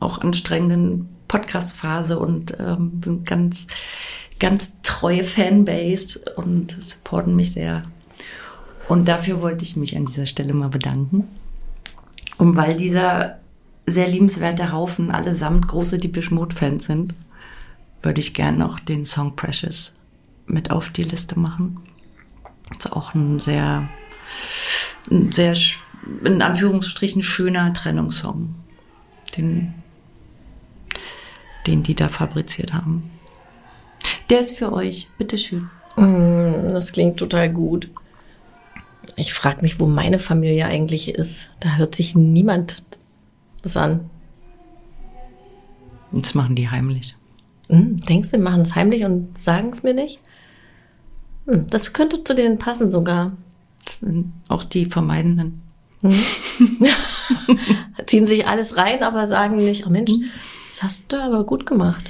auch 0.00 0.18
anstrengenden 0.18 1.08
Podcast-Phase 1.26 2.18
und 2.18 2.56
ähm, 2.60 3.00
sind 3.04 3.26
ganz 3.26 3.66
ganz 4.38 4.80
treue 4.82 5.24
Fanbase 5.24 6.20
und 6.36 6.76
supporten 6.80 7.34
mich 7.34 7.52
sehr. 7.52 7.82
Und 8.88 9.06
dafür 9.06 9.42
wollte 9.42 9.64
ich 9.64 9.76
mich 9.76 9.96
an 9.96 10.06
dieser 10.06 10.26
Stelle 10.26 10.54
mal 10.54 10.70
bedanken. 10.70 11.28
Und 12.38 12.56
weil 12.56 12.76
dieser 12.76 13.38
sehr 13.86 14.08
liebenswerte 14.08 14.72
Haufen 14.72 15.10
allesamt 15.10 15.68
große 15.68 15.98
Deepish 15.98 16.30
Mode 16.30 16.54
Fans 16.54 16.86
sind, 16.86 17.14
würde 18.02 18.20
ich 18.20 18.34
gerne 18.34 18.58
noch 18.58 18.78
den 18.80 19.04
Song 19.04 19.36
Precious 19.36 19.94
mit 20.46 20.70
auf 20.70 20.90
die 20.90 21.02
Liste 21.02 21.38
machen. 21.38 21.80
Das 22.68 22.86
ist 22.86 22.92
auch 22.92 23.14
ein 23.14 23.40
sehr, 23.40 23.88
ein 25.10 25.32
sehr, 25.32 25.56
in 26.24 26.40
Anführungsstrichen 26.42 27.22
schöner 27.22 27.72
Trennungssong, 27.74 28.54
den, 29.36 29.74
den 31.66 31.82
die 31.82 31.94
da 31.94 32.08
fabriziert 32.08 32.72
haben. 32.72 33.10
Der 34.30 34.40
ist 34.40 34.58
für 34.58 34.72
euch. 34.72 35.08
Bitteschön. 35.18 35.70
Mm, 35.96 36.72
das 36.72 36.92
klingt 36.92 37.18
total 37.18 37.50
gut. 37.52 37.90
Ich 39.18 39.34
frage 39.34 39.62
mich, 39.62 39.80
wo 39.80 39.86
meine 39.86 40.20
Familie 40.20 40.66
eigentlich 40.66 41.12
ist. 41.14 41.50
Da 41.58 41.76
hört 41.76 41.94
sich 41.96 42.14
niemand 42.14 42.84
das 43.62 43.76
an. 43.76 44.08
Das 46.12 46.34
machen 46.34 46.54
die 46.54 46.70
heimlich. 46.70 47.16
Hm, 47.68 47.96
denkst 47.98 48.30
du, 48.30 48.36
die 48.36 48.42
machen 48.42 48.62
es 48.62 48.76
heimlich 48.76 49.04
und 49.04 49.36
sagen 49.36 49.70
es 49.72 49.82
mir 49.82 49.92
nicht? 49.92 50.20
Hm, 51.46 51.66
das 51.66 51.92
könnte 51.92 52.22
zu 52.22 52.34
denen 52.34 52.58
passen 52.58 52.90
sogar. 52.90 53.32
Das 53.84 54.00
sind 54.00 54.32
auch 54.46 54.62
die 54.62 54.86
Vermeidenden. 54.86 55.62
Hm. 56.02 56.14
Ziehen 58.06 58.26
sich 58.26 58.46
alles 58.46 58.76
rein, 58.76 59.02
aber 59.02 59.26
sagen 59.26 59.56
nicht, 59.56 59.84
oh 59.84 59.90
Mensch, 59.90 60.12
das 60.70 60.84
hast 60.84 61.12
du 61.12 61.20
aber 61.20 61.44
gut 61.44 61.66
gemacht. 61.66 62.04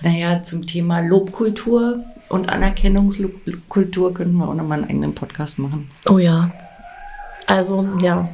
Naja, 0.00 0.42
zum 0.42 0.62
Thema 0.62 1.00
Lobkultur 1.00 2.02
und 2.28 2.48
Anerkennungskultur 2.48 4.14
könnten 4.14 4.36
wir 4.36 4.48
auch 4.48 4.54
nochmal 4.54 4.78
einen 4.78 4.90
eigenen 4.90 5.14
Podcast 5.14 5.58
machen. 5.58 5.90
Oh 6.08 6.18
ja. 6.18 6.52
Also, 7.46 7.86
ja. 8.00 8.28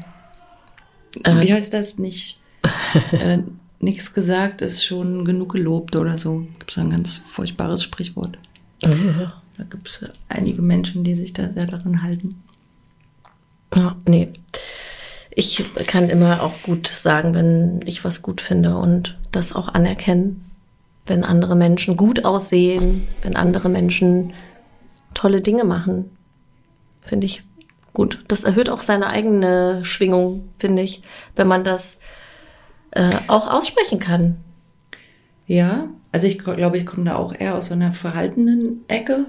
Äh, 1.22 1.42
Wie 1.42 1.52
heißt 1.52 1.72
das 1.72 1.98
nicht? 1.98 2.40
äh, 3.12 3.38
nichts 3.78 4.12
gesagt 4.12 4.62
ist 4.62 4.84
schon 4.84 5.24
genug 5.24 5.52
gelobt 5.52 5.94
oder 5.96 6.18
so. 6.18 6.40
Gibt 6.58 6.70
es 6.70 6.78
ein 6.78 6.90
ganz 6.90 7.18
furchtbares 7.18 7.82
Sprichwort. 7.82 8.38
Oh, 8.84 8.88
ja. 8.88 9.32
Da 9.56 9.64
gibt 9.64 9.86
es 9.86 10.04
einige 10.28 10.62
Menschen, 10.62 11.04
die 11.04 11.14
sich 11.14 11.32
da 11.32 11.52
sehr 11.52 11.66
daran 11.66 12.02
halten. 12.02 12.42
Ja, 13.76 13.96
nee. 14.08 14.32
Ich 15.30 15.64
kann 15.86 16.10
immer 16.10 16.42
auch 16.42 16.62
gut 16.62 16.86
sagen, 16.86 17.34
wenn 17.34 17.80
ich 17.86 18.04
was 18.04 18.22
gut 18.22 18.40
finde 18.40 18.76
und 18.76 19.16
das 19.32 19.52
auch 19.52 19.68
anerkennen. 19.68 20.44
Wenn 21.06 21.24
andere 21.24 21.56
Menschen 21.56 21.96
gut 21.96 22.24
aussehen, 22.24 23.06
wenn 23.22 23.36
andere 23.36 23.68
Menschen 23.68 24.32
tolle 25.12 25.40
Dinge 25.40 25.64
machen, 25.64 26.10
finde 27.00 27.26
ich 27.26 27.44
gut. 27.92 28.24
Das 28.28 28.44
erhöht 28.44 28.70
auch 28.70 28.80
seine 28.80 29.10
eigene 29.10 29.84
Schwingung, 29.84 30.48
finde 30.58 30.82
ich, 30.82 31.02
wenn 31.36 31.46
man 31.46 31.64
das 31.64 32.00
äh, 32.90 33.16
auch 33.28 33.50
aussprechen 33.50 34.00
kann. 34.00 34.40
Ja, 35.46 35.88
also 36.12 36.26
ich 36.26 36.38
glaube, 36.38 36.78
ich 36.78 36.86
komme 36.86 37.04
da 37.04 37.16
auch 37.16 37.34
eher 37.34 37.54
aus 37.54 37.66
so 37.66 37.74
einer 37.74 37.92
verhaltenen 37.92 38.84
Ecke. 38.88 39.26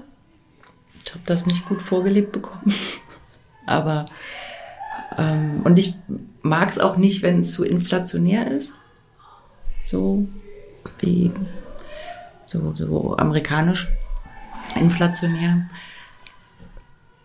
Ich 1.04 1.10
habe 1.12 1.22
das 1.26 1.46
nicht 1.46 1.66
gut 1.66 1.82
vorgelebt 1.82 2.32
bekommen. 2.32 2.72
Aber 3.66 4.04
ähm, 5.16 5.62
und 5.64 5.78
ich 5.78 5.94
mag 6.42 6.70
es 6.70 6.78
auch 6.78 6.96
nicht, 6.96 7.22
wenn 7.22 7.40
es 7.40 7.52
zu 7.52 7.64
inflationär 7.64 8.50
ist. 8.50 8.74
So 9.82 10.26
wie 11.00 11.32
so, 12.46 12.74
so 12.74 13.16
amerikanisch 13.16 13.88
inflationär. 14.74 15.66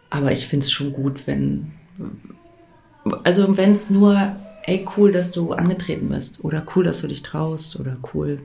Aber 0.10 0.32
ich 0.32 0.48
finde 0.48 0.66
es 0.66 0.72
schon 0.72 0.92
gut, 0.92 1.26
wenn, 1.28 1.72
also 3.24 3.56
wenn 3.58 3.72
es 3.72 3.90
nur, 3.90 4.36
ey, 4.64 4.86
cool, 4.98 5.12
dass 5.12 5.32
du 5.32 5.54
angetreten 5.54 6.10
bist 6.10 6.44
oder 6.44 6.66
cool, 6.76 6.84
dass 6.84 7.02
du 7.02 7.08
dich 7.08 7.24
traust 7.24 7.80
oder 7.80 7.98
cool. 8.14 8.42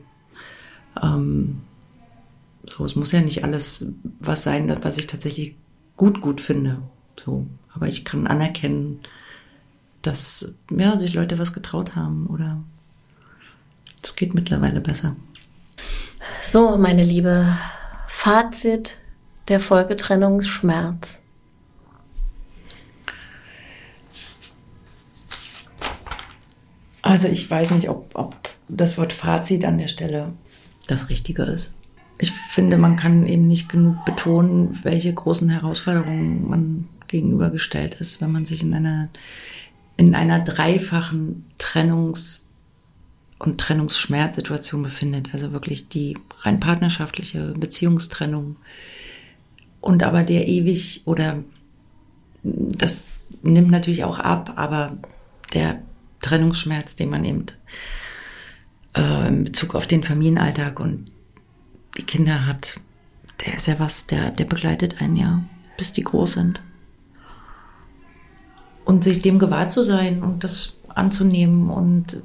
Ähm, 1.03 1.63
so, 2.69 2.85
es 2.85 2.97
muss 2.97 3.13
ja 3.13 3.21
nicht 3.21 3.45
alles 3.45 3.87
was 4.21 4.43
sein, 4.43 4.77
was 4.83 4.99
ich 4.99 5.07
tatsächlich 5.07 5.57
gut, 5.97 6.21
gut 6.21 6.41
finde. 6.41 6.83
So, 7.19 7.47
aber 7.73 7.89
ich 7.89 8.05
kann 8.05 8.27
anerkennen, 8.27 9.01
dass 10.03 10.55
ja, 10.71 10.99
sich 10.99 11.15
Leute 11.15 11.39
was 11.39 11.53
getraut 11.53 11.97
haben 11.97 12.27
oder 12.27 12.63
es 14.03 14.15
geht 14.15 14.35
mittlerweile 14.35 14.81
besser. 14.81 15.17
So, 16.49 16.77
meine 16.77 17.03
Liebe, 17.03 17.59
Fazit 18.07 18.99
der 19.49 19.59
Folge 19.59 19.97
Trennungsschmerz. 19.97 21.25
Also 27.03 27.27
ich 27.27 27.51
weiß 27.51 27.73
nicht, 27.73 27.89
ob, 27.89 28.11
ob 28.15 28.37
das 28.69 28.97
Wort 28.97 29.13
Fazit 29.13 29.65
an 29.65 29.79
der 29.79 29.89
Stelle 29.89 30.35
das 30.87 31.09
Richtige 31.09 31.43
ist. 31.43 31.75
Ich 32.19 32.31
finde, 32.31 32.79
man 32.79 32.95
kann 32.95 33.27
eben 33.27 33.49
nicht 33.49 33.69
genug 33.69 34.05
betonen, 34.05 34.79
welche 34.85 35.13
großen 35.13 35.49
Herausforderungen 35.49 36.49
man 36.49 36.89
gegenübergestellt 37.09 37.95
ist, 37.95 38.21
wenn 38.21 38.31
man 38.31 38.45
sich 38.45 38.63
in 38.63 38.73
einer, 38.73 39.09
in 39.97 40.15
einer 40.15 40.39
dreifachen 40.39 41.45
Trennungs- 41.59 42.46
und 43.39 43.59
Trennungsschmerzsituation 43.59 44.83
befindet. 44.83 45.35
Also 45.35 45.53
wirklich 45.53 45.89
die 45.89 46.17
rein 46.39 46.61
partnerschaftliche 46.61 47.53
Beziehungstrennung. 47.53 48.57
Und 49.81 50.03
aber 50.03 50.23
der 50.23 50.49
ewig 50.49 51.03
oder 51.05 51.43
das 52.43 53.09
nimmt 53.43 53.71
natürlich 53.71 54.05
auch 54.05 54.19
ab, 54.19 54.53
aber 54.57 54.97
der 55.53 55.81
Trennungsschmerz, 56.23 56.97
den 56.97 57.11
man 57.11 57.25
eben 57.25 57.47
äh, 58.97 59.29
in 59.29 59.45
Bezug 59.45 59.75
auf 59.75 59.87
den 59.87 60.03
Familienalltag 60.03 60.81
und 60.81 61.11
die 61.99 62.03
Kinder 62.03 62.47
hat, 62.47 62.81
der 63.45 63.55
ist 63.55 63.67
ja 63.67 63.79
was, 63.79 64.07
der, 64.07 64.31
der 64.31 64.45
begleitet 64.45 65.01
einen 65.01 65.17
ja, 65.17 65.43
bis 65.77 65.93
die 65.93 66.03
groß 66.03 66.33
sind. 66.33 66.63
Und 68.85 69.05
sich 69.05 69.21
dem 69.21 69.39
gewahr 69.39 69.69
zu 69.69 69.83
sein 69.83 70.23
und 70.23 70.45
das 70.45 70.79
anzunehmen 70.95 71.71
und 71.71 72.23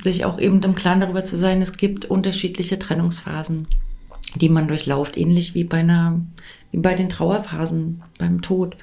sich 0.00 0.24
auch 0.24 0.38
eben 0.38 0.62
im 0.62 0.74
Klaren 0.74 1.00
darüber 1.00 1.24
zu 1.24 1.36
sein, 1.36 1.60
es 1.62 1.76
gibt 1.76 2.06
unterschiedliche 2.06 2.78
Trennungsphasen, 2.78 3.68
die 4.36 4.48
man 4.48 4.68
durchlauft, 4.68 5.16
ähnlich 5.16 5.54
wie 5.54 5.64
bei 5.64 5.78
einer, 5.78 6.20
wie 6.70 6.78
bei 6.78 6.94
den 6.94 7.10
Trauerphasen 7.10 8.02
beim 8.18 8.40
Tod. 8.40 8.76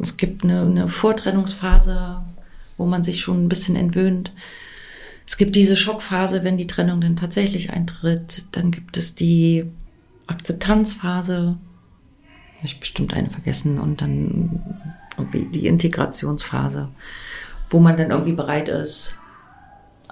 Es 0.00 0.16
gibt 0.16 0.42
eine, 0.42 0.62
eine 0.62 0.88
Vortrennungsphase, 0.88 2.22
wo 2.76 2.86
man 2.86 3.04
sich 3.04 3.20
schon 3.20 3.44
ein 3.44 3.48
bisschen 3.48 3.76
entwöhnt. 3.76 4.32
Es 5.26 5.36
gibt 5.36 5.54
diese 5.54 5.76
Schockphase, 5.76 6.42
wenn 6.42 6.58
die 6.58 6.66
Trennung 6.66 7.00
dann 7.00 7.16
tatsächlich 7.16 7.70
eintritt. 7.70 8.46
Dann 8.52 8.70
gibt 8.70 8.96
es 8.96 9.14
die 9.14 9.64
Akzeptanzphase. 10.26 11.56
Ich 12.64 12.80
bestimmt 12.80 13.14
eine 13.14 13.30
vergessen 13.30 13.78
und 13.78 14.00
dann 14.00 14.62
irgendwie 15.16 15.46
die 15.46 15.66
Integrationsphase, 15.66 16.88
wo 17.70 17.80
man 17.80 17.96
dann 17.96 18.10
irgendwie 18.10 18.32
bereit 18.32 18.68
ist, 18.68 19.16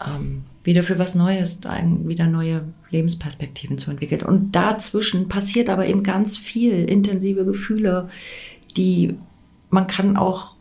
ähm, 0.05 0.45
wieder 0.63 0.83
für 0.83 0.99
was 0.99 1.15
Neues, 1.15 1.61
wieder 2.05 2.27
neue 2.27 2.65
Lebensperspektiven 2.91 3.79
zu 3.79 3.91
entwickeln. 3.91 4.23
Und 4.23 4.53
dazwischen 4.53 5.29
passiert 5.29 5.71
aber 5.71 5.87
eben 5.87 6.03
ganz 6.03 6.37
viel 6.37 6.85
intensive 6.85 7.45
Gefühle, 7.45 8.09
die 8.77 9.17
man 9.71 9.87
kann 9.87 10.17
auch 10.17 10.55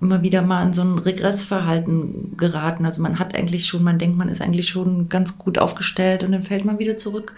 immer 0.00 0.22
wieder 0.22 0.42
mal 0.42 0.64
in 0.64 0.72
so 0.72 0.82
ein 0.82 0.98
Regressverhalten 0.98 2.36
geraten. 2.36 2.86
Also 2.86 3.02
man 3.02 3.18
hat 3.18 3.34
eigentlich 3.34 3.66
schon, 3.66 3.82
man 3.82 3.98
denkt, 3.98 4.16
man 4.16 4.28
ist 4.28 4.40
eigentlich 4.40 4.68
schon 4.68 5.08
ganz 5.08 5.38
gut 5.38 5.58
aufgestellt 5.58 6.22
und 6.22 6.32
dann 6.32 6.42
fällt 6.42 6.64
man 6.64 6.78
wieder 6.78 6.96
zurück 6.96 7.34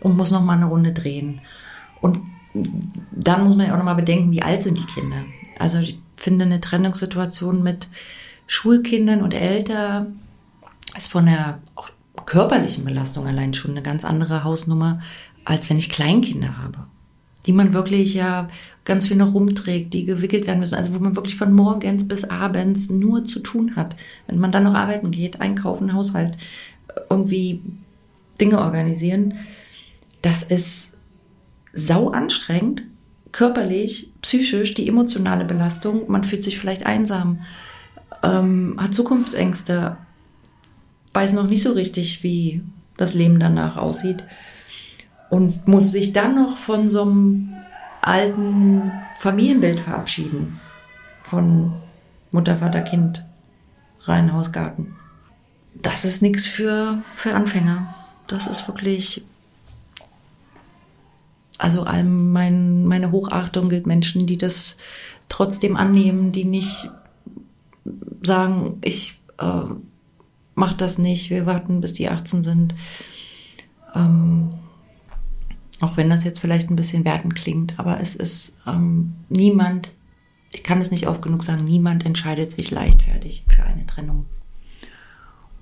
und 0.00 0.16
muss 0.16 0.30
noch 0.30 0.42
mal 0.42 0.56
eine 0.56 0.66
Runde 0.66 0.92
drehen. 0.92 1.40
Und 2.00 2.20
dann 3.12 3.44
muss 3.44 3.56
man 3.56 3.66
ja 3.66 3.72
auch 3.72 3.78
noch 3.78 3.84
mal 3.84 3.94
bedenken, 3.94 4.32
wie 4.32 4.42
alt 4.42 4.62
sind 4.62 4.78
die 4.78 4.86
Kinder. 4.86 5.24
Also 5.58 5.78
ich 5.78 5.98
finde 6.16 6.44
eine 6.44 6.60
Trennungssituation 6.60 7.62
mit 7.62 7.88
Schulkindern 8.46 9.22
und 9.22 9.34
älter 9.34 10.06
ist 10.96 11.08
von 11.08 11.26
der 11.26 11.60
auch 11.74 11.90
körperlichen 12.24 12.84
Belastung 12.84 13.26
allein 13.26 13.54
schon 13.54 13.72
eine 13.72 13.82
ganz 13.82 14.04
andere 14.04 14.44
Hausnummer, 14.44 15.00
als 15.44 15.70
wenn 15.70 15.78
ich 15.78 15.90
Kleinkinder 15.90 16.58
habe. 16.58 16.78
Die 17.46 17.52
man 17.52 17.72
wirklich 17.72 18.14
ja 18.14 18.48
ganz 18.84 19.06
viel 19.06 19.16
noch 19.16 19.32
rumträgt, 19.32 19.94
die 19.94 20.04
gewickelt 20.04 20.46
werden 20.46 20.58
müssen. 20.58 20.74
Also 20.74 20.94
wo 20.94 20.98
man 20.98 21.14
wirklich 21.14 21.36
von 21.36 21.52
morgens 21.52 22.08
bis 22.08 22.24
abends 22.24 22.90
nur 22.90 23.24
zu 23.24 23.38
tun 23.38 23.76
hat. 23.76 23.94
Wenn 24.26 24.38
man 24.38 24.50
dann 24.50 24.64
noch 24.64 24.74
arbeiten 24.74 25.12
geht, 25.12 25.40
einkaufen, 25.40 25.92
Haushalt, 25.92 26.36
irgendwie 27.08 27.62
Dinge 28.40 28.60
organisieren. 28.60 29.34
Das 30.22 30.42
ist 30.42 30.94
sau 31.72 32.10
anstrengend, 32.10 32.82
körperlich, 33.32 34.12
psychisch, 34.22 34.74
die 34.74 34.88
emotionale 34.88 35.44
Belastung. 35.44 36.10
Man 36.10 36.24
fühlt 36.24 36.42
sich 36.42 36.58
vielleicht 36.58 36.86
einsam, 36.86 37.40
ähm, 38.22 38.76
hat 38.80 38.94
Zukunftsängste, 38.94 39.98
weiß 41.16 41.32
noch 41.32 41.48
nicht 41.48 41.62
so 41.62 41.72
richtig, 41.72 42.22
wie 42.22 42.62
das 42.98 43.14
Leben 43.14 43.40
danach 43.40 43.78
aussieht 43.78 44.22
und 45.30 45.66
muss 45.66 45.90
sich 45.90 46.12
dann 46.12 46.34
noch 46.34 46.58
von 46.58 46.90
so 46.90 47.02
einem 47.02 47.54
alten 48.02 48.92
Familienbild 49.16 49.80
verabschieden. 49.80 50.60
Von 51.22 51.72
Mutter, 52.32 52.56
Vater, 52.56 52.82
Kind, 52.82 53.24
Reihenhaus, 54.02 54.52
Garten. 54.52 54.94
Das 55.74 56.04
ist 56.04 56.20
nichts 56.20 56.46
für, 56.46 57.02
für 57.14 57.34
Anfänger. 57.34 57.94
Das 58.26 58.46
ist 58.46 58.68
wirklich, 58.68 59.24
also 61.56 61.84
allem 61.84 62.30
mein, 62.30 62.84
meine 62.84 63.10
Hochachtung 63.10 63.70
gilt 63.70 63.86
Menschen, 63.86 64.26
die 64.26 64.36
das 64.36 64.76
trotzdem 65.30 65.78
annehmen, 65.78 66.30
die 66.30 66.44
nicht 66.44 66.90
sagen, 68.20 68.76
ich 68.82 69.18
äh, 69.38 69.62
mach 70.56 70.72
das 70.72 70.98
nicht, 70.98 71.30
wir 71.30 71.46
warten, 71.46 71.80
bis 71.80 71.92
die 71.92 72.08
18 72.08 72.42
sind. 72.42 72.74
Ähm, 73.94 74.50
auch 75.80 75.96
wenn 75.96 76.10
das 76.10 76.24
jetzt 76.24 76.40
vielleicht 76.40 76.70
ein 76.70 76.76
bisschen 76.76 77.04
wertend 77.04 77.36
klingt, 77.36 77.78
aber 77.78 78.00
es 78.00 78.16
ist 78.16 78.56
ähm, 78.66 79.14
niemand, 79.28 79.90
ich 80.50 80.64
kann 80.64 80.80
es 80.80 80.90
nicht 80.90 81.06
oft 81.06 81.22
genug 81.22 81.44
sagen, 81.44 81.64
niemand 81.64 82.04
entscheidet 82.04 82.50
sich 82.52 82.70
leichtfertig 82.70 83.44
für 83.46 83.62
eine 83.62 83.86
Trennung. 83.86 84.24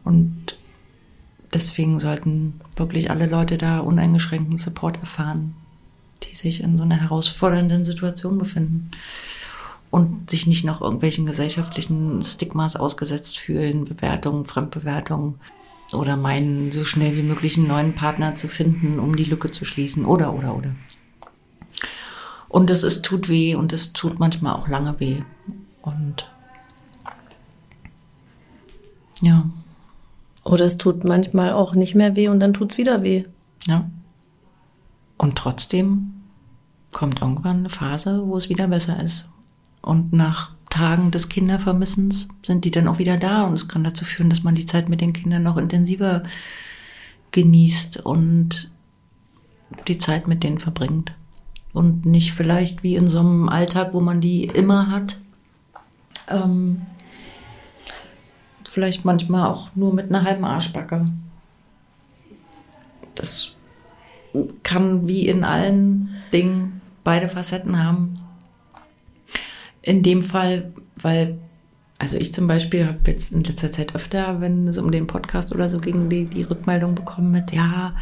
Und 0.04 0.56
deswegen 1.52 1.98
sollten 1.98 2.60
wirklich 2.76 3.10
alle 3.10 3.26
Leute 3.26 3.58
da 3.58 3.80
uneingeschränkten 3.80 4.56
Support 4.56 5.00
erfahren, 5.00 5.56
die 6.22 6.36
sich 6.36 6.62
in 6.62 6.76
so 6.78 6.84
einer 6.84 7.00
herausfordernden 7.00 7.84
Situation 7.84 8.38
befinden 8.38 8.92
und 9.94 10.28
sich 10.28 10.48
nicht 10.48 10.64
noch 10.64 10.82
irgendwelchen 10.82 11.24
gesellschaftlichen 11.24 12.20
Stigmas 12.20 12.74
ausgesetzt 12.74 13.38
fühlen, 13.38 13.84
Bewertungen, 13.84 14.44
Fremdbewertungen 14.44 15.36
oder 15.92 16.16
meinen, 16.16 16.72
so 16.72 16.84
schnell 16.84 17.16
wie 17.16 17.22
möglich 17.22 17.56
einen 17.56 17.68
neuen 17.68 17.94
Partner 17.94 18.34
zu 18.34 18.48
finden, 18.48 18.98
um 18.98 19.14
die 19.14 19.22
Lücke 19.22 19.52
zu 19.52 19.64
schließen 19.64 20.04
oder, 20.04 20.34
oder, 20.34 20.56
oder. 20.56 20.74
Und 22.48 22.70
es 22.70 22.82
ist, 22.82 23.04
tut 23.04 23.28
weh 23.28 23.54
und 23.54 23.72
es 23.72 23.92
tut 23.92 24.18
manchmal 24.18 24.56
auch 24.56 24.66
lange 24.66 24.98
weh. 24.98 25.22
Und 25.82 26.28
ja. 29.22 29.48
Oder 30.42 30.64
es 30.64 30.76
tut 30.76 31.04
manchmal 31.04 31.52
auch 31.52 31.76
nicht 31.76 31.94
mehr 31.94 32.16
weh 32.16 32.26
und 32.26 32.40
dann 32.40 32.52
tut 32.52 32.72
es 32.72 32.78
wieder 32.78 33.04
weh. 33.04 33.26
Ja. 33.68 33.88
Und 35.18 35.38
trotzdem 35.38 36.14
kommt 36.90 37.22
irgendwann 37.22 37.58
eine 37.58 37.70
Phase, 37.70 38.26
wo 38.26 38.36
es 38.36 38.48
wieder 38.48 38.66
besser 38.66 39.00
ist. 39.00 39.28
Und 39.84 40.14
nach 40.14 40.52
Tagen 40.70 41.10
des 41.10 41.28
Kindervermissens 41.28 42.28
sind 42.42 42.64
die 42.64 42.70
dann 42.70 42.88
auch 42.88 42.98
wieder 42.98 43.18
da 43.18 43.44
und 43.44 43.54
es 43.54 43.68
kann 43.68 43.84
dazu 43.84 44.04
führen, 44.04 44.30
dass 44.30 44.42
man 44.42 44.54
die 44.54 44.64
Zeit 44.64 44.88
mit 44.88 45.02
den 45.02 45.12
Kindern 45.12 45.42
noch 45.42 45.58
intensiver 45.58 46.22
genießt 47.32 47.98
und 47.98 48.70
die 49.86 49.98
Zeit 49.98 50.26
mit 50.26 50.42
denen 50.42 50.58
verbringt. 50.58 51.12
Und 51.74 52.06
nicht 52.06 52.32
vielleicht 52.32 52.82
wie 52.82 52.96
in 52.96 53.08
so 53.08 53.18
einem 53.18 53.48
Alltag, 53.48 53.92
wo 53.92 54.00
man 54.00 54.20
die 54.20 54.44
immer 54.44 54.90
hat. 54.90 55.18
Ähm, 56.28 56.82
vielleicht 58.66 59.04
manchmal 59.04 59.50
auch 59.50 59.76
nur 59.76 59.92
mit 59.92 60.08
einer 60.08 60.24
halben 60.24 60.44
Arschbacke. 60.44 61.10
Das 63.14 63.54
kann 64.62 65.06
wie 65.06 65.28
in 65.28 65.44
allen 65.44 66.08
Dingen 66.32 66.80
beide 67.02 67.28
Facetten 67.28 67.82
haben. 67.84 68.23
In 69.84 70.02
dem 70.02 70.22
Fall, 70.22 70.72
weil, 71.00 71.38
also 71.98 72.16
ich 72.16 72.32
zum 72.32 72.46
Beispiel 72.46 72.86
habe 72.86 72.98
jetzt 73.06 73.32
in 73.32 73.44
letzter 73.44 73.70
Zeit 73.70 73.94
öfter, 73.94 74.40
wenn 74.40 74.66
es 74.66 74.78
um 74.78 74.90
den 74.90 75.06
Podcast 75.06 75.54
oder 75.54 75.68
so 75.68 75.78
ging, 75.78 76.08
die, 76.08 76.24
die 76.24 76.42
Rückmeldung 76.42 76.94
bekommen 76.94 77.30
mit, 77.30 77.52
ja, 77.52 77.94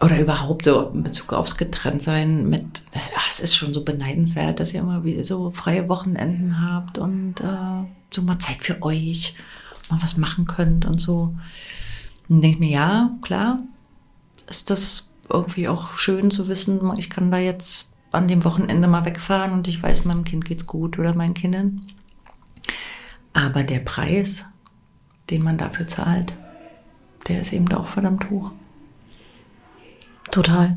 oder 0.00 0.20
überhaupt 0.20 0.66
so 0.66 0.90
in 0.90 1.02
Bezug 1.02 1.32
aufs 1.32 1.56
Getrenntsein 1.56 2.48
mit, 2.48 2.82
das, 2.92 3.10
ach, 3.16 3.28
es 3.30 3.40
ist 3.40 3.56
schon 3.56 3.74
so 3.74 3.82
beneidenswert, 3.82 4.60
dass 4.60 4.72
ihr 4.72 4.80
immer 4.80 5.04
wieder 5.04 5.24
so 5.24 5.50
freie 5.50 5.88
Wochenenden 5.88 6.60
habt 6.60 6.98
und 6.98 7.40
äh, 7.40 7.84
so 8.10 8.22
mal 8.22 8.38
Zeit 8.38 8.58
für 8.60 8.82
euch, 8.82 9.34
mal 9.90 10.02
was 10.02 10.16
machen 10.16 10.44
könnt 10.44 10.84
und 10.84 11.00
so. 11.00 11.34
Und 12.28 12.42
denke 12.42 12.56
ich 12.56 12.58
mir, 12.60 12.70
ja, 12.70 13.10
klar, 13.22 13.60
ist 14.48 14.70
das 14.70 15.10
irgendwie 15.30 15.68
auch 15.68 15.96
schön 15.96 16.30
zu 16.30 16.46
wissen, 16.46 16.80
ich 16.98 17.10
kann 17.10 17.30
da 17.30 17.38
jetzt 17.38 17.88
an 18.10 18.28
dem 18.28 18.44
Wochenende 18.44 18.88
mal 18.88 19.04
wegfahren 19.04 19.52
und 19.52 19.68
ich 19.68 19.82
weiß, 19.82 20.04
meinem 20.04 20.24
Kind 20.24 20.44
geht's 20.44 20.66
gut 20.66 20.98
oder 20.98 21.14
meinen 21.14 21.34
Kindern. 21.34 21.82
Aber 23.32 23.62
der 23.62 23.80
Preis, 23.80 24.46
den 25.30 25.42
man 25.42 25.58
dafür 25.58 25.86
zahlt, 25.86 26.32
der 27.28 27.42
ist 27.42 27.52
eben 27.52 27.70
auch 27.72 27.88
verdammt 27.88 28.30
hoch. 28.30 28.52
Total. 30.30 30.76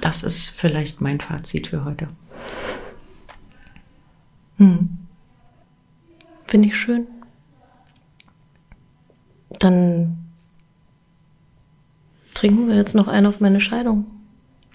Das 0.00 0.22
ist 0.22 0.48
vielleicht 0.50 1.00
mein 1.00 1.20
Fazit 1.20 1.68
für 1.68 1.84
heute. 1.84 2.08
Hm. 4.58 4.98
Finde 6.46 6.68
ich 6.68 6.76
schön. 6.76 7.06
Dann 9.58 10.30
trinken 12.34 12.68
wir 12.68 12.76
jetzt 12.76 12.94
noch 12.94 13.08
einen 13.08 13.26
auf 13.26 13.40
meine 13.40 13.60
Scheidung. 13.60 14.06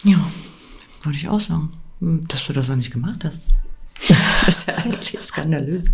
Ja, 0.03 0.17
würde 1.01 1.17
ich 1.17 1.29
auch 1.29 1.39
sagen. 1.39 1.71
Hm, 1.99 2.27
dass 2.27 2.45
du 2.45 2.53
das 2.53 2.69
noch 2.69 2.75
nicht 2.75 2.91
gemacht 2.91 3.23
hast. 3.23 3.43
Das 4.45 4.57
ist 4.57 4.67
ja 4.67 4.75
eigentlich 4.75 5.21
skandalös. 5.21 5.85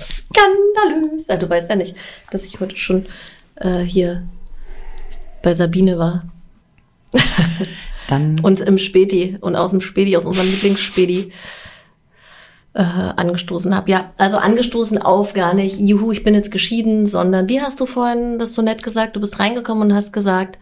Skandalös. 0.00 1.28
Ja, 1.28 1.36
du 1.36 1.48
weißt 1.48 1.70
ja 1.70 1.76
nicht, 1.76 1.94
dass 2.32 2.44
ich 2.44 2.58
heute 2.58 2.76
schon 2.76 3.06
äh, 3.54 3.78
hier 3.80 4.26
bei 5.40 5.54
Sabine 5.54 5.98
war. 5.98 6.24
Dann 8.08 8.40
und 8.40 8.58
im 8.58 8.78
Späti 8.78 9.38
und 9.40 9.54
aus 9.54 9.70
dem 9.70 9.80
Späti, 9.80 10.16
aus 10.16 10.26
unserem 10.26 10.50
Lieblingsspäti 10.50 11.30
äh, 12.74 12.80
angestoßen 12.80 13.74
habe. 13.74 13.90
Ja, 13.90 14.12
also 14.18 14.38
angestoßen 14.38 14.98
auf 15.00 15.34
gar 15.34 15.54
nicht, 15.54 15.78
juhu, 15.78 16.10
ich 16.10 16.24
bin 16.24 16.34
jetzt 16.34 16.50
geschieden, 16.50 17.06
sondern 17.06 17.48
wie 17.48 17.60
hast 17.60 17.78
du 17.80 17.86
vorhin 17.86 18.38
das 18.38 18.54
so 18.54 18.62
nett 18.62 18.82
gesagt? 18.82 19.14
Du 19.14 19.20
bist 19.20 19.38
reingekommen 19.38 19.90
und 19.90 19.94
hast 19.94 20.12
gesagt, 20.12 20.58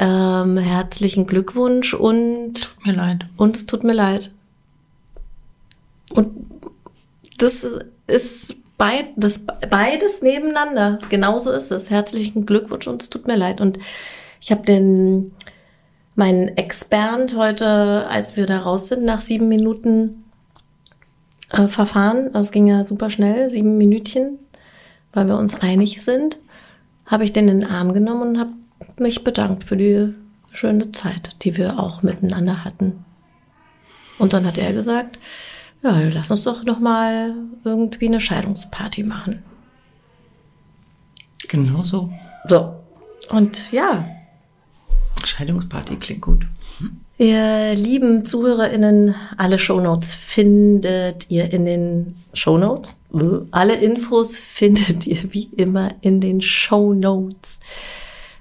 ähm, 0.00 0.56
herzlichen 0.56 1.26
Glückwunsch 1.26 1.92
und 1.92 2.54
tut 2.54 2.86
mir 2.86 2.94
leid. 2.94 3.26
Und 3.36 3.56
es 3.56 3.66
tut 3.66 3.84
mir 3.84 3.92
leid. 3.92 4.32
Und 6.14 6.30
das 7.36 7.66
ist 8.06 8.56
beid, 8.78 9.08
das 9.16 9.44
beides 9.68 10.22
nebeneinander. 10.22 10.98
Genauso 11.10 11.52
ist 11.52 11.70
es. 11.70 11.90
Herzlichen 11.90 12.46
Glückwunsch 12.46 12.86
und 12.88 13.02
es 13.02 13.10
tut 13.10 13.26
mir 13.26 13.36
leid. 13.36 13.60
Und 13.60 13.78
ich 14.40 14.50
habe 14.50 14.62
den 14.62 15.32
meinen 16.14 16.56
Ex-Bernd 16.56 17.36
heute, 17.36 18.06
als 18.08 18.38
wir 18.38 18.46
da 18.46 18.58
raus 18.58 18.88
sind, 18.88 19.04
nach 19.04 19.20
sieben 19.20 19.48
Minuten 19.48 20.24
äh, 21.52 21.68
verfahren. 21.68 22.34
Es 22.34 22.52
ging 22.52 22.66
ja 22.66 22.84
super 22.84 23.10
schnell, 23.10 23.50
sieben 23.50 23.76
Minütchen, 23.76 24.38
weil 25.12 25.28
wir 25.28 25.36
uns 25.36 25.60
einig 25.60 26.02
sind, 26.02 26.38
habe 27.04 27.24
ich 27.24 27.34
den 27.34 27.48
in 27.48 27.60
den 27.60 27.70
Arm 27.70 27.92
genommen 27.92 28.22
und 28.22 28.38
habe 28.38 28.52
mich 28.98 29.24
bedankt 29.24 29.64
für 29.64 29.76
die 29.76 30.14
schöne 30.52 30.92
Zeit, 30.92 31.36
die 31.42 31.56
wir 31.56 31.78
auch 31.78 32.02
miteinander 32.02 32.64
hatten. 32.64 33.04
Und 34.18 34.32
dann 34.32 34.46
hat 34.46 34.58
er 34.58 34.72
gesagt, 34.72 35.18
ja, 35.82 35.98
lass 35.98 36.30
uns 36.30 36.42
doch 36.42 36.64
noch 36.64 36.78
mal 36.78 37.34
irgendwie 37.64 38.06
eine 38.06 38.20
Scheidungsparty 38.20 39.02
machen. 39.02 39.42
Genau 41.48 41.82
so. 41.82 42.12
So. 42.48 42.74
Und 43.30 43.72
ja. 43.72 44.06
Scheidungsparty 45.24 45.96
klingt 45.96 46.22
gut. 46.22 46.46
Ihr 47.20 47.74
lieben 47.74 48.24
ZuhörerInnen, 48.24 49.14
alle 49.36 49.58
Shownotes 49.58 50.14
findet 50.14 51.30
ihr 51.30 51.52
in 51.52 51.66
den 51.66 52.14
Shownotes. 52.32 53.02
Alle 53.50 53.74
Infos 53.74 54.36
findet 54.38 55.06
ihr 55.06 55.32
wie 55.34 55.50
immer 55.54 55.94
in 56.00 56.20
den 56.20 56.40
Shownotes. 56.40 57.60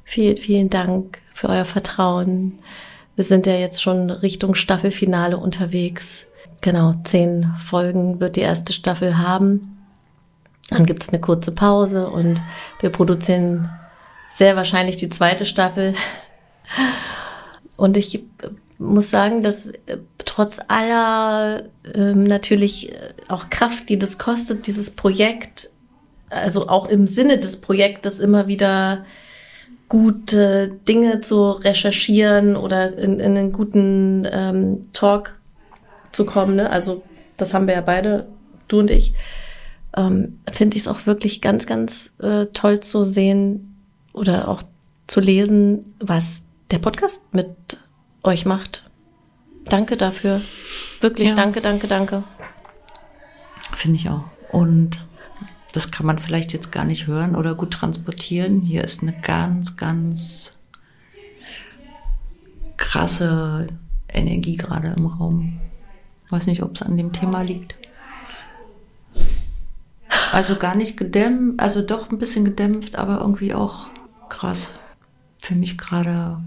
Vielen, 0.10 0.38
vielen 0.38 0.72
Dank 0.72 1.22
für 1.36 1.50
euer 1.50 1.66
Vertrauen. 1.66 2.58
Wir 3.16 3.24
sind 3.24 3.46
ja 3.46 3.54
jetzt 3.54 3.80
schon 3.80 4.10
Richtung 4.10 4.56
Staffelfinale 4.56 5.38
unterwegs. 5.38 6.26
Genau, 6.62 6.96
zehn 7.04 7.54
Folgen 7.64 8.20
wird 8.20 8.36
die 8.36 8.42
erste 8.42 8.74
Staffel 8.74 9.20
haben. 9.20 9.78
Dann 10.72 10.88
gibt 10.88 11.04
es 11.04 11.10
eine 11.10 11.22
kurze 11.22 11.52
Pause 11.52 12.10
und 12.10 12.42
wir 12.80 12.90
produzieren 12.90 13.70
sehr 14.34 14.56
wahrscheinlich 14.56 14.96
die 14.96 15.12
zweite 15.12 15.46
Staffel. 15.46 15.94
Und 17.78 17.96
ich 17.96 18.24
muss 18.80 19.12
sagen, 19.12 19.44
dass 19.44 19.68
äh, 19.68 20.00
trotz 20.26 20.60
aller 20.70 21.66
ähm, 21.94 22.24
natürlich 22.24 22.92
äh, 22.92 23.14
auch 23.28 23.52
Kraft, 23.52 23.90
die 23.90 24.00
das 24.00 24.18
kostet, 24.18 24.66
dieses 24.66 24.90
Projekt, 24.90 25.70
also 26.32 26.68
auch 26.68 26.88
im 26.88 27.06
Sinne 27.06 27.38
des 27.38 27.62
Projektes 27.62 28.18
immer 28.18 28.48
wieder 28.48 29.06
gute 29.90 30.70
Dinge 30.88 31.20
zu 31.22 31.52
recherchieren 31.52 32.56
oder 32.56 32.98
in, 32.98 33.20
in 33.20 33.38
einen 33.38 33.52
guten 33.52 34.28
ähm, 34.32 34.88
Talk 34.94 35.36
zu 36.12 36.26
kommen. 36.26 36.56
Ne? 36.56 36.70
Also 36.70 37.04
das 37.38 37.54
haben 37.54 37.68
wir 37.68 37.74
ja 37.74 37.82
beide, 37.82 38.28
du 38.68 38.80
und 38.80 38.92
ich. 38.92 39.14
Ähm, 39.98 40.40
Finde 40.50 40.78
ich 40.78 40.84
es 40.84 40.88
auch 40.88 41.08
wirklich 41.08 41.42
ganz, 41.42 41.66
ganz 41.66 42.16
äh, 42.20 42.46
toll 42.54 42.80
zu 42.82 43.06
sehen 43.06 43.76
oder 44.14 44.48
auch 44.48 44.62
zu 45.08 45.20
lesen, 45.20 45.96
was 46.00 46.44
der 46.70 46.78
Podcast 46.78 47.34
mit 47.34 47.50
euch 48.24 48.46
macht. 48.46 48.84
Danke 49.66 49.98
dafür. 49.98 50.42
Wirklich, 51.02 51.30
ja. 51.30 51.36
danke, 51.36 51.62
danke, 51.62 51.88
danke. 51.88 52.24
Finde 53.76 53.96
ich 53.98 54.10
auch. 54.10 54.24
Und 54.52 55.00
das 55.72 55.92
kann 55.92 56.06
man 56.06 56.18
vielleicht 56.18 56.54
jetzt 56.54 56.72
gar 56.72 56.86
nicht 56.86 57.08
hören 57.08 57.36
oder 57.36 57.56
gut 57.56 57.72
transportieren. 57.72 58.62
Hier 58.62 58.84
ist 58.84 59.02
eine 59.02 59.14
ganz, 59.14 59.78
ganz 59.78 60.54
krasse 62.78 63.68
Energie 64.08 64.58
gerade 64.58 64.96
im 64.98 65.06
Raum. 65.06 65.60
Weiß 66.30 66.48
nicht, 66.48 66.64
ob 66.64 66.76
es 66.76 66.82
an 66.82 66.98
dem 66.98 67.14
Thema 67.14 67.42
liegt. 67.42 67.76
Also 70.32 70.56
gar 70.56 70.76
nicht 70.76 70.98
gedämpft, 70.98 71.60
also 71.60 71.82
doch 71.82 72.12
ein 72.12 72.20
bisschen 72.20 72.46
gedämpft, 72.46 72.96
aber 72.96 73.20
irgendwie 73.20 73.54
auch 73.54 73.88
krass. 74.30 74.74
Für 75.40 75.56
mich 75.56 75.78
gerade 75.78 76.40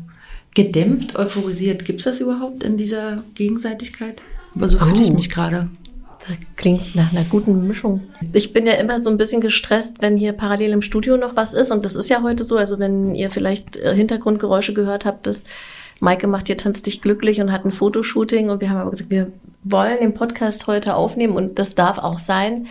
gedämpft, 0.54 1.16
euphorisiert. 1.16 1.84
Gibt 1.84 2.00
es 2.00 2.04
das 2.04 2.20
überhaupt 2.20 2.62
in 2.62 2.76
dieser 2.76 3.24
Gegenseitigkeit? 3.34 4.22
Aber 4.54 4.68
so 4.68 4.78
fühle 4.78 5.02
ich 5.02 5.10
oh. 5.10 5.14
mich 5.14 5.30
gerade. 5.30 5.68
Klingt 6.56 6.94
nach 6.94 7.10
einer 7.12 7.24
guten 7.24 7.66
Mischung. 7.66 8.02
Ich 8.32 8.52
bin 8.52 8.66
ja 8.66 8.74
immer 8.74 9.02
so 9.02 9.10
ein 9.10 9.18
bisschen 9.18 9.40
gestresst, 9.40 9.96
wenn 10.00 10.16
hier 10.16 10.32
parallel 10.32 10.70
im 10.70 10.82
Studio 10.82 11.16
noch 11.16 11.34
was 11.34 11.52
ist. 11.52 11.72
Und 11.72 11.84
das 11.84 11.96
ist 11.96 12.08
ja 12.08 12.22
heute 12.22 12.44
so. 12.44 12.56
Also 12.56 12.78
wenn 12.78 13.14
ihr 13.14 13.30
vielleicht 13.30 13.76
äh, 13.76 13.94
Hintergrundgeräusche 13.94 14.72
gehört 14.72 15.04
habt, 15.04 15.26
das 15.26 15.44
Maike 15.98 16.26
macht 16.26 16.46
hier 16.46 16.56
Tanz 16.56 16.82
dich 16.82 17.02
glücklich 17.02 17.40
und 17.40 17.52
hat 17.52 17.64
ein 17.64 17.72
Fotoshooting 17.72 18.50
und 18.50 18.60
wir 18.60 18.70
haben 18.70 18.78
aber 18.78 18.90
gesagt, 18.90 19.10
wir 19.10 19.32
wollen 19.64 19.98
den 20.00 20.14
Podcast 20.14 20.66
heute 20.66 20.96
aufnehmen 20.96 21.34
und 21.34 21.58
das 21.58 21.74
darf 21.74 21.98
auch 21.98 22.18
sein. 22.18 22.66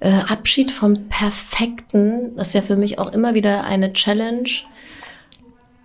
Äh, 0.00 0.10
Abschied 0.28 0.70
vom 0.70 1.08
Perfekten, 1.08 2.36
das 2.36 2.48
ist 2.48 2.54
ja 2.54 2.62
für 2.62 2.76
mich 2.76 2.98
auch 2.98 3.12
immer 3.12 3.34
wieder 3.34 3.64
eine 3.64 3.92
Challenge. 3.92 4.50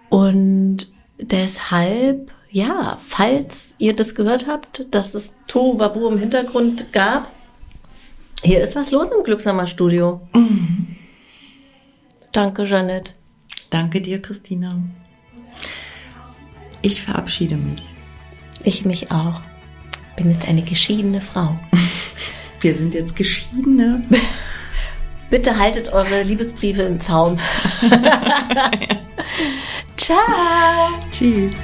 Und 0.09 0.87
deshalb, 1.17 2.31
ja, 2.51 2.97
falls 3.07 3.75
ihr 3.77 3.95
das 3.95 4.15
gehört 4.15 4.47
habt, 4.47 4.85
dass 4.91 5.13
es 5.13 5.35
Tohuwabu 5.47 6.07
im 6.07 6.17
Hintergrund 6.17 6.91
gab, 6.91 7.31
hier 8.43 8.61
ist 8.61 8.75
was 8.75 8.91
los 8.91 9.11
im 9.11 9.23
Glücksamer 9.23 9.67
Studio. 9.67 10.21
Mhm. 10.33 10.95
Danke, 12.31 12.63
Jeanette. 12.63 13.13
Danke 13.69 14.01
dir, 14.01 14.21
Christina. 14.21 14.69
Ich 16.81 17.01
verabschiede 17.01 17.57
mich. 17.57 17.81
Ich 18.63 18.85
mich 18.85 19.11
auch. 19.11 19.41
Bin 20.15 20.31
jetzt 20.31 20.47
eine 20.47 20.61
geschiedene 20.63 21.21
Frau. 21.21 21.59
Wir 22.61 22.77
sind 22.77 22.93
jetzt 22.93 23.15
Geschiedene. 23.15 24.03
Bitte 25.29 25.57
haltet 25.57 25.93
eure 25.93 26.23
Liebesbriefe 26.23 26.81
im 26.83 26.99
Zaum. 26.99 27.37
Ciao. 29.95 30.17
Tschüss. 31.11 31.63